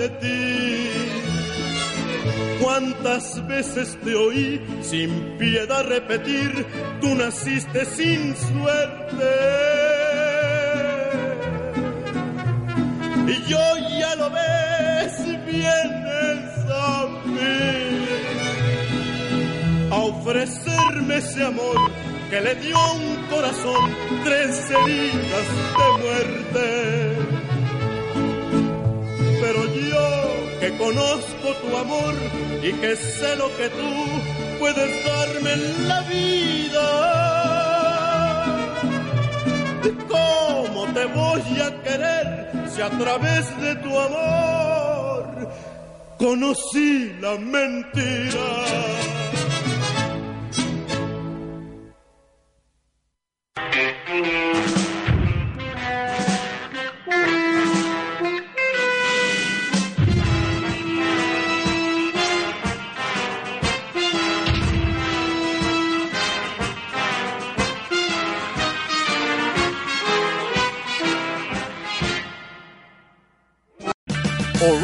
[0.00, 0.88] De ti.
[2.62, 6.66] Cuántas veces te oí sin piedad repetir,
[7.00, 9.32] tú naciste sin suerte.
[13.26, 13.64] Y yo
[14.00, 15.14] ya lo ves,
[15.46, 18.06] vienes a mí
[19.90, 21.78] a ofrecerme ese amor
[22.30, 25.46] que le dio un corazón tres heridas
[25.78, 27.39] de muerte.
[30.60, 32.14] Que conozco tu amor
[32.62, 36.86] y que sé lo que tú puedes darme en la vida,
[40.08, 45.48] ¿cómo te voy a querer si a través de tu amor
[46.18, 49.09] conocí la mentira?